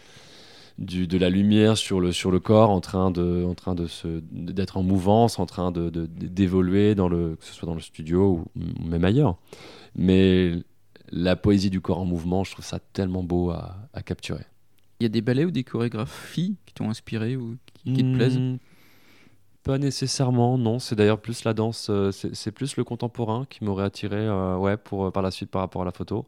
du, 0.79 1.07
de 1.07 1.17
la 1.17 1.31
lumière 1.31 1.77
sur 1.77 2.01
le, 2.01 2.11
sur 2.11 2.33
le 2.33 2.41
corps 2.41 2.71
en 2.71 2.81
train 2.81 3.12
de, 3.12 3.45
en 3.49 3.55
train 3.55 3.77
de 3.77 3.87
se, 3.87 4.21
d'être 4.33 4.77
en 4.77 4.83
mouvance, 4.83 5.38
en 5.38 5.47
train 5.47 5.71
de, 5.71 5.88
d'évoluer 6.07 6.97
dans 6.97 7.09
le, 7.09 7.37
que 7.37 7.45
ce 7.45 7.53
soit 7.53 7.67
dans 7.67 7.75
le 7.77 7.81
studio 7.81 8.45
ou, 8.57 8.61
ou 8.83 8.88
même 8.88 9.05
ailleurs. 9.05 9.37
Mais 9.95 10.55
la 11.11 11.37
poésie 11.37 11.71
du 11.71 11.81
corps 11.81 11.99
en 11.99 12.05
mouvement, 12.05 12.44
je 12.44 12.53
trouve 12.53 12.64
ça 12.64 12.79
tellement 12.92 13.23
beau 13.23 13.51
à, 13.51 13.77
à 13.94 14.03
capturer. 14.03 14.44
Il 15.01 15.05
y 15.05 15.07
a 15.07 15.09
des 15.11 15.21
ballets 15.23 15.44
ou 15.44 15.51
des 15.51 15.64
chorégraphies 15.64 16.57
qui 16.66 16.75
t'ont 16.75 16.90
inspiré 16.90 17.37
ou 17.37 17.57
qui, 17.75 17.92
qui 17.92 18.05
te 18.05 18.16
plaisent 18.16 18.38
Hmm, 18.38 18.57
Pas 19.62 19.79
nécessairement, 19.79 20.57
non. 20.57 20.79
C'est 20.79 20.94
d'ailleurs 20.97 21.21
plus 21.21 21.44
la 21.44 21.53
danse, 21.53 21.88
euh, 21.90 22.11
c'est 22.12 22.53
plus 22.53 22.77
le 22.77 22.85
contemporain 22.85 23.44
qui 23.51 23.64
m'aurait 23.64 23.85
attiré 23.85 24.16
euh, 24.16 24.57
ouais, 24.57 24.77
pour, 24.77 25.07
euh, 25.07 25.11
par 25.11 25.23
la 25.23 25.31
suite 25.31 25.51
par 25.51 25.61
rapport 25.61 25.83
à 25.83 25.85
la 25.85 25.90
photo, 25.92 26.27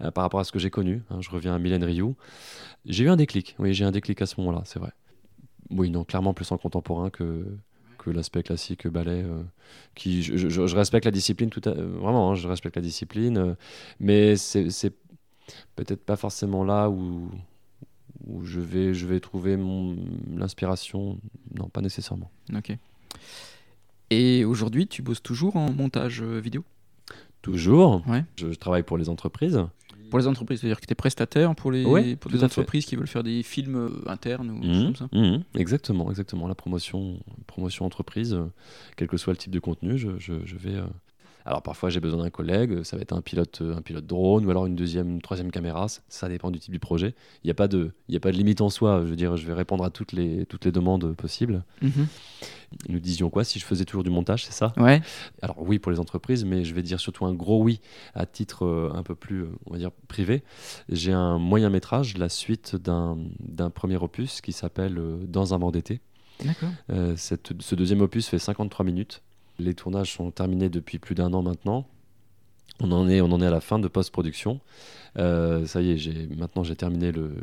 euh, 0.00 0.10
par 0.10 0.22
rapport 0.22 0.40
à 0.40 0.44
ce 0.44 0.52
que 0.52 0.58
j'ai 0.58 0.70
connu. 0.70 1.02
hein. 1.10 1.18
je 1.20 1.30
reviens 1.30 1.54
à 1.54 1.58
Mylène 1.58 1.84
Rioux. 1.84 2.14
J'ai 2.86 3.04
eu 3.04 3.08
un 3.10 3.16
déclic, 3.16 3.56
oui, 3.58 3.74
j'ai 3.74 3.84
eu 3.84 3.88
un 3.88 3.92
déclic 3.92 4.22
à 4.22 4.26
ce 4.26 4.40
moment-là, 4.40 4.62
c'est 4.64 4.78
vrai. 4.78 4.92
Oui, 5.70 5.90
non, 5.90 6.04
clairement 6.04 6.34
plus 6.34 6.50
en 6.52 6.58
contemporain 6.58 7.10
que, 7.10 7.46
que 7.98 8.10
l'aspect 8.10 8.42
classique 8.42 8.86
ballet. 8.88 9.22
euh, 9.24 9.42
qui, 9.94 10.22
je, 10.22 10.36
je- 10.36 10.66
je 10.66 10.76
respecte 10.76 11.04
la 11.04 11.10
discipline, 11.10 11.50
tout 11.50 11.60
à- 11.64 11.70
euh, 11.70 11.98
vraiment, 12.00 12.30
hein, 12.30 12.34
je 12.34 12.48
respecte 12.48 12.76
la 12.76 12.82
discipline, 12.82 13.36
euh, 13.38 13.54
mais 14.00 14.36
c'est 14.36 14.92
peut-être 15.76 16.04
pas 16.04 16.16
forcément 16.16 16.64
là 16.64 16.88
où, 16.88 17.30
où 18.26 18.44
je, 18.44 18.60
vais, 18.60 18.94
je 18.94 19.06
vais 19.06 19.20
trouver 19.20 19.56
mon- 19.56 19.96
l'inspiration. 20.36 21.18
Non, 21.58 21.68
pas 21.68 21.80
nécessairement. 21.80 22.30
Ok. 22.54 22.72
Et 24.10 24.44
aujourd'hui, 24.44 24.86
tu 24.86 25.02
bosses 25.02 25.22
toujours 25.22 25.56
en 25.56 25.70
montage 25.72 26.22
vidéo? 26.22 26.64
Toujours, 27.42 28.02
Ouais. 28.08 28.24
je, 28.36 28.50
je 28.52 28.58
travaille 28.58 28.82
pour 28.82 28.98
les 28.98 29.08
entreprises. 29.08 29.60
Pour 30.10 30.18
les 30.18 30.26
entreprises, 30.26 30.60
c'est-à-dire 30.60 30.80
que 30.80 30.86
tu 30.86 30.92
es 30.92 30.94
prestataire 30.94 31.54
pour, 31.54 31.70
les, 31.70 31.84
Ouais, 31.84 32.16
pour 32.16 32.30
fait. 32.40 32.44
entreprises 32.46 32.84
qui 32.86 32.96
veulent 32.96 33.06
faire 33.06 33.22
des 33.22 33.42
films 33.42 33.76
euh, 33.76 33.90
internes 34.10 34.50
ou 34.50 34.60
des 34.60 34.68
choses 34.74 34.84
comme 34.84 34.96
ça 34.96 35.08
mhm, 35.12 35.42
exactement, 35.56 36.10
exactement. 36.10 36.48
La 36.48 36.54
promotion, 36.54 37.18
promotion 37.46 37.84
entreprise, 37.84 38.34
euh, 38.34 38.46
quel 38.96 39.08
que 39.08 39.16
soit 39.16 39.32
le 39.32 39.36
type 39.38 39.52
de 39.52 39.60
contenu, 39.60 39.98
je, 39.98 40.10
je- 40.18 40.44
je 40.44 40.56
vais. 40.56 40.76
Alors 41.48 41.62
parfois 41.62 41.88
j'ai 41.88 41.98
besoin 41.98 42.22
d'un 42.24 42.28
collègue, 42.30 42.82
ça 42.82 42.96
va 42.96 43.00
être 43.02 43.14
un 43.14 43.22
pilote, 43.22 43.62
euh, 43.62 43.74
un 43.74 43.80
pilote 43.80 44.04
drone 44.04 44.44
ou 44.44 44.50
alors 44.50 44.66
une 44.66 44.76
deuxième, 44.76 45.08
une 45.08 45.22
troisième 45.22 45.50
caméra. 45.50 45.86
Ça, 46.10 46.28
dépend 46.28 46.50
du 46.50 46.58
type 46.58 46.72
du 46.72 46.78
projet. 46.78 47.14
Il 47.42 47.46
n'y 47.46 47.50
a 47.50 47.54
pas 47.54 47.68
de, 47.68 47.92
il 48.08 48.12
y 48.12 48.18
a 48.18 48.20
pas 48.20 48.30
de 48.32 48.36
limite 48.36 48.60
en 48.60 48.68
soi. 48.68 49.00
Je 49.02 49.08
veux 49.08 49.16
dire, 49.16 49.38
je 49.38 49.46
vais 49.46 49.54
répondre 49.54 49.82
à 49.82 49.88
toutes 49.88 50.12
les, 50.12 50.44
toutes 50.44 50.66
les 50.66 50.72
demandes 50.72 51.14
possibles. 51.16 51.64
Mhm. 51.80 52.06
Nous 52.90 53.00
disions 53.00 53.30
quoi 53.30 53.44
si 53.44 53.58
je 53.58 53.64
faisais 53.64 53.86
toujours 53.86 54.04
du 54.04 54.10
montage, 54.10 54.44
c'est 54.44 54.52
ça? 54.52 54.74
Ouais. 54.76 55.00
Alors 55.40 55.56
oui 55.62 55.78
pour 55.78 55.90
les 55.90 55.98
entreprises, 55.98 56.44
mais 56.44 56.64
je 56.64 56.74
vais 56.74 56.82
dire 56.82 57.00
surtout 57.00 57.24
un 57.24 57.32
gros 57.32 57.62
oui 57.62 57.80
à 58.14 58.26
titre 58.26 58.66
euh, 58.66 58.92
un 58.94 59.02
peu 59.02 59.14
plus, 59.14 59.44
euh, 59.44 59.48
on 59.64 59.72
va 59.72 59.78
dire, 59.78 59.90
privé. 60.06 60.42
J'ai 60.90 61.12
un 61.14 61.38
moyen 61.38 61.70
métrage, 61.70 62.18
la 62.18 62.28
suite 62.28 62.76
d'un 62.76 63.16
d'un 63.40 63.70
premier 63.70 63.96
opus 63.96 64.42
qui 64.42 64.52
s'appelle 64.52 65.00
Dans 65.26 65.54
un 65.54 65.58
banc 65.58 65.70
d'été. 65.70 66.02
D'accord. 66.44 66.68
Euh, 66.90 67.14
cette- 67.16 67.54
ce 67.58 67.74
deuxième 67.74 68.02
opus 68.02 68.28
fait 68.28 68.38
53 68.38 68.84
minutes. 68.84 69.22
Les 69.58 69.74
tournages 69.74 70.12
sont 70.14 70.30
terminés 70.30 70.68
depuis 70.68 70.98
plus 70.98 71.14
d'un 71.14 71.32
an 71.32 71.42
maintenant. 71.42 71.86
On 72.80 72.92
en 72.92 73.08
est, 73.08 73.20
on 73.20 73.32
en 73.32 73.40
est 73.40 73.46
à 73.46 73.50
la 73.50 73.60
fin 73.60 73.78
de 73.78 73.88
post-production. 73.88 74.60
Euh, 75.18 75.66
ça 75.66 75.82
y 75.82 75.90
est, 75.90 75.96
j'ai, 75.96 76.28
maintenant 76.28 76.62
j'ai 76.62 76.76
terminé, 76.76 77.10
le, 77.10 77.34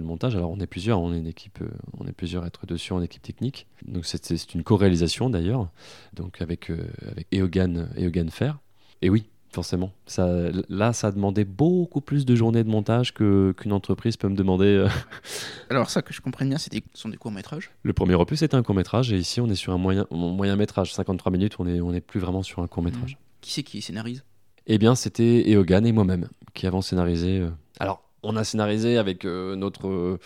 montage. 0.00 0.34
Alors 0.34 0.50
on 0.50 0.60
est 0.60 0.66
plusieurs, 0.66 1.00
on 1.00 1.12
est 1.12 1.18
une 1.18 1.26
équipe, 1.26 1.60
euh, 1.60 1.68
on 1.98 2.06
est 2.06 2.12
plusieurs 2.12 2.44
à 2.44 2.46
être 2.46 2.64
dessus 2.64 2.94
en 2.94 3.02
équipe 3.02 3.22
technique. 3.22 3.66
Donc 3.86 4.06
c'est, 4.06 4.24
c'est 4.24 4.54
une 4.54 4.62
co-réalisation 4.62 5.28
d'ailleurs, 5.28 5.68
donc 6.14 6.40
avec, 6.40 6.70
euh, 6.70 6.86
avec 7.10 7.26
Eogan, 7.32 7.90
Eogan 7.96 8.30
Fer. 8.30 8.58
Et 9.02 9.10
oui, 9.10 9.28
forcément, 9.52 9.92
ça, 10.06 10.26
là 10.68 10.92
ça 10.92 11.08
a 11.08 11.10
demandé 11.12 11.44
beaucoup 11.44 12.00
plus 12.00 12.24
de 12.24 12.34
journées 12.34 12.64
de 12.64 12.68
montage 12.68 13.12
que, 13.14 13.54
qu'une 13.56 13.72
entreprise 13.72 14.16
peut 14.16 14.28
me 14.28 14.34
demander. 14.34 14.64
euh, 14.66 14.88
Alors 15.70 15.90
ça, 15.90 16.02
que 16.02 16.12
je 16.12 16.20
comprenne 16.20 16.48
bien, 16.48 16.58
c'était 16.58 16.82
ce 16.94 17.02
sont 17.02 17.08
des 17.08 17.16
courts-métrages 17.18 17.70
Le 17.82 17.92
premier 17.92 18.14
opus 18.14 18.42
était 18.42 18.56
un 18.56 18.62
court 18.62 18.74
métrage 18.74 19.12
et 19.12 19.16
ici 19.18 19.40
on 19.40 19.48
est 19.48 19.54
sur 19.54 19.72
un 19.72 19.78
moyen, 19.78 20.06
moyen 20.10 20.56
métrage, 20.56 20.92
53 20.94 21.30
minutes, 21.30 21.56
on 21.58 21.66
est, 21.66 21.80
on 21.80 21.92
est 21.92 22.00
plus 22.00 22.20
vraiment 22.20 22.42
sur 22.42 22.60
un 22.62 22.66
court 22.66 22.82
métrage. 22.82 23.18
Qui 23.40 23.52
c'est 23.52 23.62
qui 23.62 23.82
scénarise? 23.82 24.24
Eh 24.66 24.78
bien 24.78 24.94
c'était 24.94 25.50
Eogan 25.50 25.84
et 25.86 25.92
moi-même 25.92 26.28
qui 26.54 26.66
avons 26.66 26.80
scénarisé. 26.82 27.40
euh. 27.40 27.50
Alors 27.78 28.02
on 28.22 28.36
a 28.36 28.44
scénarisé 28.44 28.98
avec 28.98 29.24
euh, 29.24 29.56
notre, 29.56 30.18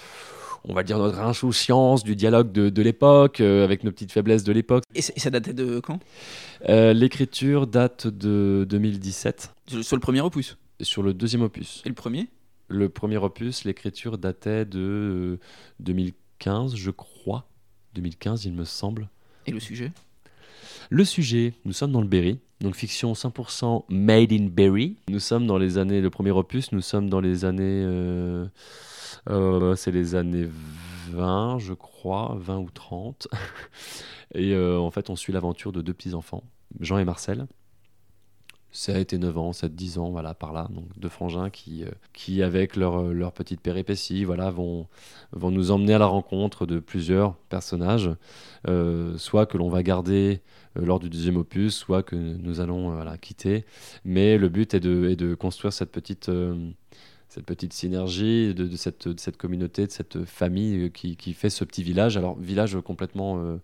on 0.64 0.74
va 0.74 0.82
dire 0.82 0.98
notre 0.98 1.18
insouciance 1.20 2.04
du 2.04 2.16
dialogue 2.16 2.52
de, 2.52 2.68
de 2.68 2.82
l'époque, 2.82 3.40
euh, 3.40 3.64
avec 3.64 3.84
nos 3.84 3.92
petites 3.92 4.12
faiblesses 4.12 4.44
de 4.44 4.52
l'époque. 4.52 4.84
Et, 4.94 5.02
ça 5.02 5.30
datait 5.30 5.52
de 5.52 5.80
quand? 5.80 6.00
Euh, 6.68 6.92
L'écriture 6.92 7.66
date 7.66 8.06
de 8.06 8.66
2017 8.68 9.54
sur, 9.68 9.84
sur 9.84 9.96
le 9.96 10.00
premier 10.00 10.20
opus? 10.20 10.56
sur 10.80 11.02
le 11.02 11.14
deuxième 11.14 11.42
opus. 11.42 11.82
Et 11.84 11.88
le 11.88 11.94
premier? 11.94 12.28
Le 12.68 12.88
premier 12.88 13.16
opus, 13.16 13.64
l'écriture 13.64 14.18
datait 14.18 14.64
de 14.64 14.80
euh, 14.80 15.40
2015, 15.80 16.76
je 16.76 16.90
crois. 16.90 17.48
2015 17.94 18.44
il 18.44 18.52
me 18.52 18.64
semble. 18.64 19.08
Et 19.46 19.52
le 19.52 19.60
sujet? 19.60 19.92
Le 20.90 21.04
sujet, 21.04 21.54
nous 21.64 21.72
sommes 21.72 21.92
dans 21.92 22.00
le 22.00 22.06
Berry, 22.06 22.38
donc 22.60 22.74
fiction 22.74 23.12
100% 23.12 23.84
made 23.88 24.32
in 24.32 24.46
Berry. 24.46 24.96
Nous 25.08 25.20
sommes 25.20 25.46
dans 25.46 25.58
les 25.58 25.78
années, 25.78 26.00
le 26.00 26.10
premier 26.10 26.30
opus, 26.30 26.72
nous 26.72 26.80
sommes 26.80 27.10
dans 27.10 27.20
les 27.20 27.44
années, 27.44 27.82
euh, 27.84 28.46
euh, 29.28 29.76
c'est 29.76 29.90
les 29.90 30.14
années 30.14 30.48
20, 31.10 31.58
je 31.58 31.74
crois, 31.74 32.36
20 32.38 32.58
ou 32.58 32.70
30. 32.70 33.28
Et 34.34 34.52
euh, 34.52 34.78
en 34.78 34.90
fait, 34.90 35.10
on 35.10 35.16
suit 35.16 35.32
l'aventure 35.32 35.72
de 35.72 35.82
deux 35.82 35.92
petits-enfants, 35.92 36.44
Jean 36.80 36.98
et 36.98 37.04
Marcel. 37.04 37.46
7 38.76 39.14
et 39.14 39.18
9 39.18 39.38
ans, 39.38 39.52
7, 39.52 39.74
10 39.74 39.98
ans, 39.98 40.10
voilà, 40.10 40.34
par 40.34 40.52
là. 40.52 40.68
Donc 40.70 40.84
deux 40.98 41.08
frangins 41.08 41.48
qui, 41.48 41.82
euh, 41.84 41.90
qui 42.12 42.42
avec 42.42 42.76
leur, 42.76 43.00
euh, 43.00 43.12
leur 43.12 43.32
petite 43.32 43.60
péripétie, 43.60 44.24
voilà, 44.24 44.50
vont, 44.50 44.86
vont 45.32 45.50
nous 45.50 45.70
emmener 45.70 45.94
à 45.94 45.98
la 45.98 46.06
rencontre 46.06 46.66
de 46.66 46.78
plusieurs 46.78 47.36
personnages, 47.48 48.10
euh, 48.68 49.16
soit 49.16 49.46
que 49.46 49.56
l'on 49.56 49.70
va 49.70 49.82
garder 49.82 50.42
lors 50.74 51.00
du 51.00 51.08
deuxième 51.08 51.38
opus, 51.38 51.74
soit 51.74 52.02
que 52.02 52.16
nous 52.16 52.60
allons 52.60 52.90
voilà, 52.90 53.16
quitter. 53.16 53.64
Mais 54.04 54.36
le 54.36 54.50
but 54.50 54.74
est 54.74 54.80
de, 54.80 55.08
est 55.08 55.16
de 55.16 55.34
construire 55.34 55.72
cette 55.72 55.90
petite, 55.90 56.30
cette 57.36 57.44
petite 57.44 57.74
synergie 57.74 58.54
de, 58.54 58.74
cette, 58.76 59.36
communauté, 59.36 59.86
de 59.86 59.92
cette 59.92 60.24
famille 60.24 60.84
euh, 60.84 60.88
qui, 60.88 61.34
fait 61.34 61.50
ce 61.50 61.64
petit 61.64 61.82
village. 61.82 62.16
Alors, 62.16 62.38
village 62.38 62.78
complètement, 62.80 63.38
euh, 63.38 63.56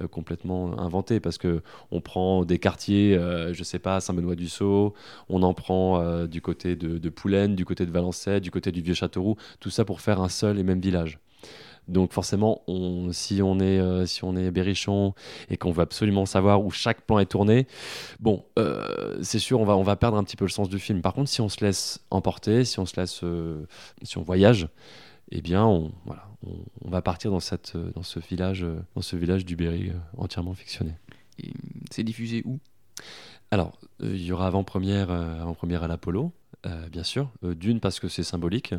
euh, 0.00 0.08
complètement 0.08 0.80
inventé 0.80 1.20
parce 1.20 1.38
que 1.38 1.62
on 1.92 2.00
prend 2.00 2.44
des 2.44 2.58
quartiers, 2.58 3.16
euh, 3.16 3.54
je 3.54 3.62
sais 3.62 3.78
pas, 3.78 4.00
Saint-Benoît-du-Sault, 4.00 4.94
on 5.28 5.42
en 5.44 5.54
prend 5.54 6.26
du 6.26 6.40
côté 6.40 6.74
de, 6.74 6.98
de 6.98 7.08
Poulaine, 7.08 7.54
du 7.54 7.64
côté 7.64 7.86
de 7.86 7.92
Valençay, 7.92 8.40
du 8.40 8.50
côté 8.50 8.72
du 8.72 8.80
Vieux-Châteauroux, 8.80 9.36
tout 9.60 9.70
ça 9.70 9.84
pour 9.84 10.00
faire 10.00 10.20
un 10.20 10.28
seul 10.28 10.58
et 10.58 10.64
même 10.64 10.80
village. 10.80 11.20
Donc 11.88 12.12
forcément, 12.12 12.62
on, 12.68 13.12
si, 13.12 13.42
on 13.42 13.58
est, 13.58 13.80
euh, 13.80 14.06
si 14.06 14.22
on 14.24 14.36
est 14.36 14.50
berrichon 14.50 15.14
et 15.48 15.56
qu'on 15.56 15.72
veut 15.72 15.82
absolument 15.82 16.26
savoir 16.26 16.64
où 16.64 16.70
chaque 16.70 17.02
plan 17.02 17.18
est 17.18 17.26
tourné, 17.26 17.66
bon, 18.20 18.44
euh, 18.58 19.18
c'est 19.22 19.38
sûr, 19.38 19.60
on 19.60 19.64
va, 19.64 19.76
on 19.76 19.82
va 19.82 19.96
perdre 19.96 20.16
un 20.16 20.24
petit 20.24 20.36
peu 20.36 20.44
le 20.44 20.50
sens 20.50 20.68
du 20.68 20.78
film. 20.78 21.02
Par 21.02 21.14
contre, 21.14 21.28
si 21.28 21.40
on 21.40 21.48
se 21.48 21.64
laisse 21.64 22.00
emporter, 22.10 22.64
si 22.64 22.78
on 22.78 22.86
se 22.86 22.98
laisse, 22.98 23.20
euh, 23.24 23.66
si 24.02 24.18
on 24.18 24.22
voyage, 24.22 24.68
eh 25.32 25.40
bien, 25.40 25.64
on, 25.64 25.90
voilà, 26.06 26.26
on, 26.46 26.52
on 26.84 26.90
va 26.90 27.02
partir 27.02 27.30
dans, 27.30 27.40
cette, 27.40 27.74
euh, 27.74 27.90
dans, 27.94 28.02
ce 28.02 28.20
village, 28.20 28.64
dans 28.94 29.02
ce 29.02 29.16
village 29.16 29.44
du 29.44 29.56
Berry 29.56 29.92
entièrement 30.16 30.54
fictionné. 30.54 30.92
C'est 31.90 32.04
diffusé 32.04 32.42
où? 32.44 32.58
Alors, 33.50 33.78
il 34.00 34.22
y 34.22 34.30
aura 34.30 34.46
avant-première 34.46 35.10
avant-première 35.10 35.82
à 35.82 35.88
l'Apollo, 35.88 36.32
euh, 36.66 36.88
bien 36.88 37.02
sûr. 37.04 37.30
Euh, 37.44 37.54
D'une, 37.54 37.80
parce 37.80 38.00
que 38.00 38.08
c'est 38.08 38.22
symbolique. 38.22 38.74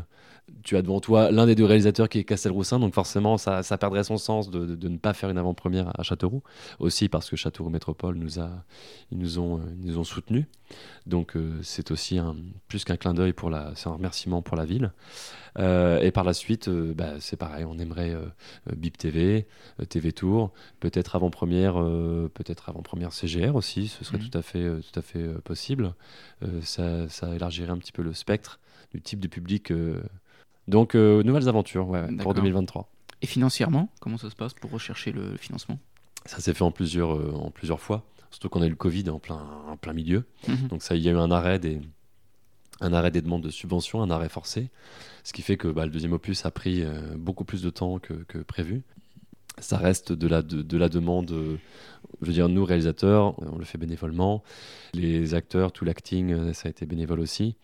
Tu 0.63 0.75
as 0.77 0.81
devant 0.81 0.99
toi 0.99 1.31
l'un 1.31 1.45
des 1.45 1.55
deux 1.55 1.65
réalisateurs 1.65 2.09
qui 2.09 2.19
est 2.19 2.23
Castelroussin, 2.23 2.79
donc 2.79 2.93
forcément, 2.93 3.37
ça, 3.37 3.63
ça 3.63 3.77
perdrait 3.77 4.03
son 4.03 4.17
sens 4.17 4.49
de, 4.49 4.65
de- 4.65 4.75
de 4.75 4.87
ne 4.89 4.97
pas 4.97 5.13
faire 5.13 5.29
une 5.29 5.37
avant-première 5.37 5.97
à 5.99 6.03
Châteauroux. 6.03 6.43
Aussi 6.79 7.09
parce 7.09 7.29
que 7.29 7.35
Châteauroux 7.35 7.69
Métropole 7.69 8.15
nous 8.15 8.39
a, 8.39 8.49
ils 9.11 9.17
nous 9.17 9.39
ont, 9.39 9.61
ils 9.79 9.85
nous 9.87 9.97
ont 9.97 10.03
soutenus. 10.03 10.45
Donc 11.05 11.35
euh, 11.35 11.59
c'est 11.63 11.91
aussi 11.91 12.17
un, 12.17 12.35
plus 12.67 12.83
qu'un 12.83 12.97
clin 12.97 13.13
d'œil 13.13 13.33
pour 13.33 13.49
la, 13.49 13.71
c'est 13.75 13.87
un 13.87 13.93
remerciement 13.93 14.41
pour 14.41 14.55
la 14.57 14.65
ville. 14.65 14.91
Euh, 15.59 15.99
et 15.99 16.11
par 16.11 16.23
la 16.23 16.33
suite, 16.33 16.67
euh, 16.67 16.93
bah, 16.93 17.13
c'est 17.19 17.35
pareil, 17.35 17.65
on 17.65 17.77
aimerait 17.77 18.15
BIP 18.75 18.97
TV, 18.97 19.47
TV 19.89 20.11
Tour, 20.13 20.51
peut-être 20.79 21.15
avant-première, 21.15 21.73
peut-être 22.33 22.69
avant-première 22.69 23.11
CGR 23.13 23.55
aussi, 23.55 23.87
ce 23.87 24.03
serait 24.03 24.17
Mhm. 24.17 24.29
tout 24.29 24.37
à 24.37 24.41
fait, 24.41 24.69
tout 24.81 24.99
à 24.99 25.01
fait 25.01 25.27
possible. 25.43 25.93
ça, 26.61 27.09
ça 27.09 27.35
élargirait 27.35 27.71
un 27.71 27.77
petit 27.77 27.91
peu 27.91 28.01
le 28.01 28.13
spectre 28.13 28.59
du 28.93 29.01
type 29.01 29.19
de 29.19 29.27
public. 29.27 29.73
Donc 30.67 30.95
nouvelles 30.95 31.49
aventures 31.49 31.89
ouais, 31.89 32.07
pour 32.07 32.15
D'accord. 32.17 32.33
2023. 32.35 32.89
Et 33.23 33.27
financièrement, 33.27 33.89
comment 33.99 34.17
ça 34.17 34.29
se 34.29 34.35
passe 34.35 34.53
pour 34.53 34.71
rechercher 34.71 35.11
le 35.11 35.35
financement? 35.37 35.79
Ça 36.25 36.39
s'est 36.39 36.53
fait 36.53 36.63
en 36.63 36.71
plusieurs, 36.71 37.11
en 37.43 37.51
plusieurs 37.51 37.79
fois. 37.79 38.03
Surtout 38.31 38.49
qu'on 38.49 38.61
a 38.61 38.65
eu 38.65 38.69
le 38.69 38.75
Covid 38.75 39.09
en 39.09 39.19
plein, 39.19 39.41
en 39.69 39.77
plein 39.77 39.93
milieu. 39.93 40.23
Mhm. 40.47 40.67
Donc 40.69 40.81
ça, 40.83 40.95
il 40.95 41.01
y 41.03 41.09
a 41.09 41.11
eu 41.11 41.17
un 41.17 41.31
arrêt 41.31 41.59
des, 41.59 41.81
un 42.79 42.93
arrêt 42.93 43.11
des 43.11 43.21
demandes 43.21 43.43
de 43.43 43.49
subventions, 43.49 44.01
un 44.01 44.09
arrêt 44.09 44.29
forcé. 44.29 44.69
Ce 45.23 45.33
qui 45.33 45.41
fait 45.41 45.57
que 45.57 45.67
bah, 45.67 45.85
le 45.85 45.91
deuxième 45.91 46.13
opus 46.13 46.45
a 46.45 46.51
pris 46.51 46.81
euh, 46.81 47.15
beaucoup 47.17 47.43
plus 47.45 47.61
de 47.61 47.69
temps 47.69 47.99
que, 47.99 48.13
que 48.13 48.39
prévu. 48.39 48.83
Ça 49.59 49.77
reste 49.77 50.13
de 50.13 50.27
la, 50.27 50.41
de, 50.41 50.61
de 50.61 50.77
la 50.77 50.87
demande. 50.89 51.31
euh, 51.31 51.57
je 52.21 52.27
veux 52.27 52.33
dire, 52.33 52.47
nous, 52.49 52.63
réalisateurs, 52.65 53.35
on 53.39 53.57
le 53.57 53.65
fait 53.65 53.77
bénévolement. 53.77 54.43
Les 54.93 55.33
acteurs, 55.33 55.71
tout 55.73 55.83
l'acting, 55.85 56.31
euh, 56.31 56.53
ça 56.53 56.67
a 56.67 56.69
été 56.71 56.85
bénévole 56.85 57.19
aussi. 57.19 57.55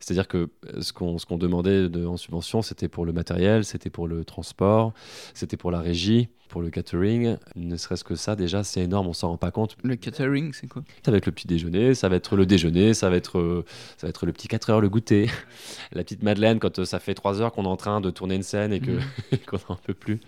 C'est-à-dire 0.00 0.28
que 0.28 0.50
ce 0.80 0.92
qu'on 0.92 1.38
demandait 1.38 1.88
de- 1.88 2.06
en 2.06 2.16
subvention, 2.16 2.62
c'était 2.62 2.88
pour 2.88 3.04
le 3.04 3.12
matériel, 3.12 3.64
c'était 3.64 3.90
pour 3.90 4.06
le 4.06 4.24
transport, 4.24 4.92
c'était 5.34 5.56
pour 5.58 5.70
la 5.70 5.80
régie, 5.80 6.28
pour 6.50 6.60
le 6.60 6.68
catering. 6.70 7.36
Ne 7.56 7.76
serait-ce 7.76 8.04
que 8.04 8.14
ça, 8.14 8.36
déjà, 8.36 8.62
c'est 8.64 8.82
énorme, 8.82 9.06
on 9.06 9.12
s'en 9.14 9.28
rend 9.30 9.36
pas 9.38 9.50
compte. 9.50 9.76
Le 9.82 9.96
catering, 9.96 10.52
c'est 10.52 10.66
quoi? 10.66 10.82
Ça 11.04 11.10
va 11.10 11.16
être 11.16 11.26
le 11.26 11.32
petit 11.32 11.46
déjeuner, 11.46 11.94
ça 11.94 12.08
va 12.10 12.16
être 12.16 12.36
le 12.36 12.44
déjeuner, 12.44 12.92
ça 12.92 13.08
va 13.08 13.16
être, 13.16 13.38
euh, 13.38 13.64
ça 13.96 14.06
va 14.06 14.10
être 14.10 14.26
le 14.26 14.32
petit 14.32 14.48
4 14.48 14.70
heures, 14.70 14.80
le 14.80 14.88
goûter. 14.90 15.30
La 15.92 16.02
petite 16.04 16.22
Madeleine, 16.22 16.58
quand 16.58 16.78
euh, 16.80 16.84
ça 16.84 16.98
fait 17.00 17.14
3 17.14 17.40
heures 17.40 17.52
qu'on 17.52 17.64
est 17.64 17.68
en 17.68 17.76
train 17.76 18.00
de 18.00 18.10
tourner 18.10 18.34
une 18.34 18.42
scène 18.42 18.72
et 18.72 18.80
que- 18.80 18.90
Mhm. 18.90 19.00
et 19.32 19.38
qu'on 19.46 19.58
n'en 19.68 19.76
peut 19.76 19.94
plus. 19.94 20.20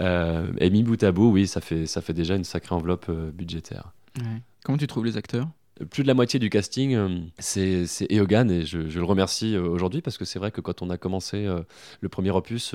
Euh, 0.00 0.46
et 0.58 0.70
mis 0.70 0.82
bout 0.82 1.02
à 1.02 1.12
bout, 1.12 1.30
oui, 1.32 1.46
ça 1.46 1.60
fait, 1.60 1.86
ça 1.86 2.00
fait 2.00 2.12
déjà 2.12 2.36
une 2.36 2.44
sacrée 2.44 2.74
enveloppe 2.74 3.06
euh, 3.08 3.30
budgétaire. 3.32 3.92
Ouais. 4.18 4.42
Comment 4.64 4.78
tu 4.78 4.86
trouves 4.86 5.04
les 5.06 5.16
acteurs? 5.16 5.48
Plus 5.90 6.02
de 6.02 6.08
la 6.08 6.14
moitié 6.14 6.40
du 6.40 6.50
casting, 6.50 6.94
euh, 6.94 7.08
c'est 7.38 7.86
Eogan 8.10 8.50
et 8.50 8.64
je, 8.64 8.88
je 8.88 8.98
le 8.98 9.04
remercie 9.04 9.54
euh, 9.54 9.62
aujourd'hui 9.68 10.00
parce 10.02 10.18
que 10.18 10.24
c'est 10.24 10.38
vrai 10.38 10.50
que 10.50 10.60
quand 10.60 10.82
on 10.82 10.90
a 10.90 10.96
commencé 10.96 11.46
euh, 11.46 11.60
le 12.00 12.08
premier 12.08 12.30
opus, 12.30 12.74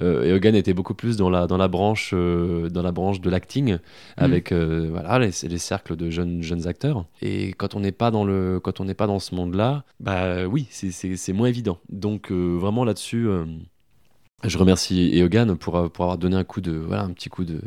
Eogan 0.00 0.54
était 0.54 0.74
beaucoup 0.74 0.94
plus 0.94 1.16
dans 1.16 1.30
la, 1.30 1.46
dans 1.46 1.56
la, 1.56 1.68
branche, 1.68 2.12
dans 2.12 2.82
la 2.82 2.92
branche 2.92 3.20
de 3.20 3.30
l'acting 3.30 3.78
avec 4.16 4.52
euh, 4.52 4.88
voilà, 4.90 5.18
les, 5.18 5.30
les 5.48 5.58
cercles 5.58 5.96
de 5.96 6.10
jeunes, 6.10 6.42
jeunes 6.42 6.66
acteurs. 6.66 7.04
Et 7.20 7.52
quand 7.52 7.74
on 7.74 7.80
n'est 7.80 7.92
pas, 7.92 8.10
dans 8.10 8.24
le- 8.24 8.60
quand 8.60 8.80
on 8.80 8.84
n'est 8.84 8.94
pas 8.94 9.06
dans 9.06 9.18
ce 9.18 9.34
monde-là, 9.34 9.84
bah 10.00 10.46
oui, 10.46 10.66
c'est- 10.70 11.32
moins 11.32 11.48
évident. 11.48 11.78
Donc 11.88 12.30
euh, 12.30 12.56
vraiment 12.58 12.84
là-dessus, 12.84 13.26
euh, 13.28 13.44
je 14.44 14.58
remercie 14.58 15.10
Eogan 15.14 15.56
pour, 15.56 15.90
pour 15.92 16.04
avoir 16.04 16.18
donné 16.18 16.36
un 16.36 16.44
coup 16.44 16.60
de, 16.60 16.72
voilà, 16.72 17.04
un 17.04 17.10
petit 17.12 17.28
coup 17.28 17.44
de, 17.44 17.60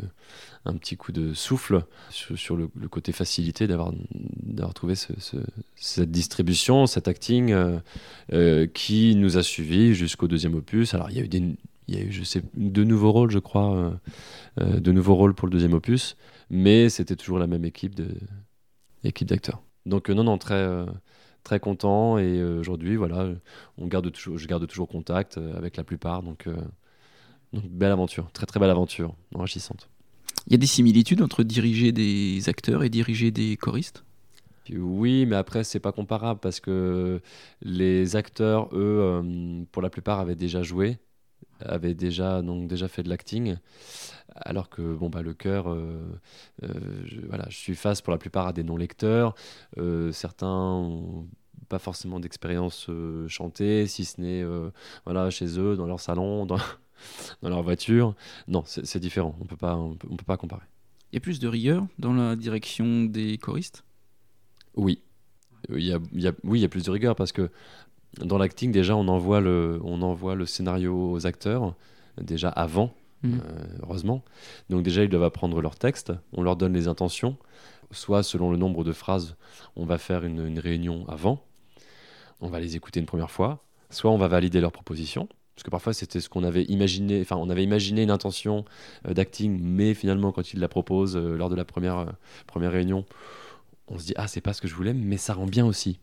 un 0.66 0.76
petit 0.76 0.96
coup 0.96 1.12
de 1.12 1.32
souffle 1.32 1.84
sur, 2.10 2.56
le, 2.56 2.68
côté 2.88 3.12
facilité 3.12 3.66
d'avoir 3.66 3.92
trouvé 4.74 4.94
ce- 4.94 5.12
ce- 5.18 5.36
cette 5.76 6.10
distribution, 6.10 6.86
cet 6.86 7.08
acting 7.08 7.52
euh, 7.52 7.78
euh, 8.32 8.66
qui 8.66 9.14
nous 9.16 9.38
a 9.38 9.42
suivis 9.42 9.94
jusqu'au 9.94 10.28
deuxième 10.28 10.54
opus. 10.54 10.94
Alors 10.94 11.10
il 11.10 11.16
y 11.16 11.20
a 11.20 11.24
eu 11.24 11.28
des 11.28 11.42
y 11.88 11.96
a 11.96 12.00
eu, 12.00 12.10
je 12.10 12.24
sais, 12.24 12.42
de 12.56 12.82
nouveaux 12.82 13.12
rôles, 13.12 13.30
je 13.30 13.38
crois, 13.38 13.76
euh, 13.76 13.90
euh, 14.60 14.80
de 14.80 14.90
nouveaux 14.90 15.14
rôles 15.14 15.34
pour 15.34 15.46
le 15.46 15.52
deuxième 15.52 15.72
opus, 15.74 16.16
mais 16.50 16.88
c'était 16.88 17.14
toujours 17.14 17.38
la 17.38 17.46
même 17.46 17.64
équipe 17.64 17.94
équipe 19.04 19.28
d'acteurs. 19.28 19.62
Donc 19.86 20.10
non, 20.10 20.24
non, 20.24 20.36
très 20.38 20.84
très 21.44 21.60
content 21.60 22.18
et 22.18 22.42
aujourd'hui, 22.42 22.96
voilà, 22.96 23.28
on 23.78 23.86
garde 23.86 24.10
toujours, 24.10 24.36
je 24.36 24.48
garde 24.48 24.66
toujours 24.66 24.88
contact 24.88 25.38
avec 25.38 25.76
la 25.76 25.84
plupart, 25.84 26.24
donc 26.24 26.48
belle 27.52 27.92
aventure, 27.92 28.30
très 28.32 28.46
très 28.46 28.60
belle 28.60 28.70
aventure, 28.70 29.14
enrichissante. 29.34 29.88
Il 30.46 30.52
y 30.52 30.54
a 30.54 30.58
des 30.58 30.66
similitudes 30.66 31.22
entre 31.22 31.42
diriger 31.42 31.90
des 31.90 32.48
acteurs 32.48 32.84
et 32.84 32.88
diriger 32.88 33.30
des 33.32 33.56
choristes? 33.56 34.04
Oui, 34.70 35.26
mais 35.26 35.36
après, 35.36 35.64
c'est 35.64 35.80
pas 35.80 35.92
comparable 35.92 36.40
parce 36.40 36.60
que 36.60 37.20
les 37.62 38.16
acteurs, 38.16 38.68
eux, 38.72 39.00
euh, 39.00 39.64
pour 39.72 39.82
la 39.82 39.90
plupart, 39.90 40.20
avaient 40.20 40.36
déjà 40.36 40.62
joué, 40.62 40.98
avaient 41.60 41.94
déjà, 41.94 42.42
donc, 42.42 42.68
déjà 42.68 42.88
fait 42.88 43.02
de 43.02 43.08
l'acting. 43.08 43.56
Alors 44.34 44.68
que 44.68 44.94
bon, 44.94 45.08
bah, 45.08 45.22
le 45.22 45.34
chœur, 45.34 45.68
euh, 45.68 46.00
euh, 46.62 46.68
je, 47.06 47.20
voilà, 47.26 47.46
je 47.48 47.56
suis 47.56 47.74
face 47.74 48.00
pour 48.00 48.12
la 48.12 48.18
plupart 48.18 48.46
à 48.46 48.52
des 48.52 48.62
non-lecteurs. 48.62 49.34
Certains 50.12 50.46
ont 50.46 51.26
pas 51.68 51.78
forcément 51.78 52.20
d'expérience 52.20 52.88
chantée, 53.28 53.86
si 53.86 54.04
ce 54.04 54.20
n'est 54.20 54.44
voilà, 55.04 55.30
chez 55.30 55.58
eux, 55.58 55.74
dans 55.76 55.86
leur 55.86 56.00
salon, 56.00 56.46
dans, 56.46 56.58
dans 57.42 57.48
leur 57.48 57.62
voiture. 57.62 58.14
Non, 58.48 58.62
c'est 58.66 58.98
différent. 58.98 59.36
On 59.40 59.44
peut 59.44 59.56
pas, 59.56 59.76
on 59.76 59.94
peut, 59.94 60.08
on 60.10 60.16
peut 60.16 60.24
pas 60.24 60.36
comparer. 60.36 60.64
Il 61.12 61.16
y 61.16 61.18
a 61.18 61.20
plus 61.20 61.38
de 61.38 61.48
rigueur 61.48 61.86
dans 61.98 62.12
la 62.12 62.36
direction 62.36 63.04
des 63.04 63.38
choristes? 63.38 63.84
Oui. 64.74 65.00
Il 65.70 65.82
y 65.84 65.92
a, 65.92 65.98
il 66.12 66.20
y 66.20 66.28
a- 66.28 66.32
oui, 66.44 66.58
il 66.58 66.62
y 66.62 66.64
a 66.64 66.68
plus 66.68 66.84
de 66.84 66.90
rigueur 66.90 67.16
parce 67.16 67.32
que 67.32 67.50
dans 68.20 68.38
l'acting, 68.38 68.72
déjà, 68.72 68.96
on 68.96 69.08
envoie, 69.08 69.40
le, 69.40 69.80
on 69.84 70.00
envoie 70.02 70.34
le 70.34 70.46
scénario 70.46 71.12
aux 71.12 71.26
acteurs, 71.26 71.74
déjà 72.20 72.48
avant, 72.48 72.94
Mhm. 73.22 73.40
euh, 73.42 73.64
heureusement. 73.82 74.22
Donc, 74.70 74.82
déjà, 74.82 75.02
ils 75.02 75.08
doivent 75.08 75.22
apprendre 75.24 75.60
leur 75.60 75.76
texte, 75.76 76.12
on 76.32 76.42
leur 76.42 76.56
donne 76.56 76.74
les 76.74 76.86
intentions. 76.88 77.36
Soit, 77.90 78.22
selon 78.22 78.50
le 78.50 78.56
nombre 78.56 78.84
de 78.84 78.92
phrases, 78.92 79.36
on 79.76 79.84
va 79.84 79.96
faire 79.98 80.24
une, 80.24 80.44
une 80.46 80.58
réunion 80.58 81.06
avant, 81.08 81.42
on 82.40 82.48
va 82.48 82.60
les 82.60 82.76
écouter 82.76 83.00
une 83.00 83.06
première 83.06 83.30
fois, 83.30 83.64
soit 83.90 84.10
on 84.10 84.18
va 84.18 84.28
valider 84.28 84.60
leurs 84.60 84.72
propositions. 84.72 85.28
Parce 85.56 85.64
que 85.64 85.70
parfois, 85.70 85.94
c'était 85.94 86.20
ce 86.20 86.28
qu'on 86.28 86.44
avait 86.44 86.64
imaginé, 86.64 87.22
enfin, 87.22 87.36
on 87.36 87.48
avait 87.48 87.64
imaginé 87.64 88.02
une 88.02 88.10
intention 88.10 88.66
euh, 89.08 89.14
d'acting, 89.14 89.58
mais 89.58 89.94
finalement, 89.94 90.30
quand 90.30 90.52
ils 90.52 90.60
la 90.60 90.68
proposent 90.68 91.16
euh, 91.16 91.34
lors 91.34 91.48
de 91.48 91.56
la 91.56 91.64
première, 91.64 91.98
euh, 91.98 92.06
première 92.46 92.72
réunion, 92.72 93.06
on 93.88 93.98
se 93.98 94.04
dit 94.04 94.12
ah 94.16 94.28
c'est 94.28 94.42
pas 94.42 94.52
ce 94.52 94.60
que 94.60 94.68
je 94.68 94.74
voulais 94.74 94.92
mais 94.92 95.16
ça 95.16 95.32
rend 95.32 95.46
bien 95.46 95.64
aussi. 95.64 95.98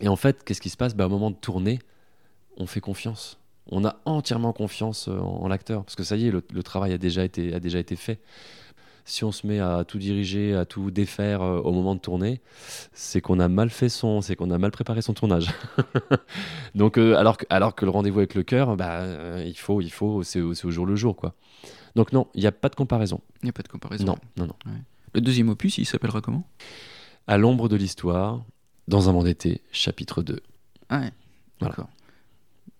Et 0.00 0.08
en 0.08 0.16
fait 0.16 0.42
qu'est-ce 0.44 0.60
qui 0.60 0.70
se 0.70 0.76
passe? 0.76 0.96
Bah, 0.96 1.06
au 1.06 1.10
moment 1.10 1.30
de 1.30 1.36
tourner 1.36 1.78
on 2.56 2.66
fait 2.66 2.80
confiance. 2.80 3.38
On 3.70 3.84
a 3.84 3.96
entièrement 4.04 4.52
confiance 4.54 5.08
en, 5.08 5.46
l'acteur 5.46 5.84
parce 5.84 5.94
que 5.94 6.04
ça 6.04 6.16
y 6.16 6.26
est 6.26 6.30
le, 6.30 6.62
travail 6.62 6.92
a 6.92 6.98
déjà 6.98 7.24
été 7.24 7.96
fait 7.96 8.18
si 9.06 9.24
on 9.24 9.32
se 9.32 9.46
met 9.46 9.60
à 9.60 9.84
tout 9.84 9.98
diriger 9.98 10.54
à 10.54 10.66
tout 10.66 10.90
défaire 10.90 11.40
euh, 11.40 11.60
au 11.60 11.72
moment 11.72 11.94
de 11.94 12.00
tourner 12.00 12.42
c'est 12.92 13.22
qu'on 13.22 13.40
a 13.40 13.48
mal 13.48 13.70
fait 13.70 13.88
son 13.88 14.20
c'est 14.20 14.36
qu'on 14.36 14.50
a 14.50 14.58
mal 14.58 14.70
préparé 14.72 15.00
son 15.00 15.14
tournage 15.14 15.48
donc 16.74 16.98
euh, 16.98 17.16
alors 17.16 17.38
que 17.38 17.46
alors 17.48 17.74
que 17.74 17.84
le 17.86 17.90
rendez-vous 17.92 18.18
avec 18.18 18.34
le 18.34 18.42
cœur 18.42 18.76
bah 18.76 19.00
euh, 19.00 19.42
il 19.46 19.56
faut 19.56 19.80
il 19.80 19.90
faut 19.90 20.22
c'est 20.22 20.40
au, 20.40 20.52
jour 20.54 20.84
le 20.84 20.96
jour 20.96 21.16
quoi 21.16 21.34
donc 21.94 22.12
non 22.12 22.26
il 22.34 22.40
n'y 22.40 22.46
a 22.46 22.52
pas 22.52 22.68
de 22.68 22.74
comparaison 22.74 23.20
Il 23.42 23.46
n'y 23.46 23.50
a 23.50 23.52
pas 23.54 23.62
de 23.62 23.68
comparaison. 23.68 24.04
non 24.04 24.16
non 24.36 24.46
non 24.46 24.72
Le 25.14 25.20
deuxième 25.22 25.48
opus, 25.48 25.78
il 25.78 25.86
s'appellera 25.86 26.20
comment? 26.20 26.44
À 27.26 27.38
l'ombre 27.38 27.68
de 27.70 27.76
l'histoire, 27.76 28.44
dans 28.86 29.08
un 29.08 29.12
monde 29.12 29.24
d'été, 29.24 29.62
chapitre 29.72 30.22
2. 30.22 30.40
Ah 30.90 31.00
ouais, 31.00 31.12
Voilà. 31.58 31.72
d'accord. 31.72 31.88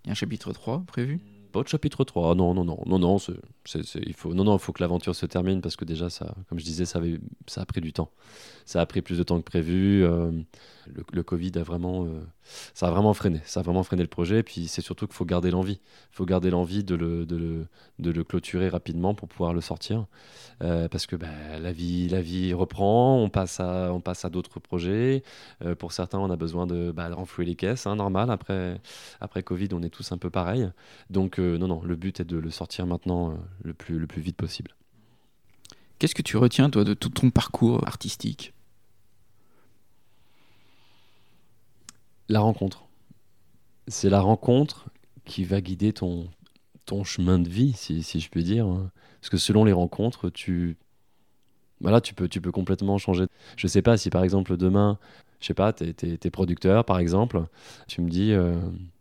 Il 0.04 0.08
y 0.08 0.10
a 0.10 0.12
un 0.12 0.14
chapitre 0.14 0.52
3 0.52 0.84
prévu? 0.86 1.20
Pas 1.56 1.64
chapitre 1.64 2.04
3, 2.04 2.34
non, 2.34 2.52
non, 2.52 2.64
non, 2.64 2.82
non, 2.86 2.98
non, 2.98 3.16
il 3.16 4.12
faut, 4.14 4.34
non, 4.34 4.44
non, 4.44 4.58
faut 4.58 4.72
que 4.72 4.82
l'aventure 4.82 5.14
se 5.14 5.24
termine 5.24 5.62
parce 5.62 5.74
que 5.76 5.86
déjà, 5.86 6.10
ça, 6.10 6.34
comme 6.48 6.58
je 6.58 6.64
disais, 6.64 6.84
ça, 6.84 6.98
avait- 6.98 7.18
ça 7.46 7.62
a 7.62 7.64
pris 7.66 7.80
du 7.80 7.92
temps. 7.94 8.10
Ça 8.66 8.80
a 8.82 8.86
pris 8.86 9.00
plus 9.00 9.16
de 9.16 9.22
temps 9.22 9.38
que 9.38 9.44
prévu. 9.44 10.04
euh, 10.04 10.30
le, 10.86 11.04
le 11.12 11.22
Covid 11.22 11.52
a 11.56 11.62
vraiment, 11.62 12.04
euh, 12.04 12.20
ça 12.74 12.88
a 12.88 12.90
vraiment 12.90 13.14
freiné, 13.14 13.40
ça 13.44 13.60
a 13.60 13.62
vraiment 13.62 13.82
freiné 13.82 14.02
le 14.02 14.08
projet. 14.08 14.38
Et 14.38 14.42
puis 14.42 14.68
c'est 14.68 14.82
surtout 14.82 15.06
qu'il 15.06 15.16
faut 15.16 15.24
garder 15.24 15.50
l'envie. 15.50 15.80
Il 16.12 16.16
faut 16.16 16.26
garder 16.26 16.50
l'envie 16.50 16.84
de 16.84 16.94
le, 16.94 17.26
de, 17.26 17.36
le, 17.36 17.66
de 17.98 18.10
le 18.10 18.24
clôturer 18.24 18.68
rapidement 18.68 19.14
pour 19.14 19.28
pouvoir 19.28 19.52
le 19.52 19.60
sortir. 19.60 20.06
Euh, 20.62 20.88
parce 20.88 21.06
que 21.06 21.16
bah, 21.16 21.58
la, 21.60 21.72
vie, 21.72 22.08
la 22.08 22.22
vie 22.22 22.54
reprend, 22.54 23.20
on 23.22 23.28
passe 23.28 23.60
à, 23.60 23.92
on 23.92 24.00
passe 24.00 24.24
à 24.24 24.30
d'autres 24.30 24.60
projets. 24.60 25.22
Euh, 25.64 25.74
pour 25.74 25.92
certains, 25.92 26.18
on 26.18 26.30
a 26.30 26.36
besoin 26.36 26.66
de, 26.66 26.92
bah, 26.92 27.08
renflouer 27.12 27.44
les 27.44 27.56
caisses, 27.56 27.86
hein, 27.86 27.96
normal. 27.96 28.30
Après, 28.30 28.80
après 29.20 29.42
Covid, 29.42 29.68
on 29.72 29.82
est 29.82 29.90
tous 29.90 30.12
un 30.12 30.18
peu 30.18 30.30
pareil. 30.30 30.68
Donc 31.10 31.38
euh, 31.38 31.58
non, 31.58 31.68
non, 31.68 31.82
le 31.82 31.96
but 31.96 32.20
est 32.20 32.24
de 32.24 32.38
le 32.38 32.50
sortir 32.50 32.86
maintenant 32.86 33.36
le, 33.62 33.74
plus, 33.74 33.98
le 33.98 34.06
plus 34.06 34.22
vite 34.22 34.36
possible. 34.36 34.74
Qu'est-ce 35.98 36.14
que 36.14 36.22
tu 36.22 36.36
retiens, 36.36 36.68
toi, 36.68 36.84
de 36.84 36.94
tout 36.94 37.08
ton 37.08 37.30
parcours 37.30 37.86
artistique? 37.86 38.52
La 42.28 42.40
rencontre. 42.40 42.86
C'est 43.88 44.10
la 44.10 44.20
rencontre 44.20 44.86
qui 45.24 45.44
va 45.44 45.60
guider 45.60 45.92
ton, 45.92 46.28
ton 46.84 47.04
chemin 47.04 47.38
de 47.38 47.48
vie, 47.48 47.72
si, 47.72 48.02
si 48.02 48.20
je 48.20 48.28
puis 48.30 48.44
dire. 48.44 48.66
hein. 48.66 48.90
Parce 49.20 49.30
que 49.30 49.36
selon 49.38 49.64
les 49.64 49.72
rencontres, 49.72 50.30
tu, 50.30 50.76
voilà, 51.80 52.00
tu, 52.00 52.14
peux, 52.14 52.28
tu 52.28 52.40
peux 52.40 52.52
complètement 52.52 52.98
changer. 52.98 53.26
Je 53.56 53.66
sais 53.66 53.82
pas 53.82 53.96
si 53.96 54.10
par 54.10 54.24
exemple 54.24 54.56
demain, 54.56 54.98
je 55.40 55.46
sais 55.46 55.54
pas, 55.54 55.72
es, 55.80 56.30
producteur 56.30 56.84
par 56.84 56.98
exemple, 56.98 57.44
tu 57.86 58.00
me 58.00 58.08
dis, 58.08 58.32
euh, 58.32 58.56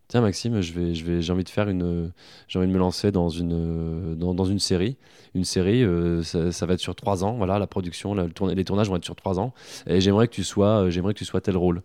tiens 0.08 0.22
Maxime, 0.22 0.62
je 0.62 0.74
vais, 0.74 0.94
je 0.94 1.06
vais, 1.06 1.22
j'ai 1.22 1.34
envie 1.34 1.44
de 1.44 1.50
faire 1.50 1.70
une, 1.70 2.12
j'ai 2.48 2.60
envie 2.60 2.68
de 2.68 2.74
me 2.74 2.80
lancer 2.80 3.12
dans 3.12 3.30
une, 3.30 4.16
dans, 4.16 4.34
dans 4.34 4.46
une 4.46 4.60
série. 4.60 4.98
Une 5.34 5.46
série, 5.46 5.84
euh, 5.84 6.24
ça, 6.24 6.66
va 6.66 6.74
être 6.74 6.80
sur 6.80 6.96
trois 6.96 7.24
ans. 7.24 7.34
Voilà, 7.38 7.60
la 7.60 7.68
production, 7.68 8.14
le 8.14 8.30
tourna, 8.32 8.54
les 8.54 8.66
tournages 8.66 8.90
vont 8.90 8.96
être 8.98 9.06
sur 9.06 9.16
trois 9.16 9.40
ans. 9.40 9.54
Et 9.88 10.00
j'aimerais 10.02 10.28
que 10.28 10.34
tu 10.34 10.44
sois, 10.44 10.90
j'aimerais 10.90 11.14
que 11.14 11.20
tu 11.20 11.26
sois 11.26 11.42
tel 11.42 11.58
rôle. 11.58 11.82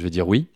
Je 0.00 0.04
vais 0.04 0.10
dire 0.10 0.28
oui. 0.28 0.46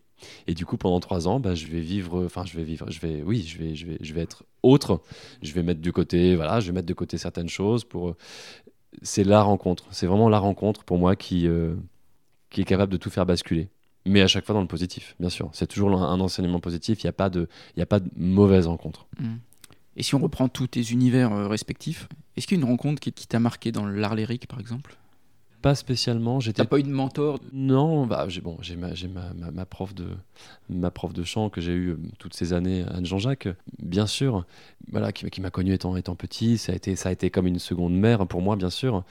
Et 0.47 0.55
du 0.55 0.65
coup, 0.65 0.77
pendant 0.77 1.01
trois 1.01 1.29
ans, 1.29 1.41
bah, 1.41 1.55
je 1.55 1.67
vais 1.67 1.81
vivre, 1.81 2.25
enfin, 2.25 2.45
je 2.45 2.57
vais 2.57 2.63
vivre, 2.63 2.91
je 2.91 3.01
vais, 3.01 3.23
oui, 3.23 3.45
je 3.47 3.59
vais, 3.59 3.75
je 3.75 3.87
vais, 3.87 3.99
je 4.01 4.15
vais 4.15 4.21
être 4.21 4.45
autre. 4.63 5.03
Je 5.43 5.53
vais 5.53 5.63
mettre 5.63 5.81
de 5.81 5.91
côté, 5.91 6.37
voilà, 6.37 6.61
je 6.61 6.67
vais 6.67 6.73
mettre 6.73 6.87
de 6.87 6.95
côté 6.95 7.19
certaines 7.19 7.49
choses 7.49 7.85
pour. 7.85 8.15
C'est 9.03 9.25
la 9.25 9.43
rencontre. 9.43 9.87
C'est 9.91 10.07
vraiment 10.07 10.29
la 10.29 10.39
rencontre 10.39 10.85
pour 10.85 10.99
moi 10.99 11.17
qui, 11.17 11.47
euh, 11.49 11.75
qui 12.51 12.61
est 12.61 12.65
capable 12.65 12.93
de 12.93 12.99
tout 12.99 13.11
faire 13.11 13.27
basculer. 13.27 13.69
Mais 14.05 14.21
à 14.21 14.27
chaque 14.27 14.45
fois 14.45 14.55
dans 14.55 14.61
le 14.61 14.67
positif, 14.67 15.15
bien 15.19 15.31
sûr. 15.31 15.49
C'est 15.53 15.67
toujours 15.67 15.91
un, 16.03 16.21
enseignement 16.21 16.61
positif. 16.61 17.03
Il 17.03 17.07
n'y 17.07 17.11
a 17.11 17.15
pas 17.15 17.31
de, 17.31 17.49
il 17.77 17.83
a 17.83 17.87
pas 17.87 18.01
de 18.01 18.11
mauvaise 18.17 18.67
rencontre. 18.67 19.07
Mmh. 19.19 19.35
Et 19.97 20.03
si 20.03 20.15
on 20.15 20.19
reprend 20.19 20.49
tous 20.49 20.67
tes 20.67 20.83
univers 20.91 21.33
euh, 21.33 21.49
respectifs, 21.49 22.09
est-ce 22.37 22.47
qu'il 22.47 22.59
y 22.59 22.61
a 22.61 22.65
une 22.65 22.71
rencontre 22.71 23.01
qui, 23.01 23.13
qui 23.13 23.27
t'a 23.27 23.39
marqué 23.39 23.73
dans 23.73 23.87
l'art 23.87 24.15
lyrique, 24.15 24.47
par 24.47 24.61
exemple? 24.61 24.97
Pas 25.63 25.75
spécialement. 25.75 26.41
T'as 26.41 26.65
pas 26.65 26.79
eu 26.79 26.83
de 26.83 26.91
mentor 26.91 27.39
Non, 27.53 28.07
bah, 28.07 28.27
j'ai 28.29 28.41
bon, 28.41 28.59
j'ai 28.61 28.77
ma, 28.77 28.89
ma, 28.89 29.33
ma, 29.35 29.51
ma, 29.51 29.65
prof 29.65 29.95
de 29.95 30.09
ma 30.69 30.91
prof 30.91 31.13
de 31.13 31.23
chant 31.23 31.49
que 31.49 31.61
j'ai 31.61 31.73
eu 31.73 31.97
toutes 32.19 32.35
ces 32.35 32.53
années, 32.53 32.85
Anne 32.93 33.07
Jean-Jacques, 33.07 33.49
bien 33.81 34.07
sûr, 34.07 34.45
voilà, 34.91 35.13
qui, 35.13 35.29
qui 35.31 35.41
m'a 35.41 35.51
connu 35.51 35.73
étant 35.73 35.97
étant 35.97 36.17
petit. 36.17 36.59
Ça 36.59 36.73
a 36.73 36.75
été 36.75 36.97
ça 36.97 37.09
a 37.09 37.13
été 37.13 37.31
comme 37.31 37.47
une 37.47 37.59
seconde 37.59 37.95
mère 37.95 38.27
pour 38.27 38.43
moi, 38.43 38.57
bien 38.57 38.71
sûr. 38.71 39.05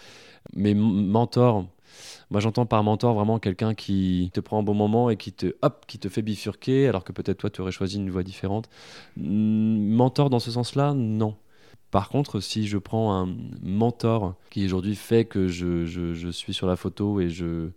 Mais 0.54 0.74
mentor, 0.74 1.66
moi, 2.30 2.40
j'entends 2.40 2.66
par 2.66 2.84
mentor 2.84 3.16
vraiment 3.16 3.40
quelqu'un 3.40 3.74
qui 3.74 4.32
te 4.34 4.40
prend 4.40 4.60
un 4.60 4.64
bon 4.64 4.74
moment 4.74 5.10
et 5.10 5.18
qui 5.18 5.32
te, 5.32 5.56
hop, 5.62 5.86
qui 5.88 6.00
te 6.00 6.10
fait 6.10 6.22
bifurquer, 6.22 6.88
alors 6.88 7.04
que 7.04 7.12
peut-être 7.12 7.38
toi, 7.38 7.50
tu 7.50 7.62
aurais 7.62 7.72
choisi 7.72 7.98
une 7.98 8.10
voie 8.10 8.24
différente. 8.24 8.70
Mentor 9.18 10.30
dans 10.30 10.40
ce 10.40 10.52
sens-là, 10.52 10.94
non. 10.94 11.36
Par 11.92 12.08
contre, 12.08 12.40
si 12.40 12.68
je 12.68 12.78
prends 12.78 13.14
un 13.14 13.36
mentor 13.62 14.36
qui 14.50 14.66
aujourd'hui 14.66 14.96
fait 14.96 15.26
que 15.26 15.48
je, 15.48 16.32
suis 16.32 16.54
sur 16.54 16.66
la 16.66 16.78
photo 16.78 17.20
et 17.20 17.30
je, 17.30 17.70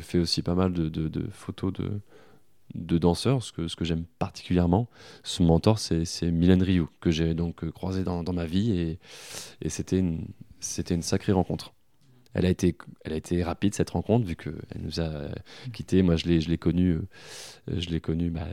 fais 0.00 0.18
aussi 0.18 0.40
pas 0.42 0.54
mal 0.54 0.72
de, 0.72 1.26
photos 1.32 1.72
de, 2.74 2.98
danseurs, 2.98 3.42
ce 3.42 3.52
que, 3.52 3.84
j'aime 3.84 4.04
particulièrement, 4.20 4.88
ce 5.24 5.42
mentor, 5.42 5.80
c'est 5.80 6.30
Mylène 6.30 6.62
Rioux, 6.62 6.88
que 7.00 7.10
j'ai 7.10 7.34
donc 7.34 7.68
croisé 7.70 8.04
dans, 8.04 8.22
ma 8.32 8.46
vie 8.46 8.98
et, 9.60 9.68
c'était 9.68 9.98
une 9.98 11.02
sacrée 11.02 11.32
rencontre 11.32 11.74
elle 12.34 12.46
a 12.46 12.50
été, 12.50 12.76
elle 13.04 13.12
a 13.12 13.16
été 13.16 13.42
rapide 13.42 13.74
cette 13.74 13.90
rencontre 13.90 14.26
vu 14.26 14.36
qu'elle 14.36 14.54
nous 14.80 15.00
a 15.00 15.28
quittés. 15.72 16.02
Moi, 16.02 16.16
je 16.16 16.26
l'ai, 16.26 16.40
je 16.40 16.48
l'ai 16.48 16.58
connue, 16.58 16.92
euh, 16.92 17.00
je 17.78 17.88
l'ai 17.90 18.00
connue 18.00 18.30
bah, 18.30 18.46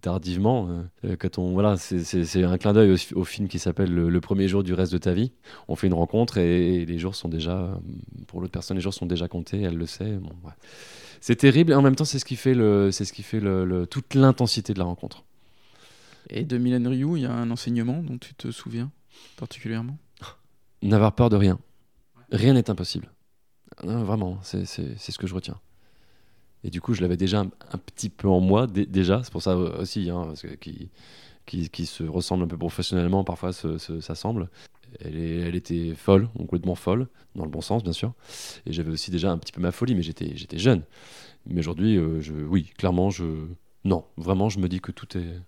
tardivement. 0.00 0.68
Euh, 1.04 1.16
quand 1.16 1.38
on, 1.38 1.52
voilà, 1.52 1.76
c'est 1.76 2.44
un 2.44 2.58
clin 2.58 2.72
d'œil 2.72 2.92
au, 2.92 3.18
au, 3.18 3.24
film 3.24 3.48
qui 3.48 3.58
s'appelle 3.58 3.92
le, 3.92 4.20
premier 4.20 4.48
jour 4.48 4.62
du 4.62 4.74
reste 4.74 4.92
de 4.92 4.98
ta 4.98 5.12
vie. 5.12 5.32
On 5.68 5.76
fait 5.76 5.86
une 5.86 5.94
rencontre 5.94 6.38
et, 6.38 6.84
les 6.86 6.98
jours 6.98 7.14
sont 7.14 7.28
déjà, 7.28 7.78
pour 8.26 8.40
l'autre 8.40 8.52
personne, 8.52 8.76
les 8.76 8.82
jours 8.82 8.94
sont 8.94 9.06
déjà 9.06 9.28
comptés. 9.28 9.60
Elle 9.62 9.76
le 9.76 9.86
sait. 9.86 10.16
Bon, 10.16 10.32
ouais. 10.44 10.52
C'est 11.20 11.36
terrible 11.36 11.72
et 11.72 11.74
en 11.74 11.82
même 11.82 11.96
temps, 11.96 12.04
c'est 12.04 12.18
ce 12.18 12.24
qui 12.24 12.36
fait 12.36 12.54
le, 12.54 12.90
c'est 12.90 13.04
ce 13.04 13.12
qui 13.12 13.22
fait 13.22 13.40
le, 13.40 13.64
le, 13.64 13.86
toute 13.86 14.14
l'intensité 14.14 14.74
de 14.74 14.78
la 14.78 14.84
rencontre. 14.84 15.24
Et 16.30 16.44
de 16.44 16.58
Mylène 16.58 16.88
Rioux, 16.88 17.16
il 17.16 17.22
y 17.22 17.26
a 17.26 17.32
un 17.32 17.50
enseignement 17.50 18.02
dont 18.02 18.18
tu 18.18 18.34
te 18.34 18.50
souviens 18.50 18.90
particulièrement? 19.36 19.98
N'avoir 20.82 21.14
peur 21.14 21.30
de 21.30 21.36
rien. 21.36 21.58
Rien 22.30 22.54
n'est 22.54 22.70
impossible. 22.70 23.10
Non, 23.84 24.04
vraiment, 24.04 24.38
c'est 24.42 24.64
ce 24.64 25.18
que 25.18 25.26
je 25.26 25.34
retiens. 25.34 25.58
Et 26.64 26.70
du 26.70 26.80
coup, 26.80 26.94
je 26.94 27.02
l'avais 27.02 27.16
déjà 27.16 27.40
un, 27.40 27.78
petit 27.78 28.08
peu 28.08 28.28
en 28.28 28.40
moi, 28.40 28.66
déjà, 28.66 29.22
c'est 29.22 29.30
pour 29.30 29.42
ça 29.42 29.56
aussi, 29.56 30.10
hein, 30.10 30.24
parce 30.26 30.42
que, 30.42 30.54
qui, 30.54 30.90
qui, 31.46 31.86
se 31.86 32.02
ressemble 32.02 32.44
un 32.44 32.48
peu 32.48 32.58
professionnellement, 32.58 33.24
parfois 33.24 33.52
s'assemble. 33.52 34.50
Elle, 35.00 35.16
est, 35.16 35.40
elle 35.40 35.54
était 35.54 35.94
folle, 35.94 36.28
complètement 36.36 36.74
folle, 36.74 37.08
dans 37.34 37.44
le 37.44 37.50
bon 37.50 37.60
sens, 37.60 37.82
bien 37.82 37.92
sûr. 37.92 38.14
Et 38.64 38.72
j'avais 38.72 38.90
aussi 38.90 39.10
déjà 39.10 39.30
un 39.30 39.38
petit 39.38 39.52
peu 39.52 39.60
ma 39.60 39.72
folie, 39.72 39.94
mais 39.94 40.02
j'étais 40.02 40.58
jeune. 40.58 40.82
Mais 41.46 41.60
aujourd'hui, 41.60 41.96
euh, 41.96 42.20
je, 42.20 42.32
oui, 42.32 42.72
clairement, 42.76 43.10
je. 43.10 43.24
Non, 43.84 44.04
vraiment, 44.16 44.48
je 44.48 44.58
me 44.58 44.68
dis 44.68 44.80
que 44.80 44.90
tout 44.90 45.16
est, 45.16 45.40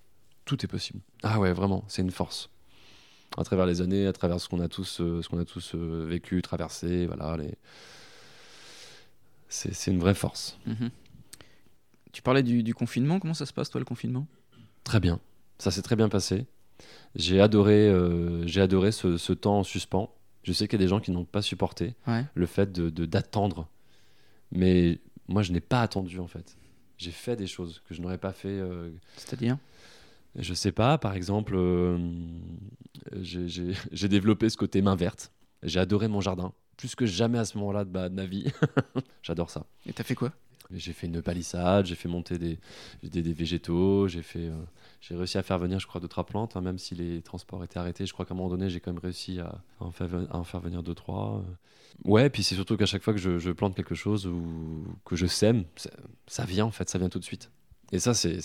tout 0.44 0.64
est 0.64 0.68
possible. 0.68 1.00
Ah 1.22 1.40
ouais, 1.40 1.52
vraiment, 1.52 1.84
c'est 1.88 2.02
une 2.02 2.10
force. 2.10 2.50
À 3.36 3.44
travers 3.44 3.66
les 3.66 3.80
années, 3.80 4.06
à 4.06 4.12
travers 4.12 4.40
ce 4.40 4.48
qu'on 4.48 4.60
a 4.60 4.68
tous, 4.68 5.00
euh, 5.00 5.22
ce 5.22 5.28
qu'on 5.28 5.40
a 5.40 5.44
tous 5.44 5.74
euh, 5.74 6.06
vécu, 6.08 6.40
traversé, 6.42 7.06
voilà, 7.06 7.36
les 7.36 7.54
c'est 9.48 9.90
une 9.90 9.98
vraie 9.98 10.14
force. 10.14 10.58
Mmh. 10.66 10.88
Tu 12.12 12.22
parlais 12.22 12.42
du, 12.42 12.62
du, 12.62 12.74
confinement, 12.74 13.18
comment 13.18 13.34
ça 13.34 13.46
se 13.46 13.52
passe 13.52 13.70
toi 13.70 13.80
le 13.80 13.84
confinement? 13.84 14.26
Très 14.84 15.00
bien, 15.00 15.20
ça 15.58 15.70
s'est 15.70 15.82
très 15.82 15.96
bien 15.96 16.08
passé. 16.08 16.46
J'ai 17.14 17.40
adoré, 17.40 17.88
euh, 17.88 18.46
j'ai 18.46 18.60
adoré 18.60 18.92
ce, 18.92 19.16
ce, 19.16 19.32
temps 19.32 19.58
en 19.58 19.62
suspens. 19.64 20.14
Je 20.42 20.52
sais 20.52 20.68
qu'il 20.68 20.78
y 20.78 20.82
a 20.82 20.84
des 20.84 20.88
gens 20.88 21.00
qui 21.00 21.10
n'ont 21.10 21.24
pas 21.24 21.42
supporté 21.42 21.94
ouais. 22.06 22.24
le 22.34 22.46
fait 22.46 22.72
de 22.72 23.06
d'attendre, 23.06 23.68
mais 24.52 25.00
moi 25.26 25.42
je 25.42 25.52
n'ai 25.52 25.60
pas 25.60 25.82
attendu 25.82 26.18
en 26.18 26.26
fait. 26.26 26.56
J'ai 26.96 27.10
fait 27.10 27.36
des 27.36 27.46
choses 27.46 27.82
que 27.88 27.94
je 27.94 28.02
n'aurais 28.02 28.18
pas 28.18 28.32
fait. 28.32 28.48
Euh... 28.48 28.90
C'est-à-dire? 29.16 29.58
Je 30.36 30.54
sais 30.54 30.72
pas, 30.72 30.98
par 30.98 31.14
exemple, 31.14 31.54
euh, 31.56 31.98
j'ai 33.20 34.08
développé 34.08 34.48
ce 34.48 34.56
côté 34.56 34.82
main 34.82 34.96
verte. 34.96 35.32
J'ai 35.62 35.80
adoré 35.80 36.08
mon 36.08 36.20
jardin 36.20 36.52
plus 36.78 36.94
que 36.94 37.04
jamais 37.04 37.38
à 37.38 37.44
ce 37.44 37.58
moment-là 37.58 37.84
de, 37.84 37.90
bah, 37.90 38.08
de, 38.08 38.14
ma 38.14 38.24
vie. 38.24 38.50
J'adore 39.22 39.50
ça. 39.50 39.66
Et 39.84 39.92
t'as 39.92 40.04
fait 40.04 40.14
quoi? 40.14 40.32
J'ai 40.70 40.92
fait 40.92 41.06
une 41.06 41.22
palissade, 41.22 41.86
j'ai 41.86 41.94
fait 41.94 42.08
monter 42.08 42.38
des, 42.38 42.58
des, 43.02 43.22
des 43.22 43.32
végétaux, 43.32 44.06
j'ai 44.06 44.22
fait, 44.22 44.48
euh, 44.48 44.56
j'ai 45.00 45.16
réussi 45.16 45.38
à 45.38 45.42
faire 45.42 45.58
venir, 45.58 45.80
je 45.80 45.86
crois, 45.86 46.00
d'autres 46.00 46.22
plantes, 46.22 46.56
hein, 46.56 46.60
même 46.60 46.78
si 46.78 46.94
les 46.94 47.22
transports 47.22 47.64
étaient 47.64 47.78
arrêtés. 47.78 48.04
Je 48.06 48.12
crois 48.12 48.26
qu'à 48.26 48.34
un 48.34 48.36
moment 48.36 48.50
donné, 48.50 48.68
j'ai 48.68 48.78
quand 48.80 48.92
même 48.92 49.02
réussi 49.02 49.40
à, 49.40 49.62
en, 49.80 49.90
faire, 49.90 50.08
à 50.30 50.36
en 50.36 50.44
faire 50.44 50.60
venir 50.60 50.82
deux, 50.82 50.94
trois. 50.94 51.42
Ouais, 52.04 52.28
puis 52.28 52.42
c'est 52.42 52.54
surtout 52.54 52.76
qu'à 52.76 52.86
chaque 52.86 53.02
fois 53.02 53.14
que 53.14 53.18
je, 53.18 53.38
je, 53.38 53.50
plante 53.50 53.74
quelque 53.74 53.94
chose 53.94 54.26
ou 54.26 54.84
que 55.06 55.16
je 55.16 55.26
sème, 55.26 55.64
ça, 55.76 55.90
ça, 56.26 56.44
vient 56.44 56.66
en 56.66 56.70
fait, 56.70 56.88
ça 56.90 56.98
vient 56.98 57.08
tout 57.08 57.18
de 57.18 57.24
suite. 57.24 57.50
Et 57.90 57.98
ça, 57.98 58.12
c'est 58.12 58.40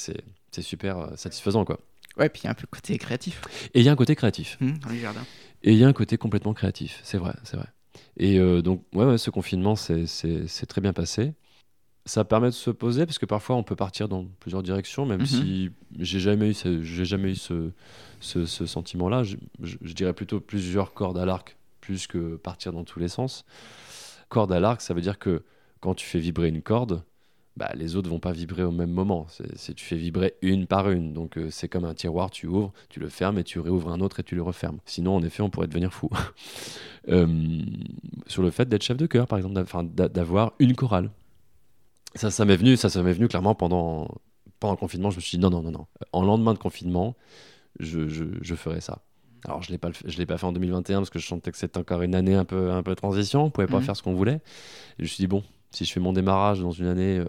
super 0.62 0.98
euh, 0.98 1.16
satisfaisant, 1.18 1.66
quoi. 1.66 1.80
Ouais, 2.18 2.30
puis 2.30 2.44
il 2.44 2.46
y 2.46 2.48
a 2.48 2.52
un 2.52 2.56
peu 2.56 2.64
le 2.64 2.68
côté 2.68 2.98
créatif. 2.98 3.42
Et 3.74 3.82
il 3.82 3.86
y 3.86 3.90
a 3.90 3.92
un 3.92 3.98
côté 3.98 4.16
créatif. 4.16 4.58
Mmh, 4.62 4.78
dans 4.78 4.90
les 4.90 5.00
jardins. 5.00 5.26
Et 5.64 5.74
il 5.74 5.78
y 5.78 5.84
a 5.84 5.88
un 5.88 5.94
côté 5.94 6.18
complètement 6.18 6.54
créatif, 6.54 7.02
c'est 7.04 7.18
vrai, 7.18 7.34
c'est 7.44 7.58
vrai. 7.58 7.68
Et 8.18 8.40
euh, 8.40 8.62
donc, 8.62 8.84
ouais, 8.94 9.06
ouais, 9.06 9.18
ce 9.18 9.30
confinement, 9.32 9.76
c'est 9.76 10.66
très 10.68 10.82
bien 10.82 10.94
passé. 10.94 11.34
Ça 12.06 12.26
permet 12.26 12.48
de 12.48 12.52
se 12.54 12.70
poser 12.72 13.06
parce 13.06 13.18
que 13.18 13.26
parfois 13.26 13.56
on 13.56 13.64
peut 13.64 13.78
partir 13.78 14.10
dans 14.10 14.26
plusieurs 14.42 14.62
directions, 14.64 15.06
même 15.06 15.22
Mhm. 15.22 15.26
mm 15.28 15.30
-hmm. 15.30 15.42
si 15.42 15.72
j'ai 16.00 16.20
jamais 16.20 16.50
eu 16.52 16.56
j'ai 16.84 17.06
jamais 17.06 17.32
eu 17.32 17.36
ce, 17.36 17.72
ce, 18.20 18.46
ce 18.46 18.66
sentiment-là. 18.66 19.24
Je, 19.24 19.38
je, 19.62 19.78
je, 19.82 19.94
dirais 19.94 20.14
plutôt 20.14 20.40
plusieurs 20.42 20.94
cordes 20.94 21.18
à 21.18 21.26
l'arc 21.26 21.56
plus 21.80 22.08
que 22.08 22.36
partir 22.38 22.74
dans 22.74 22.84
tous 22.84 23.00
les 23.00 23.10
sens. 23.10 23.46
Corde 24.30 24.52
à 24.52 24.60
l'arc, 24.60 24.82
ça 24.82 24.94
veut 24.94 25.02
dire 25.02 25.18
que 25.18 25.44
quand 25.80 25.96
tu 25.96 26.06
fais 26.06 26.20
vibrer 26.20 26.50
une 26.50 26.62
corde, 26.62 27.04
bah, 27.56 27.70
les 27.76 27.96
autres 27.96 28.10
vont 28.10 28.20
pas 28.20 28.32
vibrer 28.32 28.64
au 28.64 28.72
même 28.72 28.90
moment. 28.90 29.28
C'est 29.56 29.76
tu 29.76 29.86
fais 29.86 29.96
vibrer 29.96 30.36
une 30.42 30.66
par 30.66 30.90
une. 30.90 31.14
Donc 31.14 31.38
euh, 31.38 31.50
c'est 31.52 31.68
comme 31.68 31.86
un 31.86 31.94
tiroir, 31.94 32.32
tu 32.32 32.48
ouvres, 32.48 32.74
tu 32.90 33.00
le 33.00 33.10
fermes 33.10 33.38
et 33.38 33.44
tu 33.44 33.60
réouvres 33.60 33.90
un 33.90 34.00
autre 34.00 34.20
et 34.20 34.24
tu 34.24 34.36
le 34.36 34.42
refermes. 34.42 34.80
Sinon, 34.86 35.16
en 35.16 35.24
effet, 35.24 35.44
on 35.44 35.50
pourrait 35.50 35.68
devenir 35.68 35.94
fou. 35.94 36.10
euh, 37.10 37.28
sur 38.26 38.42
le 38.42 38.50
fait 38.50 38.68
d'être 38.68 38.84
chef 38.84 38.98
de 38.98 39.06
chœur, 39.06 39.28
par 39.28 39.38
exemple, 39.38 39.62
d'avoir 40.10 40.54
une 40.60 40.76
chorale. 40.76 41.12
Ça, 42.16 42.32
ça 42.32 42.46
m'est 42.46 42.58
venu, 42.58 42.76
ça, 42.76 42.90
ça 42.90 43.04
m'est 43.04 43.14
venu 43.14 43.28
clairement 43.28 43.56
pendant, 43.56 44.08
pendant 44.60 44.74
le 44.74 44.78
confinement. 44.78 45.12
Je 45.12 45.18
me 45.18 45.22
suis 45.22 45.38
dit 45.38 45.42
non, 45.42 45.50
non, 45.50 45.62
non, 45.62 45.72
non. 45.72 45.88
En 46.12 46.24
lendemain 46.24 46.54
de 46.54 46.60
confinement, 46.60 47.16
je, 47.80 48.08
je, 48.08 48.26
je 48.42 48.56
ferai 48.56 48.82
ça. 48.82 49.04
Alors, 49.46 49.62
je 49.62 49.72
ne 49.72 50.18
l'ai 50.18 50.26
pas 50.26 50.38
fait 50.38 50.46
en 50.46 50.54
2021 50.54 51.00
parce 51.00 51.10
que 51.10 51.20
je 51.20 51.28
sentais 51.28 51.52
que 51.52 51.58
c'était 51.58 51.78
encore 51.78 52.02
une 52.02 52.16
année 52.16 52.34
un 52.34 52.46
peu, 52.46 52.72
un 52.72 52.82
peu 52.82 52.96
transition. 52.96 53.42
On 53.42 53.46
ne 53.46 53.50
pouvait 53.52 53.68
pas 53.68 53.80
mmh. 53.80 53.84
faire 53.84 53.98
ce 53.98 54.02
qu'on 54.02 54.14
voulait. 54.14 54.36
Et 54.36 55.00
je 55.00 55.04
me 55.04 55.08
suis 55.08 55.22
dit, 55.22 55.28
bon, 55.28 55.44
si 55.74 55.86
je 55.86 55.92
fais 55.92 56.00
mon 56.00 56.14
démarrage 56.14 56.62
dans 56.62 56.72
une 56.72 56.88
année 56.88 57.20
euh, 57.20 57.26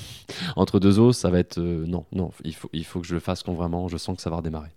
entre 0.56 0.80
deux 0.80 0.98
os, 0.98 1.16
ça 1.16 1.30
va 1.30 1.38
être 1.38 1.58
euh, 1.58 1.84
non, 1.86 2.06
non, 2.12 2.30
il 2.44 2.54
faut, 2.54 2.70
il 2.72 2.84
faut 2.84 3.00
que 3.00 3.06
je 3.06 3.14
le 3.14 3.20
fasse 3.20 3.42
quand 3.42 3.54
vraiment 3.54 3.88
je 3.88 3.96
sens 3.96 4.16
que 4.16 4.22
ça 4.22 4.30
va 4.30 4.36
redémarrer. 4.36 4.70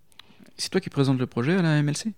C'est 0.56 0.70
toi 0.70 0.80
qui 0.80 0.90
présente 0.90 1.18
le 1.18 1.26
projet 1.26 1.56
à 1.56 1.62
la 1.62 1.82
MLC 1.82 2.12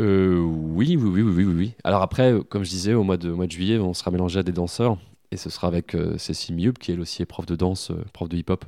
euh, 0.00 0.38
oui, 0.38 0.96
oui, 0.96 1.10
oui, 1.10 1.22
oui, 1.22 1.44
oui, 1.44 1.54
oui. 1.54 1.72
Alors 1.82 2.02
après, 2.02 2.32
comme 2.48 2.62
je 2.62 2.70
disais, 2.70 2.94
au 2.94 3.02
mois 3.02 3.16
de, 3.16 3.30
au 3.30 3.36
mois 3.36 3.46
de 3.46 3.52
juillet, 3.52 3.78
on 3.78 3.94
sera 3.94 4.12
mélangé 4.12 4.38
à 4.38 4.44
des 4.44 4.52
danseurs 4.52 4.96
et 5.30 5.36
ce 5.36 5.50
sera 5.50 5.66
avec 5.66 5.94
euh, 5.94 6.16
Cécile 6.18 6.54
Miub, 6.54 6.78
qui 6.78 6.92
elle 6.92 7.00
aussi 7.00 7.22
est 7.22 7.26
prof 7.26 7.46
de 7.46 7.56
danse, 7.56 7.90
euh, 7.90 8.04
prof 8.12 8.28
de 8.28 8.36
hip-hop, 8.36 8.64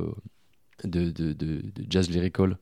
de, 0.85 1.11
de, 1.11 1.33
de, 1.33 1.33
de, 1.33 1.63
jazz 1.89 2.11
lyrical 2.11 2.59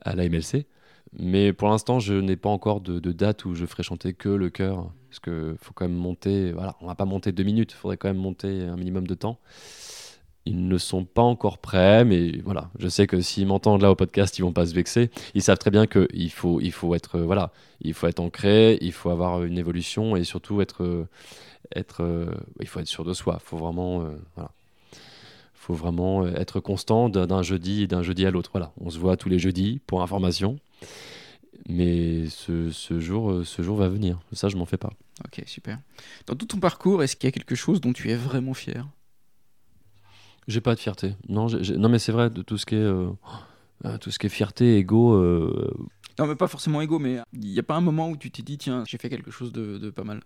à 0.00 0.14
la 0.14 0.28
MLC. 0.28 0.66
Mais 1.12 1.52
pour 1.52 1.68
l'instant, 1.68 2.00
je 2.00 2.14
n'ai 2.14 2.36
pas 2.36 2.48
encore 2.48 2.80
de, 2.80 3.12
date 3.12 3.44
où 3.44 3.54
je 3.54 3.66
ferai 3.66 3.82
chanter 3.82 4.12
que 4.12 4.28
le 4.28 4.50
chœur. 4.50 4.90
Parce 5.08 5.20
qu'il 5.20 5.56
faut 5.60 5.72
quand 5.72 5.88
même 5.88 5.96
monter. 5.96 6.52
Voilà, 6.52 6.76
on 6.80 6.86
va 6.86 6.94
pas 6.94 7.06
monter 7.06 7.32
deux 7.32 7.44
minutes, 7.44 7.72
il 7.72 7.76
faudrait 7.76 7.96
quand 7.96 8.08
même 8.08 8.18
monter 8.18 8.64
un 8.64 8.76
minimum 8.76 9.06
de 9.06 9.14
temps. 9.14 9.38
Ils 10.44 10.66
ne 10.66 10.78
sont 10.78 11.04
pas 11.04 11.22
encore 11.22 11.58
prêts, 11.58 12.04
mais 12.04 12.38
voilà, 12.38 12.70
je 12.78 12.88
sais 12.88 13.06
que 13.06 13.20
s'ils 13.20 13.46
m'entendent 13.46 13.82
là 13.82 13.90
au 13.90 13.94
podcast, 13.94 14.38
ils 14.38 14.42
vont 14.42 14.52
pas 14.52 14.66
se 14.66 14.74
vexer. 14.74 15.10
Ils 15.34 15.42
savent 15.42 15.58
très 15.58 15.70
bien 15.70 15.86
qu'il 15.86 16.30
faut, 16.30 16.60
il 16.60 16.72
faut 16.72 16.94
être, 16.94 17.18
voilà, 17.20 17.52
il 17.82 17.92
faut 17.92 18.06
être 18.06 18.20
ancré, 18.20 18.78
il 18.80 18.92
faut 18.92 19.10
avoir 19.10 19.44
une 19.44 19.58
évolution 19.58 20.16
et 20.16 20.24
surtout 20.24 20.62
être, 20.62 21.06
être, 21.74 22.30
il 22.60 22.66
faut 22.66 22.80
être 22.80 22.86
sûr 22.86 23.04
de 23.04 23.12
soi. 23.12 23.38
Il 23.42 23.46
faut 23.46 23.58
vraiment, 23.58 24.02
euh, 24.02 24.16
voilà, 24.36 24.50
faut 25.54 25.74
vraiment 25.74 26.26
être 26.26 26.60
constant 26.60 27.10
d'un 27.10 27.42
jeudi 27.42 27.86
d'un 27.86 28.02
jeudi 28.02 28.24
à 28.24 28.30
l'autre. 28.30 28.48
Voilà, 28.52 28.72
on 28.80 28.88
se 28.88 28.98
voit 28.98 29.18
tous 29.18 29.28
les 29.28 29.38
jeudis 29.38 29.80
pour 29.86 30.02
information. 30.02 30.58
Mais 31.68 32.28
ce, 32.28 32.70
ce, 32.70 32.98
jour, 32.98 33.44
ce 33.44 33.62
jour 33.62 33.76
va 33.76 33.88
venir. 33.88 34.18
Ça, 34.32 34.48
je 34.48 34.56
m'en 34.56 34.64
fais 34.64 34.78
pas. 34.78 34.92
Ok, 35.24 35.42
super. 35.46 35.78
Dans 36.26 36.34
tout 36.34 36.46
ton 36.46 36.58
parcours, 36.58 37.02
est-ce 37.02 37.16
qu'il 37.16 37.26
y 37.26 37.28
a 37.28 37.32
quelque 37.32 37.54
chose 37.54 37.80
dont 37.80 37.92
tu 37.92 38.10
es 38.10 38.16
vraiment 38.16 38.54
fier? 38.54 38.86
J'ai 40.46 40.62
pas 40.62 40.74
de 40.74 40.80
fierté. 40.80 41.14
Non, 41.28 41.46
non 41.76 41.88
mais 41.88 41.98
c'est 41.98 42.12
vrai, 42.12 42.30
de 42.30 42.40
tout 42.40 42.56
ce 42.56 42.64
qui 42.64 42.74
est, 42.74 42.78
euh, 42.78 43.10
tout 44.00 44.10
ce 44.10 44.18
qui 44.18 44.26
est 44.26 44.30
fierté, 44.30 44.78
ego. 44.78 45.14
Euh, 45.14 45.70
non, 46.18 46.26
mais 46.26 46.36
pas 46.36 46.48
forcément 46.48 46.80
ego, 46.80 46.98
mais 46.98 47.18
il 47.34 47.50
n'y 47.50 47.58
a 47.58 47.62
pas 47.62 47.76
un 47.76 47.80
moment 47.80 48.08
où 48.08 48.16
tu 48.16 48.30
t'es 48.30 48.42
dit, 48.42 48.56
tiens, 48.56 48.82
j'ai 48.86 48.96
fait 48.96 49.10
quelque 49.10 49.30
chose 49.30 49.52
de, 49.52 49.76
de, 49.78 49.90
pas 49.90 50.04
mal? 50.04 50.22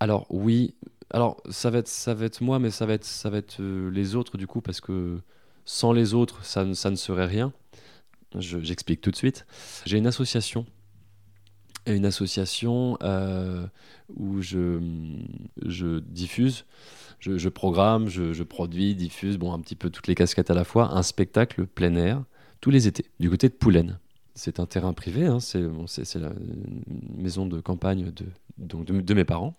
Alors, 0.00 0.26
oui. 0.30 0.74
Alors, 1.10 1.40
ça 1.48 1.70
va, 1.70 1.78
être, 1.78 1.88
ça 1.88 2.12
va 2.12 2.24
être 2.24 2.40
moi, 2.40 2.58
mais 2.58 2.70
ça 2.70 2.86
va 2.86 2.94
être, 2.94 3.04
ça 3.04 3.30
va 3.30 3.38
être 3.38 3.60
euh, 3.60 3.88
les 3.90 4.16
autres, 4.16 4.36
du 4.36 4.46
coup, 4.46 4.60
parce 4.60 4.80
que 4.80 5.20
sans 5.64 5.92
les 5.92 6.12
autres, 6.12 6.44
ça, 6.44 6.74
ça 6.74 6.90
ne 6.90 6.96
serait 6.96 7.26
rien. 7.26 7.52
J'explique 8.40 9.00
tout 9.00 9.10
de 9.10 9.16
suite. 9.16 9.46
J'ai 9.84 9.98
une 9.98 10.06
association 10.06 10.66
une 11.86 12.04
association 12.04 12.98
euh, 13.02 13.66
où 14.16 14.42
je, 14.42 14.80
je 15.64 16.00
diffuse, 16.00 16.64
je, 17.20 17.48
programme, 17.48 18.08
je, 18.08 18.42
produis, 18.42 18.94
diffuse, 18.94 19.38
bon, 19.38 19.52
un 19.52 19.60
petit 19.60 19.76
peu 19.76 19.90
toutes 19.90 20.06
les 20.06 20.14
casquettes 20.14 20.50
à 20.50 20.54
la 20.54 20.64
fois, 20.64 20.94
un 20.96 21.02
spectacle 21.02 21.66
plein 21.66 21.94
air 21.94 22.24
tous 22.60 22.70
les 22.70 22.88
étés, 22.88 23.04
du 23.20 23.30
côté 23.30 23.48
de 23.48 23.54
Poulaine. 23.54 23.98
C'est 24.34 24.60
un 24.60 24.66
terrain 24.66 24.92
privé, 24.92 25.26
hein, 25.26 25.38
c'est 25.40 25.60
la 26.16 26.32
maison 27.16 27.46
de 27.46 27.60
campagne 27.60 28.10
de, 28.10 28.26
donc 28.58 28.84
de, 28.84 29.14
mes 29.14 29.24
parents, 29.24 29.56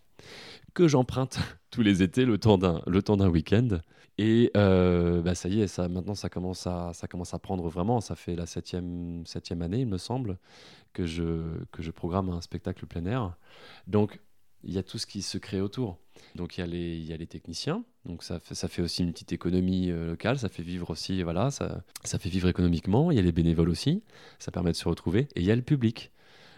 que 0.73 0.87
j'emprunte 0.87 1.39
tous 1.71 1.81
les 1.81 2.03
étés 2.03 2.25
le 2.25 2.37
temps 2.37 2.57
d'un 2.57 3.29
week-end. 3.29 3.79
Et 4.17 4.51
euh, 4.57 5.21
bah 5.21 5.35
ça 5.35 5.47
y 5.47 5.61
est, 5.61 5.67
ça, 5.67 5.87
maintenant 5.87 6.15
ça 6.15 6.29
commence, 6.29 6.65
à, 6.65 6.91
ça 6.93 7.07
commence 7.07 7.33
à 7.33 7.39
prendre 7.39 7.69
vraiment. 7.69 8.01
Ça 8.01 8.15
fait 8.15 8.35
la 8.35 8.45
septième, 8.45 9.25
septième 9.25 9.61
année, 9.61 9.81
il 9.81 9.87
me 9.87 9.97
semble, 9.97 10.37
que 10.93 11.05
je, 11.05 11.43
que 11.71 11.83
je 11.83 11.91
programme 11.91 12.29
un 12.29 12.41
spectacle 12.41 12.85
plein 12.87 13.05
air. 13.05 13.37
Donc, 13.85 14.19
il 14.63 14.73
y 14.73 14.79
a 14.79 14.83
tout 14.83 14.97
ce 14.97 15.05
qui 15.05 15.21
se 15.21 15.37
crée 15.37 15.61
autour. 15.61 15.99
Donc, 16.35 16.57
il 16.57 16.61
y 16.61 16.63
a 16.63 16.67
les, 16.67 16.97
il 16.97 17.05
y 17.05 17.13
a 17.13 17.17
les 17.17 17.27
techniciens. 17.27 17.83
Donc, 18.05 18.23
ça 18.23 18.39
fait, 18.39 18.55
ça 18.55 18.67
fait 18.67 18.81
aussi 18.81 19.03
une 19.03 19.11
petite 19.11 19.31
économie 19.33 19.91
euh, 19.91 20.07
locale. 20.07 20.39
Ça 20.39 20.49
fait 20.49 20.63
vivre 20.63 20.89
aussi, 20.89 21.21
voilà, 21.21 21.51
ça, 21.51 21.83
ça 22.03 22.17
fait 22.17 22.29
vivre 22.29 22.47
économiquement. 22.47 23.11
Il 23.11 23.17
y 23.17 23.19
a 23.19 23.23
les 23.23 23.31
bénévoles 23.31 23.69
aussi. 23.69 24.03
Ça 24.39 24.51
permet 24.51 24.71
de 24.71 24.75
se 24.75 24.89
retrouver. 24.89 25.27
Et 25.35 25.41
il 25.41 25.45
y 25.45 25.51
a 25.51 25.55
le 25.55 25.61
public 25.61 26.11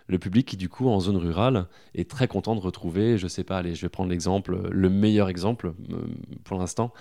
le 0.09 0.17
public 0.17 0.47
qui 0.47 0.57
du 0.57 0.69
coup 0.69 0.89
en 0.89 0.99
zone 0.99 1.17
rurale 1.17 1.67
est 1.93 2.09
très 2.09 2.27
content 2.27 2.55
de 2.55 2.59
retrouver, 2.59 3.19
je 3.19 3.27
sais 3.27 3.43
pas, 3.43 3.59
allez, 3.59 3.75
je 3.75 3.81
vais 3.83 3.89
prendre 3.89 4.09
l'exemple, 4.09 4.59
le 4.69 4.89
meilleur 4.89 5.29
exemple 5.29 5.73
euh, 5.91 6.01
pour 6.43 6.57
l'instant. 6.57 6.91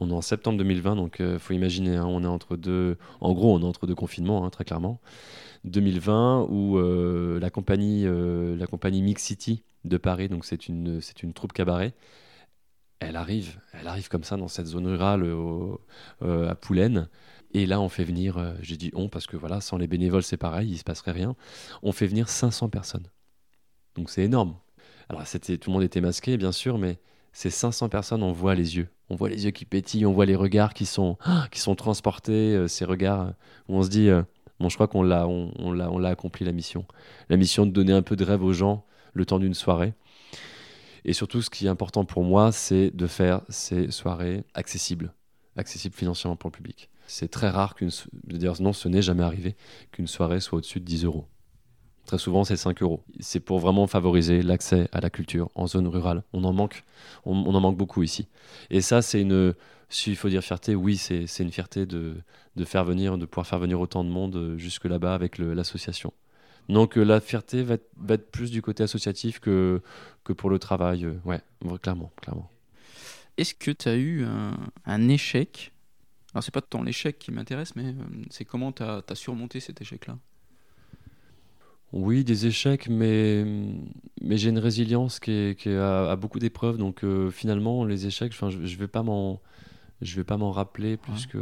On 0.00 0.08
est 0.08 0.14
en 0.14 0.22
septembre 0.22 0.56
2020, 0.58 0.96
donc 0.96 1.16
il 1.18 1.26
euh, 1.26 1.38
faut 1.38 1.52
imaginer, 1.52 1.96
hein, 1.96 2.06
on 2.06 2.24
est 2.24 2.26
entre 2.26 2.56
deux, 2.56 2.96
en 3.20 3.34
gros, 3.34 3.54
on 3.54 3.60
est 3.60 3.66
entre 3.66 3.86
deux 3.86 3.94
confinements, 3.94 4.46
hein, 4.46 4.50
très 4.50 4.64
clairement. 4.64 4.98
2020 5.64 6.46
où 6.48 6.78
euh, 6.78 7.38
la 7.38 7.50
compagnie, 7.50 8.06
la 8.06 8.66
compagnie 8.66 9.02
Mix 9.02 9.22
City 9.22 9.62
de 9.84 9.98
Paris, 9.98 10.30
donc 10.30 10.46
c'est 10.46 10.66
une, 10.66 11.02
c'est 11.02 11.22
une 11.22 11.34
troupe 11.34 11.52
cabaret. 11.52 11.92
Elle 13.00 13.16
arrive, 13.16 13.60
elle 13.74 13.88
arrive 13.88 14.08
comme 14.08 14.24
ça 14.24 14.38
dans 14.38 14.48
cette 14.48 14.66
zone 14.66 14.86
rurale 14.86 15.30
à 16.22 16.54
Poulaine 16.54 17.08
et 17.54 17.66
là, 17.66 17.80
on 17.80 17.88
fait 17.88 18.04
venir, 18.04 18.36
euh, 18.36 18.52
j'ai 18.60 18.76
dit 18.76 18.90
on 18.94 19.08
parce 19.08 19.26
que 19.26 19.36
voilà, 19.36 19.60
sans 19.60 19.78
les 19.78 19.86
bénévoles, 19.86 20.24
c'est 20.24 20.36
pareil, 20.36 20.70
il 20.70 20.78
se 20.78 20.84
passerait 20.84 21.12
rien. 21.12 21.36
On 21.82 21.92
fait 21.92 22.08
venir 22.08 22.28
500 22.28 22.68
personnes. 22.68 23.06
Donc 23.94 24.10
c'est 24.10 24.24
énorme. 24.24 24.56
Alors 25.08 25.26
c'était, 25.26 25.56
tout 25.56 25.70
le 25.70 25.74
monde 25.74 25.84
était 25.84 26.00
masqué, 26.00 26.36
bien 26.36 26.52
sûr, 26.52 26.78
mais 26.78 26.98
ces 27.32 27.50
500 27.50 27.88
personnes, 27.88 28.22
on 28.22 28.32
voit 28.32 28.54
les 28.54 28.76
yeux. 28.76 28.88
On 29.08 29.14
voit 29.16 29.28
les 29.28 29.44
yeux 29.44 29.50
qui 29.52 29.64
pétillent, 29.64 30.06
on 30.06 30.12
voit 30.12 30.26
les 30.26 30.34
regards 30.34 30.74
qui 30.74 30.84
sont, 30.84 31.16
qui 31.52 31.60
sont 31.60 31.76
transportés, 31.76 32.54
euh, 32.54 32.68
ces 32.68 32.84
regards 32.84 33.32
où 33.68 33.76
on 33.76 33.82
se 33.82 33.88
dit, 33.88 34.08
euh, 34.08 34.22
bon, 34.58 34.68
je 34.68 34.74
crois 34.74 34.88
qu'on 34.88 35.04
l'a, 35.04 35.28
on, 35.28 35.72
l'a, 35.72 35.90
on 35.90 35.98
l'a 35.98 36.08
accompli 36.08 36.44
la 36.44 36.52
mission. 36.52 36.86
La 37.28 37.36
mission 37.36 37.66
de 37.66 37.70
donner 37.70 37.92
un 37.92 38.02
peu 38.02 38.16
de 38.16 38.24
rêve 38.24 38.42
aux 38.42 38.52
gens 38.52 38.84
le 39.12 39.24
temps 39.24 39.38
d'une 39.38 39.54
soirée. 39.54 39.94
Et 41.04 41.12
surtout, 41.12 41.42
ce 41.42 41.50
qui 41.50 41.66
est 41.66 41.68
important 41.68 42.04
pour 42.04 42.24
moi, 42.24 42.50
c'est 42.50 42.90
de 42.90 43.06
faire 43.06 43.42
ces 43.48 43.90
soirées 43.90 44.44
accessibles, 44.54 45.12
accessibles 45.56 45.94
financièrement 45.94 46.36
pour 46.36 46.50
le 46.50 46.56
public. 46.56 46.88
C'est 47.06 47.28
très 47.28 47.48
rare 47.48 47.74
qu'une. 47.74 47.90
D'ailleurs, 48.24 48.60
non, 48.60 48.72
ce 48.72 48.88
n'est 48.88 49.02
jamais 49.02 49.22
arrivé 49.22 49.56
qu'une 49.92 50.06
soirée 50.06 50.40
soit 50.40 50.58
au-dessus 50.58 50.80
de 50.80 50.84
10 50.84 51.04
euros. 51.04 51.26
Très 52.06 52.18
souvent, 52.18 52.44
c'est 52.44 52.56
5 52.56 52.82
euros. 52.82 53.02
C'est 53.20 53.40
pour 53.40 53.58
vraiment 53.58 53.86
favoriser 53.86 54.42
l'accès 54.42 54.88
à 54.92 55.00
la 55.00 55.10
culture 55.10 55.50
en 55.54 55.66
zone 55.66 55.86
rurale. 55.86 56.22
On 56.32 56.44
en 56.44 56.52
manque, 56.52 56.84
on, 57.24 57.34
en 57.34 57.60
manque 57.60 57.76
beaucoup 57.76 58.02
ici. 58.02 58.26
Et 58.70 58.80
ça, 58.80 59.02
c'est 59.02 59.20
une. 59.20 59.54
S'il 59.88 60.16
faut 60.16 60.28
dire 60.28 60.42
fierté, 60.42 60.74
oui, 60.74 60.96
c'est 60.96 61.26
une 61.40 61.52
fierté 61.52 61.86
de, 61.86 62.16
de, 62.56 62.64
faire 62.64 62.84
venir, 62.84 63.16
de 63.16 63.26
pouvoir 63.26 63.46
faire 63.46 63.58
venir 63.58 63.80
autant 63.80 64.02
de 64.02 64.08
monde 64.08 64.34
euh, 64.34 64.58
jusque 64.58 64.86
là-bas 64.86 65.14
avec 65.14 65.38
l'association. 65.38 66.12
Donc 66.68 66.96
la 66.96 67.20
fierté 67.20 67.62
va 67.62 67.74
être, 67.74 67.88
va 67.98 68.14
être, 68.14 68.30
plus 68.30 68.50
du 68.50 68.62
côté 68.62 68.82
associatif 68.82 69.38
que, 69.38 69.82
que 70.24 70.32
pour 70.32 70.50
le 70.50 70.58
travail. 70.58 71.04
Euh, 71.04 71.14
ouais, 71.24 71.40
clairement, 71.80 72.10
clairement. 72.20 72.50
Est-ce 73.36 73.54
que 73.54 73.70
tu 73.70 73.88
as 73.88 73.94
eu 73.94 74.24
un, 74.24 74.56
un 74.86 75.08
échec 75.08 75.73
alors, 76.34 76.42
c'est 76.42 76.52
pas 76.52 76.60
tant 76.60 76.82
l'échec 76.82 77.16
qui 77.16 77.30
m'intéresse, 77.30 77.76
mais 77.76 77.86
euh, 77.86 77.92
c'est 78.28 78.44
comment 78.44 78.72
tu 78.72 78.82
as, 78.82 79.02
surmonté 79.14 79.60
cet 79.60 79.80
échec-là? 79.80 80.18
Oui, 81.92 82.24
des 82.24 82.46
échecs, 82.46 82.88
mais, 82.88 83.44
mais 84.20 84.36
j'ai 84.36 84.50
une 84.50 84.58
résilience 84.58 85.20
qui, 85.20 85.30
est, 85.30 85.58
qui 85.58 85.68
a, 85.68 86.16
beaucoup 86.16 86.40
d'épreuves. 86.40 86.76
Donc, 86.76 87.04
euh, 87.04 87.30
finalement, 87.30 87.84
les 87.84 88.06
échecs, 88.06 88.32
je 88.32 88.44
ne 88.46 88.66
vais 88.66 88.88
pas 88.88 89.04
m'en. 89.04 89.40
Je 90.02 90.16
vais 90.16 90.24
pas 90.24 90.36
m'en 90.36 90.50
rappeler 90.50 90.96
plus 90.96 91.26
que. 91.26 91.38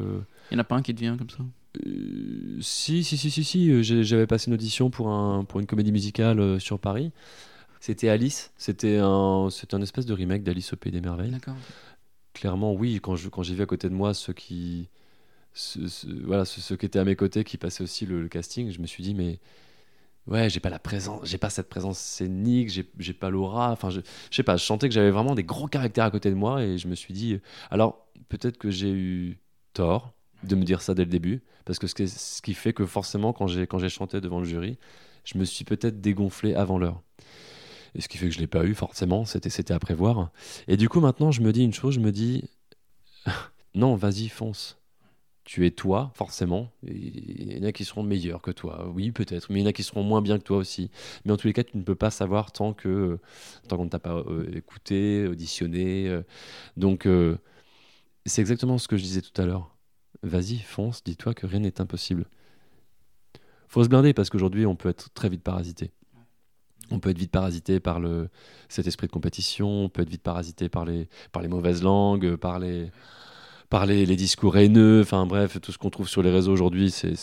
Il 0.51 0.55
n'y 0.55 0.59
en 0.59 0.61
a 0.61 0.65
pas 0.65 0.77
un 0.77 0.83
qui 0.83 0.95
te 0.95 1.01
vient 1.01 1.17
comme 1.17 1.31
ça? 1.31 1.43
Euh, 1.87 2.59
Si, 2.61 3.03
si, 3.03 3.17
si, 3.17 3.31
si, 3.31 3.45
si. 3.45 3.83
J'avais 3.83 4.27
passé 4.27 4.51
une 4.51 4.55
audition 4.55 4.91
pour, 4.91 5.09
un, 5.09 5.45
pour 5.45 5.59
une 5.59 5.67
comédie 5.67 5.91
musicale 5.91 6.61
sur 6.61 6.79
Paris. 6.79 7.13
C'était 7.81 8.11
Alice. 8.11 8.53
C'était 8.59 8.99
un, 8.99 9.49
un 9.73 9.83
espèce 9.83 10.05
de 10.05 10.13
remake 10.13 10.43
d'Alice 10.43 10.75
au 10.75 10.77
Pays 10.77 10.93
des 10.93 11.01
Merveilles. 11.01 11.31
D'accord 11.31 11.57
clairement, 12.35 12.73
oui, 12.73 13.01
quand, 13.03 13.17
j'ai 13.17 13.55
vu 13.55 13.63
à 13.63 13.67
côté 13.67 13.89
de 13.89 13.95
moi 13.95 14.15
ceux 14.15 14.33
qui, 14.33 14.89
voilà, 16.25 16.45
ceux, 16.45 16.77
qui 16.77 16.87
étaient 16.87 16.99
à 16.99 17.05
mes 17.05 17.17
côtés, 17.17 17.45
qui 17.45 17.59
passaient 17.59 17.85
aussi 17.85 18.07
le, 18.07 18.29
casting, 18.29 18.71
je 18.71 18.81
me 18.81 18.87
suis 18.87 19.03
dit, 19.03 19.15
mais 19.15 19.39
ouais, 20.27 20.49
j'ai 20.51 20.61
pas 20.61 20.71
la 20.71 20.79
présence, 20.79 21.21
j'ai 21.29 21.39
pas 21.39 21.51
cette 21.51 21.69
présence 21.69 21.99
scénique, 21.99 22.71
j'ai, 22.71 23.13
pas 23.13 23.31
l'aura. 23.31 23.73
Enfin, 23.73 23.91
je, 23.91 24.01
je 24.31 24.37
sais 24.37 24.43
pas, 24.43 24.57
je 24.57 24.65
sentais 24.65 24.89
que 24.89 24.95
j'avais 24.95 25.11
vraiment 25.11 25.35
des 25.35 25.45
gros 25.45 25.69
caractères 25.69 26.05
à 26.05 26.11
côté 26.11 26.31
de 26.31 26.37
moi 26.37 26.63
et 26.63 26.79
je 26.79 26.89
me 26.89 26.95
suis 26.95 27.15
dit, 27.15 27.41
alors 27.71 28.07
peut-être 28.29 28.59
que 28.59 28.71
j'ai 28.71 28.91
eu 28.91 29.39
tort 29.75 30.13
de 30.43 30.57
me 30.57 30.65
dire 30.65 30.83
ça 30.83 30.95
dès 30.95 31.05
le 31.05 31.11
début, 31.11 31.43
parce 31.65 31.79
que 31.79 31.87
ce 31.87 32.07
ce 32.07 32.43
qui 32.43 32.55
fait 32.55 32.73
que 32.73 32.87
forcément, 32.87 33.33
quand 33.33 33.47
j'ai 33.47 33.89
chanté 33.89 34.21
devant 34.21 34.41
le 34.41 34.45
jury, 34.45 34.79
je 35.25 35.39
me 35.39 35.45
suis 35.45 35.65
peut-être 35.65 36.01
dégonflé 36.01 36.55
avant 36.55 36.79
l'heure. 36.79 37.01
Et 37.95 38.01
ce 38.01 38.09
qui 38.09 38.19
fait 38.19 38.29
que 38.29 38.35
je 38.35 38.41
l'ai 38.41 38.47
pas 38.47 38.65
eu, 38.65 38.75
forcément, 38.75 39.25
c'était, 39.25 39.51
c'était 39.51 39.75
à 39.75 39.79
prévoir. 39.79 40.31
Et 40.69 40.77
du 40.77 40.89
coup, 40.89 41.01
maintenant, 41.01 41.31
je 41.31 41.43
me 41.43 41.53
dis 41.53 41.63
une 41.65 41.75
chose, 41.75 41.95
je 41.95 42.01
me 42.01 42.13
dis, 42.13 42.49
non, 43.75 43.97
vas-y, 43.97 44.29
fonce. 44.29 44.79
Tu 45.45 45.67
es 45.67 45.73
toi, 45.73 46.13
forcément. 46.15 46.71
Il 46.85 47.59
y 47.59 47.61
en 47.61 47.65
a 47.65 47.73
qui 47.73 47.85
seront 47.85 48.05
meilleurs 48.05 48.43
que 48.43 48.53
toi, 48.53 48.89
oui, 48.95 49.11
peut-être, 49.11 49.51
mais 49.51 49.59
il 49.59 49.63
y 49.63 49.67
en 49.67 49.69
a 49.69 49.73
qui 49.73 49.83
seront 49.83 50.05
moins 50.05 50.23
bien 50.23 50.39
que 50.39 50.45
toi 50.45 50.57
aussi. 50.57 50.91
Mais 51.25 51.33
en 51.33 51.37
tous 51.37 51.49
les 51.49 51.53
cas, 51.53 51.65
tu 51.65 51.77
ne 51.77 51.83
peux 51.83 51.97
pas 51.97 52.11
savoir 52.11 52.53
tant, 52.53 52.73
que, 52.73 53.19
tant 53.67 53.77
qu'on 53.77 53.85
ne 53.85 53.91
t'a 53.91 53.99
pas 53.99 54.19
euh, 54.19 54.49
écouté, 54.55 55.27
auditionné. 55.27 56.09
Euh. 56.09 56.23
donc, 56.77 57.07
euh, 57.07 57.39
c'est 58.25 58.41
exactement 58.41 58.79
ce 58.79 58.87
que 58.87 58.97
je 58.97 59.03
disais 59.03 59.21
tout 59.21 59.41
à 59.41 59.45
l'heure. 59.45 59.77
Vas-y, 60.23 60.59
fonce, 60.59 61.03
dis-toi 61.03 61.35
que 61.35 61.47
rien 61.47 61.59
n'est 61.59 61.81
impossible. 61.81 62.27
Faut 63.67 63.83
se 63.83 63.89
blinder 63.89 64.13
parce 64.15 64.31
qu'aujourd'hui, 64.31 64.65
on 64.67 64.77
peut 64.77 64.91
être 64.91 65.11
très 65.13 65.29
vite 65.29 65.43
parasité. 65.43 65.91
On 66.93 67.01
peut 67.01 67.11
être 67.11 67.19
vite 67.19 67.31
parasité 67.31 67.81
par 67.81 68.01
le, 68.01 68.29
cet 68.69 68.87
esprit 68.87 69.07
de 69.07 69.13
compétition, 69.13 69.85
on 69.85 69.89
peut 69.89 70.03
être 70.03 70.11
vite 70.11 70.23
parasité 70.23 70.69
par 70.69 70.85
les, 70.85 71.09
par 71.33 71.43
les 71.43 71.49
mauvaises 71.49 71.83
langues, 71.83 72.37
par 72.37 72.59
les, 72.59 72.91
par 73.69 73.87
les, 73.87 74.05
discours 74.17 74.59
haineux, 74.59 75.01
enfin 75.01 75.27
bref, 75.27 75.61
tout 75.61 75.73
ce 75.73 75.79
qu'on 75.79 75.91
trouve 75.91 76.09
sur 76.09 76.23
les 76.23 76.31
réseaux 76.31 76.53
aujourd'hui, 76.53 76.91
c'est. 76.91 77.15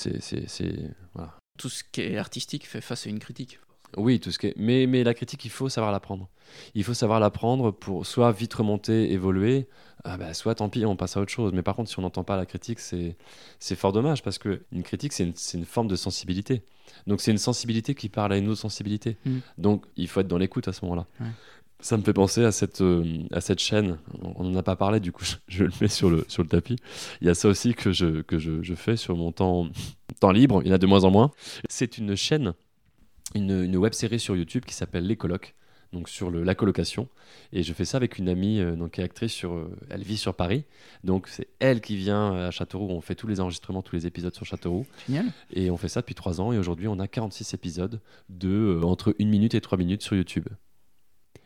Voilà. 1.14 1.36
Tout 1.58 1.70
ce 1.70 1.84
qui 1.92 2.02
est 2.02 2.18
artistique 2.18 2.68
fait 2.68 2.82
face 2.82 3.06
à 3.06 3.10
une 3.10 3.20
critique. 3.20 3.60
Oui, 3.98 4.20
tout 4.20 4.32
ce 4.32 4.40
qui 4.40 4.48
est... 4.48 4.54
mais, 4.58 4.86
mais 4.88 5.04
la 5.04 5.14
critique, 5.14 5.44
il 5.46 5.52
faut 5.52 5.70
savoir 5.70 5.92
l'apprendre. 5.92 6.30
Il 6.76 6.84
faut 6.84 6.94
savoir 6.94 7.20
l'apprendre 7.20 7.72
pour 7.72 8.06
soit 8.06 8.32
vite 8.32 8.54
remonter, 8.54 9.12
évoluer, 9.12 9.68
ah 10.04 10.18
bah, 10.18 10.34
soit 10.34 10.56
tant 10.56 10.70
pis, 10.70 10.86
on 10.86 10.96
passe 10.96 11.18
à 11.18 11.22
autre 11.22 11.32
chose. 11.32 11.52
Mais 11.54 11.62
par 11.62 11.76
contre, 11.76 11.90
si 11.90 12.00
on 12.00 12.02
n'entend 12.02 12.24
pas 12.24 12.38
la 12.38 12.46
critique, 12.46 12.80
c'est 12.80 13.16
fort 13.76 13.92
dommage 13.92 14.24
parce 14.24 14.38
qu'une 14.38 14.84
critique, 14.84 15.14
c'est 15.14 15.24
une, 15.24 15.34
une, 15.54 15.66
forme 15.66 15.88
de 15.88 15.96
sensibilité. 15.96 16.64
Donc 17.08 17.22
c'est 17.22 17.32
une 17.32 17.38
sensibilité 17.38 17.96
qui 17.96 18.10
parle 18.10 18.34
à 18.34 18.38
une 18.38 18.48
autre 18.48 18.62
sensibilité. 18.62 19.18
Mm. 19.26 19.38
Donc 19.58 19.86
il 19.98 20.08
faut 20.08 20.22
être 20.22 20.28
dans 20.28 20.38
l'écoute 20.38 20.68
à 20.68 20.74
ce 20.74 20.86
moment-là. 20.86 21.06
Ça 21.82 21.96
me 21.96 22.04
fait 22.04 22.14
penser 22.14 22.44
à 22.44 22.52
cette, 22.52 22.82
euh, 22.82 23.24
à 23.32 23.40
cette 23.40 23.60
chaîne. 23.60 24.00
On 24.22 24.44
n'en 24.44 24.60
a 24.60 24.64
pas 24.64 24.76
parlé, 24.76 25.00
du 25.00 25.14
coup, 25.14 25.24
je, 25.48 25.64
le 25.64 25.72
mets 25.80 25.88
sur 25.88 26.10
le, 26.10 26.26
sur 26.28 26.44
le 26.44 26.50
tapis. 26.50 26.76
Il 27.22 27.28
y 27.28 27.30
a 27.30 27.34
ça 27.34 27.48
aussi 27.48 27.74
que 27.74 27.92
je, 27.94 28.22
que 28.22 28.38
je, 28.38 28.62
je 28.62 28.76
fais 28.76 28.98
sur 28.98 29.16
mon 29.16 29.32
temps, 29.32 29.68
temps 30.20 30.32
libre. 30.32 30.62
Il 30.64 30.70
y 30.70 30.72
en 30.72 30.76
a 30.76 30.78
de 30.78 30.88
moins 30.88 31.06
en 31.06 31.12
moins. 31.12 31.32
C'est 31.70 31.98
une 31.98 32.16
chaîne, 32.16 32.54
une, 33.36 33.64
une 33.64 33.78
web 33.78 33.94
série 33.94 34.20
sur 34.20 34.36
YouTube 34.36 34.66
qui 34.66 34.74
s'appelle 34.74 35.06
Les 35.06 35.16
Colocs 35.16 35.56
donc 35.92 36.08
sur 36.08 36.30
le, 36.30 36.44
la 36.44 36.54
colocation. 36.54 37.08
Et 37.52 37.64
je 37.64 37.74
fais 37.74 37.84
ça 37.84 37.98
avec 37.98 38.20
une 38.20 38.30
amie 38.30 38.60
euh, 38.60 38.76
donc, 38.76 38.92
qui 38.92 39.02
est 39.02 39.04
actrice, 39.04 39.32
sur, 39.32 39.54
euh, 39.56 39.76
elle 39.90 40.04
vit 40.04 40.18
sur 40.18 40.36
Paris. 40.36 40.66
Donc 41.04 41.28
c'est 41.28 41.48
elle 41.58 41.82
qui 41.82 41.98
vient 41.98 42.32
à 42.36 42.52
Châteauroux. 42.52 42.90
On 42.92 43.02
fait 43.02 43.16
tous 43.16 43.26
les 43.26 43.40
enregistrements, 43.40 43.82
tous 43.82 43.96
les 43.96 44.06
épisodes 44.06 44.36
sur 44.36 44.46
Châteauroux. 44.46 44.86
Génial. 45.08 45.26
Et 45.52 45.72
on 45.72 45.78
fait 45.78 45.88
ça 45.90 46.02
depuis 46.02 46.14
trois 46.14 46.42
ans. 46.42 46.54
Et 46.54 46.60
aujourd'hui, 46.60 46.88
on 46.88 47.00
a 47.00 47.08
46 47.08 47.56
épisodes 47.56 48.00
de 48.30 48.50
euh, 48.50 48.84
entre 48.84 49.16
une 49.18 49.30
minute 49.30 49.56
et 49.56 49.62
trois 49.62 49.80
minutes 49.80 50.04
sur 50.04 50.16
YouTube. 50.16 50.46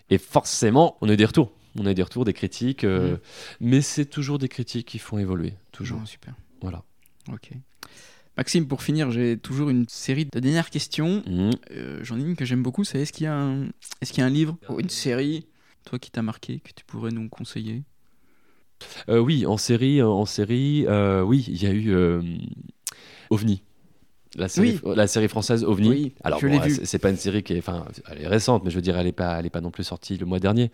Et 0.10 0.18
forcément, 0.18 0.98
on 1.00 1.08
a 1.08 1.14
eu 1.14 1.18
des 1.18 1.24
retours. 1.24 1.54
On 1.80 1.86
a 1.86 1.92
eu 1.92 1.96
des 1.96 2.04
retours, 2.04 2.26
des 2.26 2.34
critiques. 2.34 2.84
euh, 2.84 3.12
Mhm. 3.14 3.20
Mais 3.62 3.82
c'est 3.82 4.06
toujours 4.06 4.40
des 4.40 4.50
critiques 4.50 4.90
qui 4.90 5.00
font 5.00 5.20
évoluer. 5.20 5.54
Toujours. 5.72 6.00
Oh, 6.04 6.06
super. 6.06 6.34
Voilà. 6.62 6.84
Ok. 7.32 7.52
Maxime, 8.38 8.68
pour 8.68 8.82
finir, 8.82 9.12
j'ai 9.12 9.38
toujours 9.38 9.70
une 9.70 9.86
série 9.88 10.26
de 10.26 10.40
dernières 10.40 10.70
questions. 10.72 11.22
Mhm. 11.28 11.52
Euh, 11.72 12.00
J'en 12.04 12.20
ai 12.20 12.24
une 12.24 12.36
que 12.36 12.46
j'aime 12.46 12.64
beaucoup, 12.64 12.84
c'est 12.84 13.00
est-ce 13.00 13.14
qu'il 13.14 13.26
y, 13.26 13.28
un... 13.28 13.66
est 14.02 14.18
y 14.18 14.22
a 14.22 14.26
un 14.26 14.30
livre 14.30 14.58
ou 14.70 14.80
une 14.80 14.90
série, 14.90 15.46
toi 15.86 16.00
qui 16.00 16.10
t'a 16.10 16.22
marqué, 16.24 16.60
que 16.60 16.72
tu 16.76 16.84
pourrais 16.86 17.12
nous 17.12 17.30
conseiller? 17.30 17.84
Euh, 19.08 19.20
oui, 19.20 19.46
en 19.46 19.58
série, 19.58 20.02
euh, 20.02 20.08
en 20.08 20.26
série, 20.26 20.86
euh, 20.88 21.22
oui, 21.22 21.46
il 21.48 21.62
y 21.62 21.68
a 21.68 21.72
eu 21.74 21.94
OVNI. 23.30 23.62
La 24.36 24.48
série, 24.50 24.80
la 24.84 25.06
série 25.06 25.28
française 25.28 25.64
OVNI. 25.64 25.90
Oui, 25.90 26.16
Alors, 26.24 26.42
bon, 26.42 26.60
c'est- 26.86 26.98
pas 26.98 27.12
une 27.12 27.18
série 27.18 27.44
qui 27.44 27.54
est, 27.54 27.60
enfin, 27.60 27.86
elle 28.10 28.24
est 28.24 28.28
récente, 28.28 28.64
mais 28.64 28.72
je 28.72 28.76
veux 28.76 28.82
dire, 28.82 28.98
elle 28.98 29.06
est 29.06 29.12
pas, 29.12 29.40
elle 29.40 29.46
est 29.46 29.52
pas 29.52 29.62
non 29.62 29.70
plus 29.70 29.84
sortie 29.84 30.18
le 30.18 30.26
mois 30.26 30.40
dernier. 30.40 30.72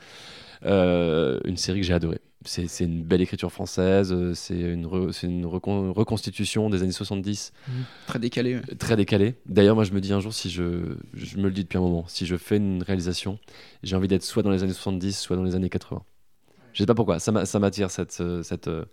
Euh, 0.66 1.40
une 1.44 1.58
série 1.58 1.82
que 1.82 1.86
j'ai 1.86 1.94
adorée. 1.94 2.22
C'est 2.46 2.86
une 2.86 3.04
belle 3.04 3.22
écriture 3.22 3.52
française. 3.52 4.14
euh, 4.14 4.34
C'est 4.34 4.58
une, 4.60 4.86
re- 4.86 5.12
c'est 5.12 5.28
une 5.28 5.46
recon- 5.46 5.92
reconstitution 5.92 6.70
des 6.70 6.82
années 6.84 6.92
70 6.94 7.52
Très 8.08 8.18
décalé. 8.20 8.56
ouais. 8.56 8.76
très 8.78 8.96
décalé. 8.96 9.36
D'ailleurs, 9.46 9.76
moi, 9.76 9.84
je 9.84 9.92
me 9.92 10.00
dis 10.00 10.14
un 10.14 10.22
jour, 10.22 10.34
si 10.34 10.50
je, 10.50 10.96
je 11.14 11.38
me 11.38 11.44
le 11.44 11.52
dis 11.52 11.64
depuis 11.64 11.78
un 11.78 11.82
moment, 11.82 12.06
si 12.08 12.26
je 12.26 12.38
fais 12.38 12.56
une 12.58 12.82
réalisation, 12.82 13.40
j'ai 13.84 13.96
envie 13.98 14.08
d'être 14.08 14.24
soit 14.24 14.42
dans 14.42 14.52
les 14.52 14.64
années 14.64 14.72
70, 14.74 15.20
soit 15.20 15.36
dans 15.36 15.44
les 15.44 15.56
années 15.56 15.70
80. 15.70 16.02
Je 16.72 16.84
sais 16.84 16.86
pas 16.86 16.94
pourquoi, 16.96 17.20
ça 17.20 17.32
m'a- 17.34 17.46
ça 17.46 17.60
m'attire 17.60 17.90
cette, 17.92 18.16
euh, 18.22 18.42
cette, 18.44 18.68
euh, 18.70 18.86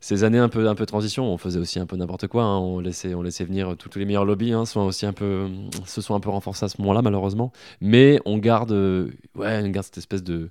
ces 0.00 0.22
années 0.22 0.38
un 0.38 0.50
peu, 0.50 0.68
un 0.68 0.74
peu 0.76 0.86
transition. 0.86 1.24
On 1.32 1.38
faisait 1.38 1.58
aussi 1.58 1.80
un 1.80 1.86
peu 1.86 1.96
n'importe 1.96 2.28
quoi. 2.28 2.44
hein. 2.44 2.58
On 2.58 2.78
laissait, 2.78 3.14
on 3.14 3.22
laissait 3.22 3.44
venir 3.44 3.74
tous 3.76 3.98
les 3.98 4.04
meilleurs 4.04 4.26
lobbies, 4.26 4.52
hein, 4.52 4.64
sont 4.64 4.80
aussi 4.82 5.06
un 5.06 5.12
peu, 5.14 5.48
se 5.86 6.00
sont 6.02 6.14
un 6.14 6.20
peu 6.20 6.28
renforcés 6.30 6.66
à 6.66 6.68
ce 6.68 6.80
moment-là, 6.82 7.02
malheureusement. 7.02 7.50
Mais 7.80 8.20
on 8.26 8.36
garde, 8.38 8.70
ouais, 8.70 9.60
on 9.64 9.68
garde 9.70 9.86
cette 9.86 9.98
espèce 9.98 10.22
de 10.22 10.50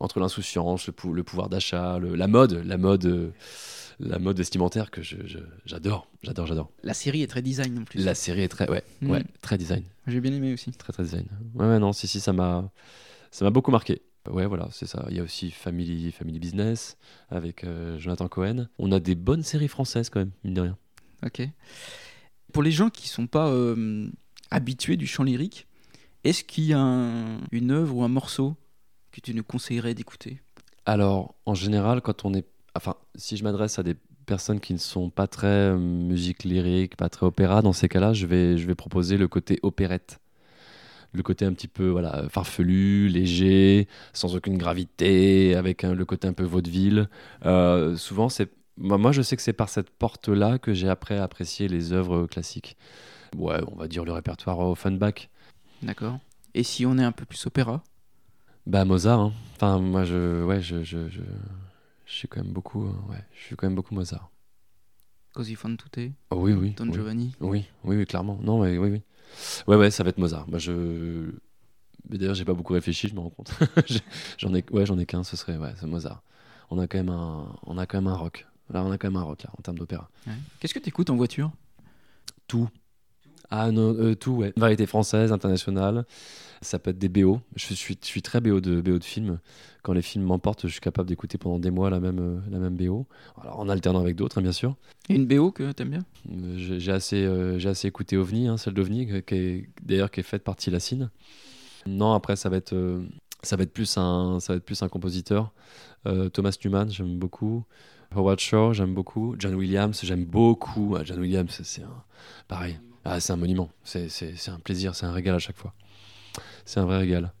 entre 0.00 0.20
l'insouciance, 0.20 0.86
le, 0.86 0.92
pou- 0.92 1.12
le 1.12 1.22
pouvoir 1.24 1.48
d'achat, 1.48 1.98
la 2.00 2.26
mode, 2.28 2.52
la 2.64 2.76
mode, 2.76 3.06
euh, 3.06 3.30
la 4.00 4.18
mode 4.18 4.36
vestimentaire 4.38 4.90
que 4.90 5.02
j'adore, 5.02 6.08
j'adore, 6.22 6.46
j'adore. 6.46 6.70
La 6.82 6.94
série 6.94 7.22
est 7.22 7.26
très 7.26 7.42
design 7.42 7.78
en 7.78 7.84
plus. 7.84 8.04
La 8.04 8.14
série 8.14 8.42
est 8.42 8.48
très, 8.48 8.68
ouais, 8.70 8.84
Mhm. 9.02 9.10
ouais, 9.10 9.24
très 9.42 9.58
design. 9.58 9.82
J'ai 10.06 10.20
bien 10.20 10.32
aimé 10.32 10.52
aussi. 10.52 10.70
Très 10.72 10.92
très 10.92 11.02
design. 11.02 11.26
Ouais, 11.54 11.66
ouais, 11.66 11.78
non, 11.78 11.92
si, 11.92 12.06
si, 12.06 12.20
ça 12.20 12.32
m'a, 12.32 12.70
ça 13.30 13.44
m'a 13.44 13.50
beaucoup 13.50 13.70
marqué. 13.70 14.02
Ouais, 14.30 14.46
voilà, 14.46 14.68
c'est 14.72 14.86
ça. 14.86 15.06
Il 15.10 15.16
y 15.16 15.20
a 15.20 15.22
aussi 15.22 15.50
Family, 15.50 16.12
Family 16.12 16.38
Business 16.38 16.96
avec 17.30 17.64
euh, 17.64 17.98
Jonathan 17.98 18.28
Cohen. 18.28 18.68
On 18.78 18.92
a 18.92 19.00
des 19.00 19.14
bonnes 19.14 19.42
séries 19.42 19.68
françaises 19.68 20.10
quand 20.10 20.20
même, 20.20 20.32
mine 20.44 20.54
de 20.54 20.60
rien. 20.60 20.76
Ok. 21.24 21.42
Pour 22.52 22.62
les 22.62 22.70
gens 22.70 22.90
qui 22.90 23.08
sont 23.08 23.26
pas 23.26 23.48
euh, 23.48 24.10
habitués 24.50 24.96
du 24.96 25.06
chant 25.06 25.24
lyrique, 25.24 25.66
est-ce 26.24 26.44
qu'il 26.44 26.64
y 26.64 26.72
a 26.74 26.80
un- 26.80 27.40
une 27.52 27.70
œuvre 27.70 27.96
ou 27.96 28.02
un 28.02 28.08
morceau 28.08 28.54
que 29.20 29.26
tu 29.26 29.34
nous 29.34 29.44
conseillerais 29.44 29.94
d'écouter? 29.94 30.40
Alors, 30.86 31.34
en 31.46 31.54
général, 31.54 32.00
quand 32.00 32.24
on 32.24 32.34
est. 32.34 32.46
Enfin, 32.74 32.94
si 33.14 33.36
je 33.36 33.44
m'adresse 33.44 33.78
à 33.78 33.82
des 33.82 33.94
personnes 34.26 34.60
qui 34.60 34.72
ne 34.72 34.78
sont 34.78 35.10
pas 35.10 35.26
très 35.26 35.46
euh, 35.46 35.76
musique 35.76 36.44
lyrique, 36.44 36.96
pas 36.96 37.08
très 37.08 37.26
opéra, 37.26 37.62
dans 37.62 37.72
ces 37.72 37.88
cas-là, 37.88 38.12
je 38.12 38.26
vais, 38.26 38.58
je 38.58 38.66
vais 38.66 38.74
proposer 38.74 39.16
le 39.16 39.26
côté 39.28 39.58
opérette. 39.62 40.20
Le 41.12 41.22
côté 41.22 41.46
un 41.46 41.54
petit 41.54 41.68
peu 41.68 41.88
voilà, 41.88 42.28
farfelu, 42.28 43.08
léger, 43.08 43.88
sans 44.12 44.36
aucune 44.36 44.58
gravité, 44.58 45.54
avec 45.56 45.82
un- 45.82 45.94
le 45.94 46.04
côté 46.04 46.28
un 46.28 46.34
peu 46.34 46.44
vaudeville. 46.44 47.08
Euh, 47.46 47.96
souvent, 47.96 48.28
c'est. 48.28 48.50
Moi, 48.76 48.98
moi, 48.98 49.10
je 49.10 49.22
sais 49.22 49.34
que 49.34 49.42
c'est 49.42 49.52
par 49.54 49.70
cette 49.70 49.90
porte-là 49.90 50.58
que 50.58 50.72
j'ai 50.74 50.88
après 50.88 51.18
apprécié 51.18 51.66
les 51.66 51.92
œuvres 51.92 52.26
classiques. 52.26 52.76
Ouais, 53.36 53.58
on 53.72 53.74
va 53.74 53.88
dire 53.88 54.04
le 54.04 54.12
répertoire 54.12 54.60
Offenbach. 54.60 55.28
D'accord. 55.82 56.18
Et 56.54 56.62
si 56.62 56.86
on 56.86 56.96
est 56.98 57.02
un 57.04 57.12
peu 57.12 57.24
plus 57.24 57.44
opéra? 57.46 57.82
Bah 58.68 58.84
Mozart. 58.84 59.18
hein. 59.20 59.32
Enfin 59.56 59.78
moi 59.78 60.04
je 60.04 60.44
ouais 60.44 60.60
je 60.60 60.84
je, 60.84 61.08
je, 61.08 61.22
je 62.04 62.12
suis 62.12 62.28
quand 62.28 62.42
même 62.42 62.52
beaucoup 62.52 62.84
euh, 62.86 62.92
ouais 63.10 63.24
je 63.34 63.40
suis 63.44 63.56
quand 63.56 63.66
même 63.66 63.74
beaucoup 63.74 63.94
Mozart. 63.94 64.28
Così 65.34 65.54
fan 65.54 65.76
tutte, 65.78 66.12
Oh, 66.30 66.36
oui 66.36 66.52
oui. 66.52 66.74
Don 66.76 66.86
oui. 66.88 66.92
Giovanni? 66.92 67.34
Oui 67.40 67.64
oui 67.84 67.96
oui 67.96 68.04
clairement. 68.06 68.38
Non 68.42 68.60
ouais, 68.60 68.76
oui 68.76 68.90
oui. 68.90 69.02
Ouais 69.66 69.76
ouais 69.76 69.90
ça 69.90 70.02
va 70.04 70.10
être 70.10 70.18
Mozart. 70.18 70.46
Moi 70.50 70.58
je 70.58 71.30
mais 72.10 72.18
d'ailleurs 72.18 72.34
j'ai 72.34 72.44
pas 72.44 72.52
beaucoup 72.52 72.74
réfléchi 72.74 73.08
je 73.08 73.14
me 73.14 73.20
rends 73.20 73.30
compte. 73.30 73.52
J'en 74.38 74.54
ai 74.54 74.62
ouais 74.70 74.84
j'en 74.84 74.98
ai 74.98 75.06
qu'un 75.06 75.24
ce 75.24 75.34
serait 75.36 75.56
ouais 75.56 75.72
c'est 75.80 75.86
Mozart. 75.86 76.22
On 76.70 76.78
a 76.78 76.86
quand 76.86 76.98
même 76.98 77.08
un 77.08 77.56
on 77.62 77.78
a 77.78 77.86
quand 77.86 77.96
même 77.98 78.06
un 78.12 78.16
rock. 78.16 78.46
Là 78.68 78.84
on 78.84 78.90
a 78.92 78.98
quand 78.98 79.08
même 79.08 79.16
un 79.16 79.22
rock 79.24 79.44
là 79.44 79.50
en 79.58 79.62
termes 79.62 79.78
d'opéra. 79.78 80.10
Ouais. 80.26 80.34
Qu'est-ce 80.60 80.74
que 80.74 80.78
tu 80.78 80.90
écoutes 80.90 81.08
en 81.08 81.16
voiture? 81.16 81.50
Tout. 82.46 82.68
Ah 83.50 83.70
non, 83.72 83.94
euh, 83.98 84.14
tout, 84.14 84.32
ouais. 84.32 84.52
Variété 84.56 84.86
française, 84.86 85.32
internationale. 85.32 86.04
Ça 86.60 86.78
peut 86.78 86.90
être 86.90 86.98
des 86.98 87.08
BO. 87.08 87.40
Je 87.56 87.72
suis, 87.72 87.96
je 88.00 88.06
suis 88.06 88.20
très 88.22 88.40
BO 88.40 88.60
de, 88.60 88.80
BO 88.80 88.98
de 88.98 89.04
films. 89.04 89.38
Quand 89.82 89.92
les 89.92 90.02
films 90.02 90.24
m'emportent, 90.24 90.66
je 90.66 90.72
suis 90.72 90.80
capable 90.80 91.08
d'écouter 91.08 91.38
pendant 91.38 91.58
des 91.58 91.70
mois 91.70 91.88
la 91.88 92.00
même, 92.00 92.18
euh, 92.18 92.40
la 92.50 92.58
même 92.58 92.76
BO. 92.76 93.06
Alors 93.40 93.58
en 93.60 93.68
alternant 93.68 94.00
avec 94.00 94.16
d'autres, 94.16 94.38
hein, 94.38 94.42
bien 94.42 94.52
sûr. 94.52 94.74
Et 95.08 95.14
une 95.14 95.26
BO 95.26 95.50
que 95.52 95.72
t'aimes 95.72 95.90
bien? 95.90 96.04
Euh, 96.30 96.54
J'ai 96.78 96.92
assez, 96.92 97.24
euh, 97.24 97.58
assez 97.64 97.88
écouté 97.88 98.16
OVNI, 98.16 98.48
hein, 98.48 98.56
celle 98.58 98.74
d'OVNI, 98.74 99.22
qui 99.24 99.34
est 99.34 99.68
d'ailleurs 99.82 100.10
qui 100.10 100.20
est 100.20 100.24
faite 100.24 100.42
par 100.44 100.56
Tilacine. 100.56 101.10
Non, 101.86 102.12
après 102.12 102.36
ça 102.36 102.48
va 102.50 102.56
être, 102.56 102.74
euh, 102.74 103.00
ça 103.42 103.56
va 103.56 103.62
être 103.62 103.72
plus 103.72 103.96
un, 103.96 104.40
ça 104.40 104.52
va 104.52 104.56
être 104.58 104.64
plus 104.64 104.82
un 104.82 104.88
compositeur. 104.88 105.52
Thomas 106.32 106.56
Newman, 106.64 106.88
j'aime 106.90 107.18
beaucoup. 107.18 107.64
Howard 108.16 108.40
Shore, 108.40 108.72
j'aime 108.72 108.94
beaucoup. 108.94 109.34
John 109.38 109.54
Williams, 109.54 110.00
j'aime 110.02 110.24
beaucoup. 110.24 110.96
Ah, 110.98 111.04
John 111.04 111.18
Williams, 111.20 111.50
c'est- 111.50 111.64
c'est 111.64 111.82
un, 111.82 112.02
pareil. 112.48 112.78
Ah, 113.10 113.20
c'est 113.20 113.32
un 113.32 113.36
monument. 113.36 113.70
C'est 113.84 114.08
c'est- 114.08 114.36
c'est 114.36 114.50
un 114.50 114.58
plaisir, 114.58 114.94
c'est 114.94 115.06
un 115.06 115.12
régal 115.12 115.34
à 115.34 115.38
chaque 115.38 115.56
fois. 115.56 115.72
C'est 116.64 116.80
un 116.80 116.84
vrai 116.84 116.98
régal. 116.98 117.32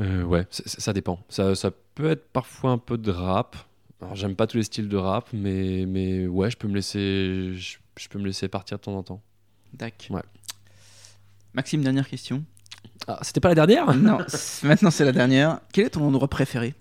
Euh, 0.00 0.22
ouais, 0.22 0.46
ça 0.50 0.92
dépend. 0.92 1.18
Ça, 1.28 1.54
ça 1.56 1.70
peut 1.96 2.10
être 2.10 2.28
parfois 2.32 2.70
un 2.70 2.78
peu 2.78 2.96
de 2.98 3.10
rap. 3.10 3.56
Alors, 4.00 4.14
j'aime 4.14 4.36
pas 4.36 4.46
tous 4.46 4.58
les 4.58 4.62
styles 4.62 4.88
de 4.88 4.96
rap, 4.96 5.28
mais, 5.32 5.84
mais 5.86 6.28
ouais, 6.28 6.50
je 6.52 6.56
peux 6.56 6.68
me 6.68 6.74
laisser, 6.76 7.52
je, 7.56 7.78
je 7.98 8.08
peux 8.08 8.20
me 8.20 8.26
laisser 8.26 8.46
partir 8.46 8.78
de 8.78 8.82
temps 8.84 8.94
en 8.96 9.02
temps. 9.02 9.20
Dac. 9.74 10.06
Ouais. 10.10 10.22
Maxime, 11.52 11.82
dernière 11.82 12.08
question. 12.08 12.44
Ah, 13.08 13.18
c'était 13.22 13.40
pas 13.40 13.48
la 13.48 13.54
dernière? 13.56 13.92
Non, 13.96 14.18
maintenant 14.62 14.90
c'est 14.92 15.04
la 15.04 15.10
dernière. 15.12 15.60
Quel 15.72 15.86
est 15.86 15.90
ton 15.90 16.04
endroit 16.06 16.28
préféré? 16.28 16.74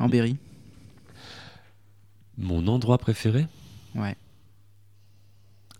En 0.00 0.08
Berry 0.08 0.36
Mon 2.36 2.66
endroit 2.66 2.98
préféré? 2.98 3.46
Ouais. 3.94 4.16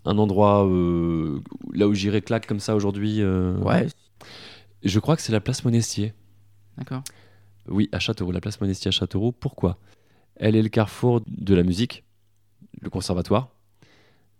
Un 0.06 0.18
endroit 0.18 0.66
euh, 0.66 1.40
là 1.72 1.88
où 1.88 1.94
j'irais 1.94 2.22
claque 2.22 2.46
comme 2.46 2.60
ça 2.60 2.74
aujourd'hui. 2.74 3.20
euh, 3.20 3.56
Ouais. 3.58 3.86
Je 4.82 4.98
crois 5.00 5.16
que 5.16 5.22
c'est 5.22 5.32
la 5.32 5.40
place 5.40 5.64
Monestier. 5.64 6.14
D'accord. 6.78 7.02
Oui, 7.68 7.88
à 7.92 7.98
Châteauroux, 7.98 8.30
la 8.32 8.40
place 8.40 8.60
Monestier 8.60 8.88
à 8.88 8.92
Châteauroux. 8.92 9.32
Pourquoi? 9.32 9.78
Elle 10.36 10.54
est 10.54 10.62
le 10.62 10.68
carrefour 10.68 11.22
de 11.26 11.54
la 11.54 11.62
musique, 11.64 12.04
le 12.80 12.88
conservatoire, 12.90 13.48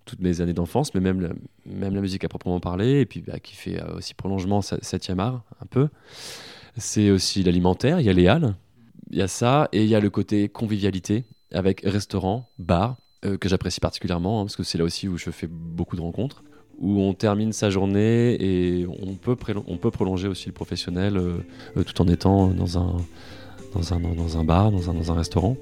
toutes 0.05 0.21
mes 0.21 0.41
années 0.41 0.53
d'enfance, 0.53 0.95
mais 0.95 1.01
même 1.01 1.21
la, 1.21 1.31
même 1.65 1.95
la 1.95 2.01
musique 2.01 2.23
à 2.23 2.29
proprement 2.29 2.61
parler, 2.61 3.01
et 3.01 3.07
puis 3.07 3.23
bah, 3.23 3.41
qui 3.41 3.57
fait 3.57 3.83
euh, 3.83 3.97
aussi 3.97 4.15
prolongement 4.15 4.61
7e 4.61 5.19
art, 5.19 5.43
un 5.61 5.67
peu. 5.67 5.89
C'est 6.77 7.11
aussi 7.11 7.43
l'alimentaire, 7.43 7.99
il 7.99 8.07
y 8.07 8.11
a 8.11 8.13
les 8.13 8.29
halles, 8.29 8.55
il 9.11 9.19
y 9.19 9.23
a 9.23 9.29
ça, 9.29 9.69
et 9.73 9.83
il 9.83 9.89
y 9.89 9.95
a 9.95 10.01
le 10.01 10.11
côté 10.11 10.49
convivialité, 10.49 11.25
avec 11.51 11.81
restaurant, 11.81 12.51
bar, 12.59 12.99
euh, 13.27 13.37
que 13.37 13.49
j'apprécie 13.49 13.81
particulièrement, 13.81 14.41
hein, 14.41 14.45
parce 14.45 14.57
que 14.57 14.63
c'est 14.63 14.79
là 14.79 14.85
aussi 14.85 15.09
où 15.09 15.19
je 15.19 15.31
fais 15.31 15.49
beaucoup 15.49 15.97
de 15.97 16.01
rencontres, 16.01 16.43
où 16.79 17.01
on 17.01 17.15
termine 17.15 17.53
sa 17.53 17.71
journée 17.71 18.37
et 18.41 18.87
on 18.87 19.15
peut, 19.15 19.37
prolonger 19.37 20.29
aussi 20.29 20.47
le 20.47 20.53
professionnel 20.53 21.17
euh, 21.17 21.39
euh, 21.77 21.83
tout 21.83 22.01
en 22.03 22.09
étant 22.09 22.49
dans 22.49 22.79
un, 22.79 24.45
bar, 24.45 24.71
dans 24.71 25.11
un, 25.11 25.15
restaurant. 25.15 25.57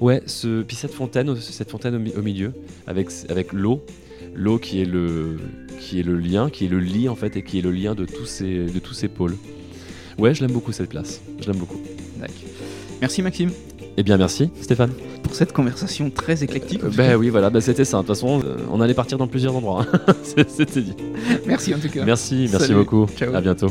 Ouais, 0.00 0.22
ce, 0.26 0.62
puis 0.62 0.76
cette 0.76 0.92
fontaine, 0.92 1.34
cette 1.36 1.70
fontaine 1.70 1.94
au, 1.96 1.98
mi- 1.98 2.14
au 2.16 2.22
milieu, 2.22 2.52
avec, 2.86 3.10
l'eau, 3.52 3.84
l'eau 4.34 4.58
qui 4.58 4.80
est 4.80 4.84
le 4.84 5.38
lien, 6.18 6.50
qui 6.50 6.66
est 6.66 6.68
le 6.68 6.80
lit 6.80 7.08
en 7.08 7.16
fait, 7.16 7.36
et 7.36 7.42
qui 7.42 7.58
est 7.58 7.62
le 7.62 7.72
lien 7.72 7.94
de 7.94 8.04
tous 8.04 8.26
ces 8.26 8.66
de 8.66 8.78
tous 8.78 8.94
ces 8.94 9.08
pôles. 9.08 9.36
Ouais, 10.18 10.34
je 10.34 10.42
l'aime 10.42 10.52
beaucoup 10.52 10.72
cette 10.72 10.88
place. 10.88 11.20
Je 11.40 11.46
l'aime 11.46 11.58
beaucoup. 11.58 11.80
Merci 13.00 13.22
Maxime 13.22 13.50
Eh 13.96 14.02
bien, 14.02 14.18
merci 14.18 14.50
Stéphane. 14.60 14.92
pour 15.22 15.34
cette 15.34 15.52
conversation 15.52 16.10
très 16.10 16.44
éclectique. 16.44 16.84
Euh, 16.84 16.90
ben 16.94 17.16
oui, 17.16 17.30
voilà, 17.30 17.48
ben 17.50 17.60
c'était 17.60 17.84
ça. 17.86 17.98
De 17.98 18.02
toute 18.02 18.08
façon, 18.08 18.42
euh, 18.44 18.56
on 18.70 18.80
allait 18.80 18.94
partir 18.94 19.16
dans 19.16 19.26
plusieurs 19.26 19.56
endroits. 19.56 19.86
hein. 20.06 20.14
C'était 20.48 20.82
dit. 20.82 20.94
Merci 21.46 21.74
en 21.74 21.78
tout 21.78 21.88
cas. 21.88 22.04
Merci, 22.04 22.46
merci 22.50 22.66
Salut. 22.68 22.74
beaucoup. 22.74 23.06
Ciao. 23.16 23.34
À 23.34 23.40
bientôt. 23.40 23.68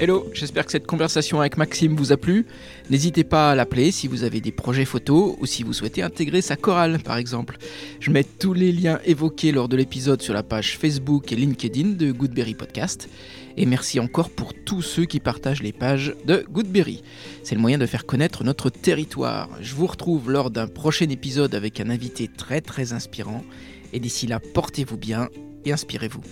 Hello, 0.00 0.26
j'espère 0.32 0.66
que 0.66 0.72
cette 0.72 0.86
conversation 0.86 1.38
avec 1.40 1.56
Maxime 1.56 1.94
vous 1.94 2.10
a 2.10 2.16
plu. 2.16 2.46
N'hésitez 2.90 3.22
pas 3.22 3.52
à 3.52 3.54
l'appeler 3.54 3.92
si 3.92 4.08
vous 4.08 4.24
avez 4.24 4.40
des 4.40 4.50
projets 4.50 4.84
photos 4.84 5.36
ou 5.38 5.46
si 5.46 5.62
vous 5.62 5.72
souhaitez 5.72 6.02
intégrer 6.02 6.40
sa 6.42 6.56
chorale 6.56 6.98
par 7.04 7.18
exemple. 7.18 7.56
Je 8.00 8.10
mets 8.10 8.24
tous 8.24 8.52
les 8.52 8.72
liens 8.72 8.98
évoqués 9.04 9.52
lors 9.52 9.68
de 9.68 9.76
l'épisode 9.76 10.20
sur 10.20 10.34
la 10.34 10.42
page 10.42 10.76
Facebook 10.76 11.30
et 11.30 11.36
LinkedIn 11.36 11.90
de 11.90 12.10
Goodberry 12.10 12.54
Podcast. 12.54 13.08
Et 13.56 13.66
merci 13.66 14.00
encore 14.00 14.30
pour 14.30 14.54
tous 14.54 14.82
ceux 14.82 15.04
qui 15.04 15.20
partagent 15.20 15.62
les 15.62 15.72
pages 15.72 16.14
de 16.24 16.44
Goodberry. 16.50 17.02
C'est 17.42 17.54
le 17.54 17.60
moyen 17.60 17.78
de 17.78 17.86
faire 17.86 18.06
connaître 18.06 18.44
notre 18.44 18.70
territoire. 18.70 19.48
Je 19.60 19.74
vous 19.74 19.86
retrouve 19.86 20.30
lors 20.30 20.50
d'un 20.50 20.66
prochain 20.66 21.08
épisode 21.08 21.54
avec 21.54 21.80
un 21.80 21.90
invité 21.90 22.28
très 22.28 22.60
très 22.60 22.92
inspirant. 22.92 23.44
Et 23.92 24.00
d'ici 24.00 24.26
là, 24.26 24.40
portez-vous 24.54 24.96
bien 24.96 25.28
et 25.64 25.72
inspirez-vous. 25.72 26.22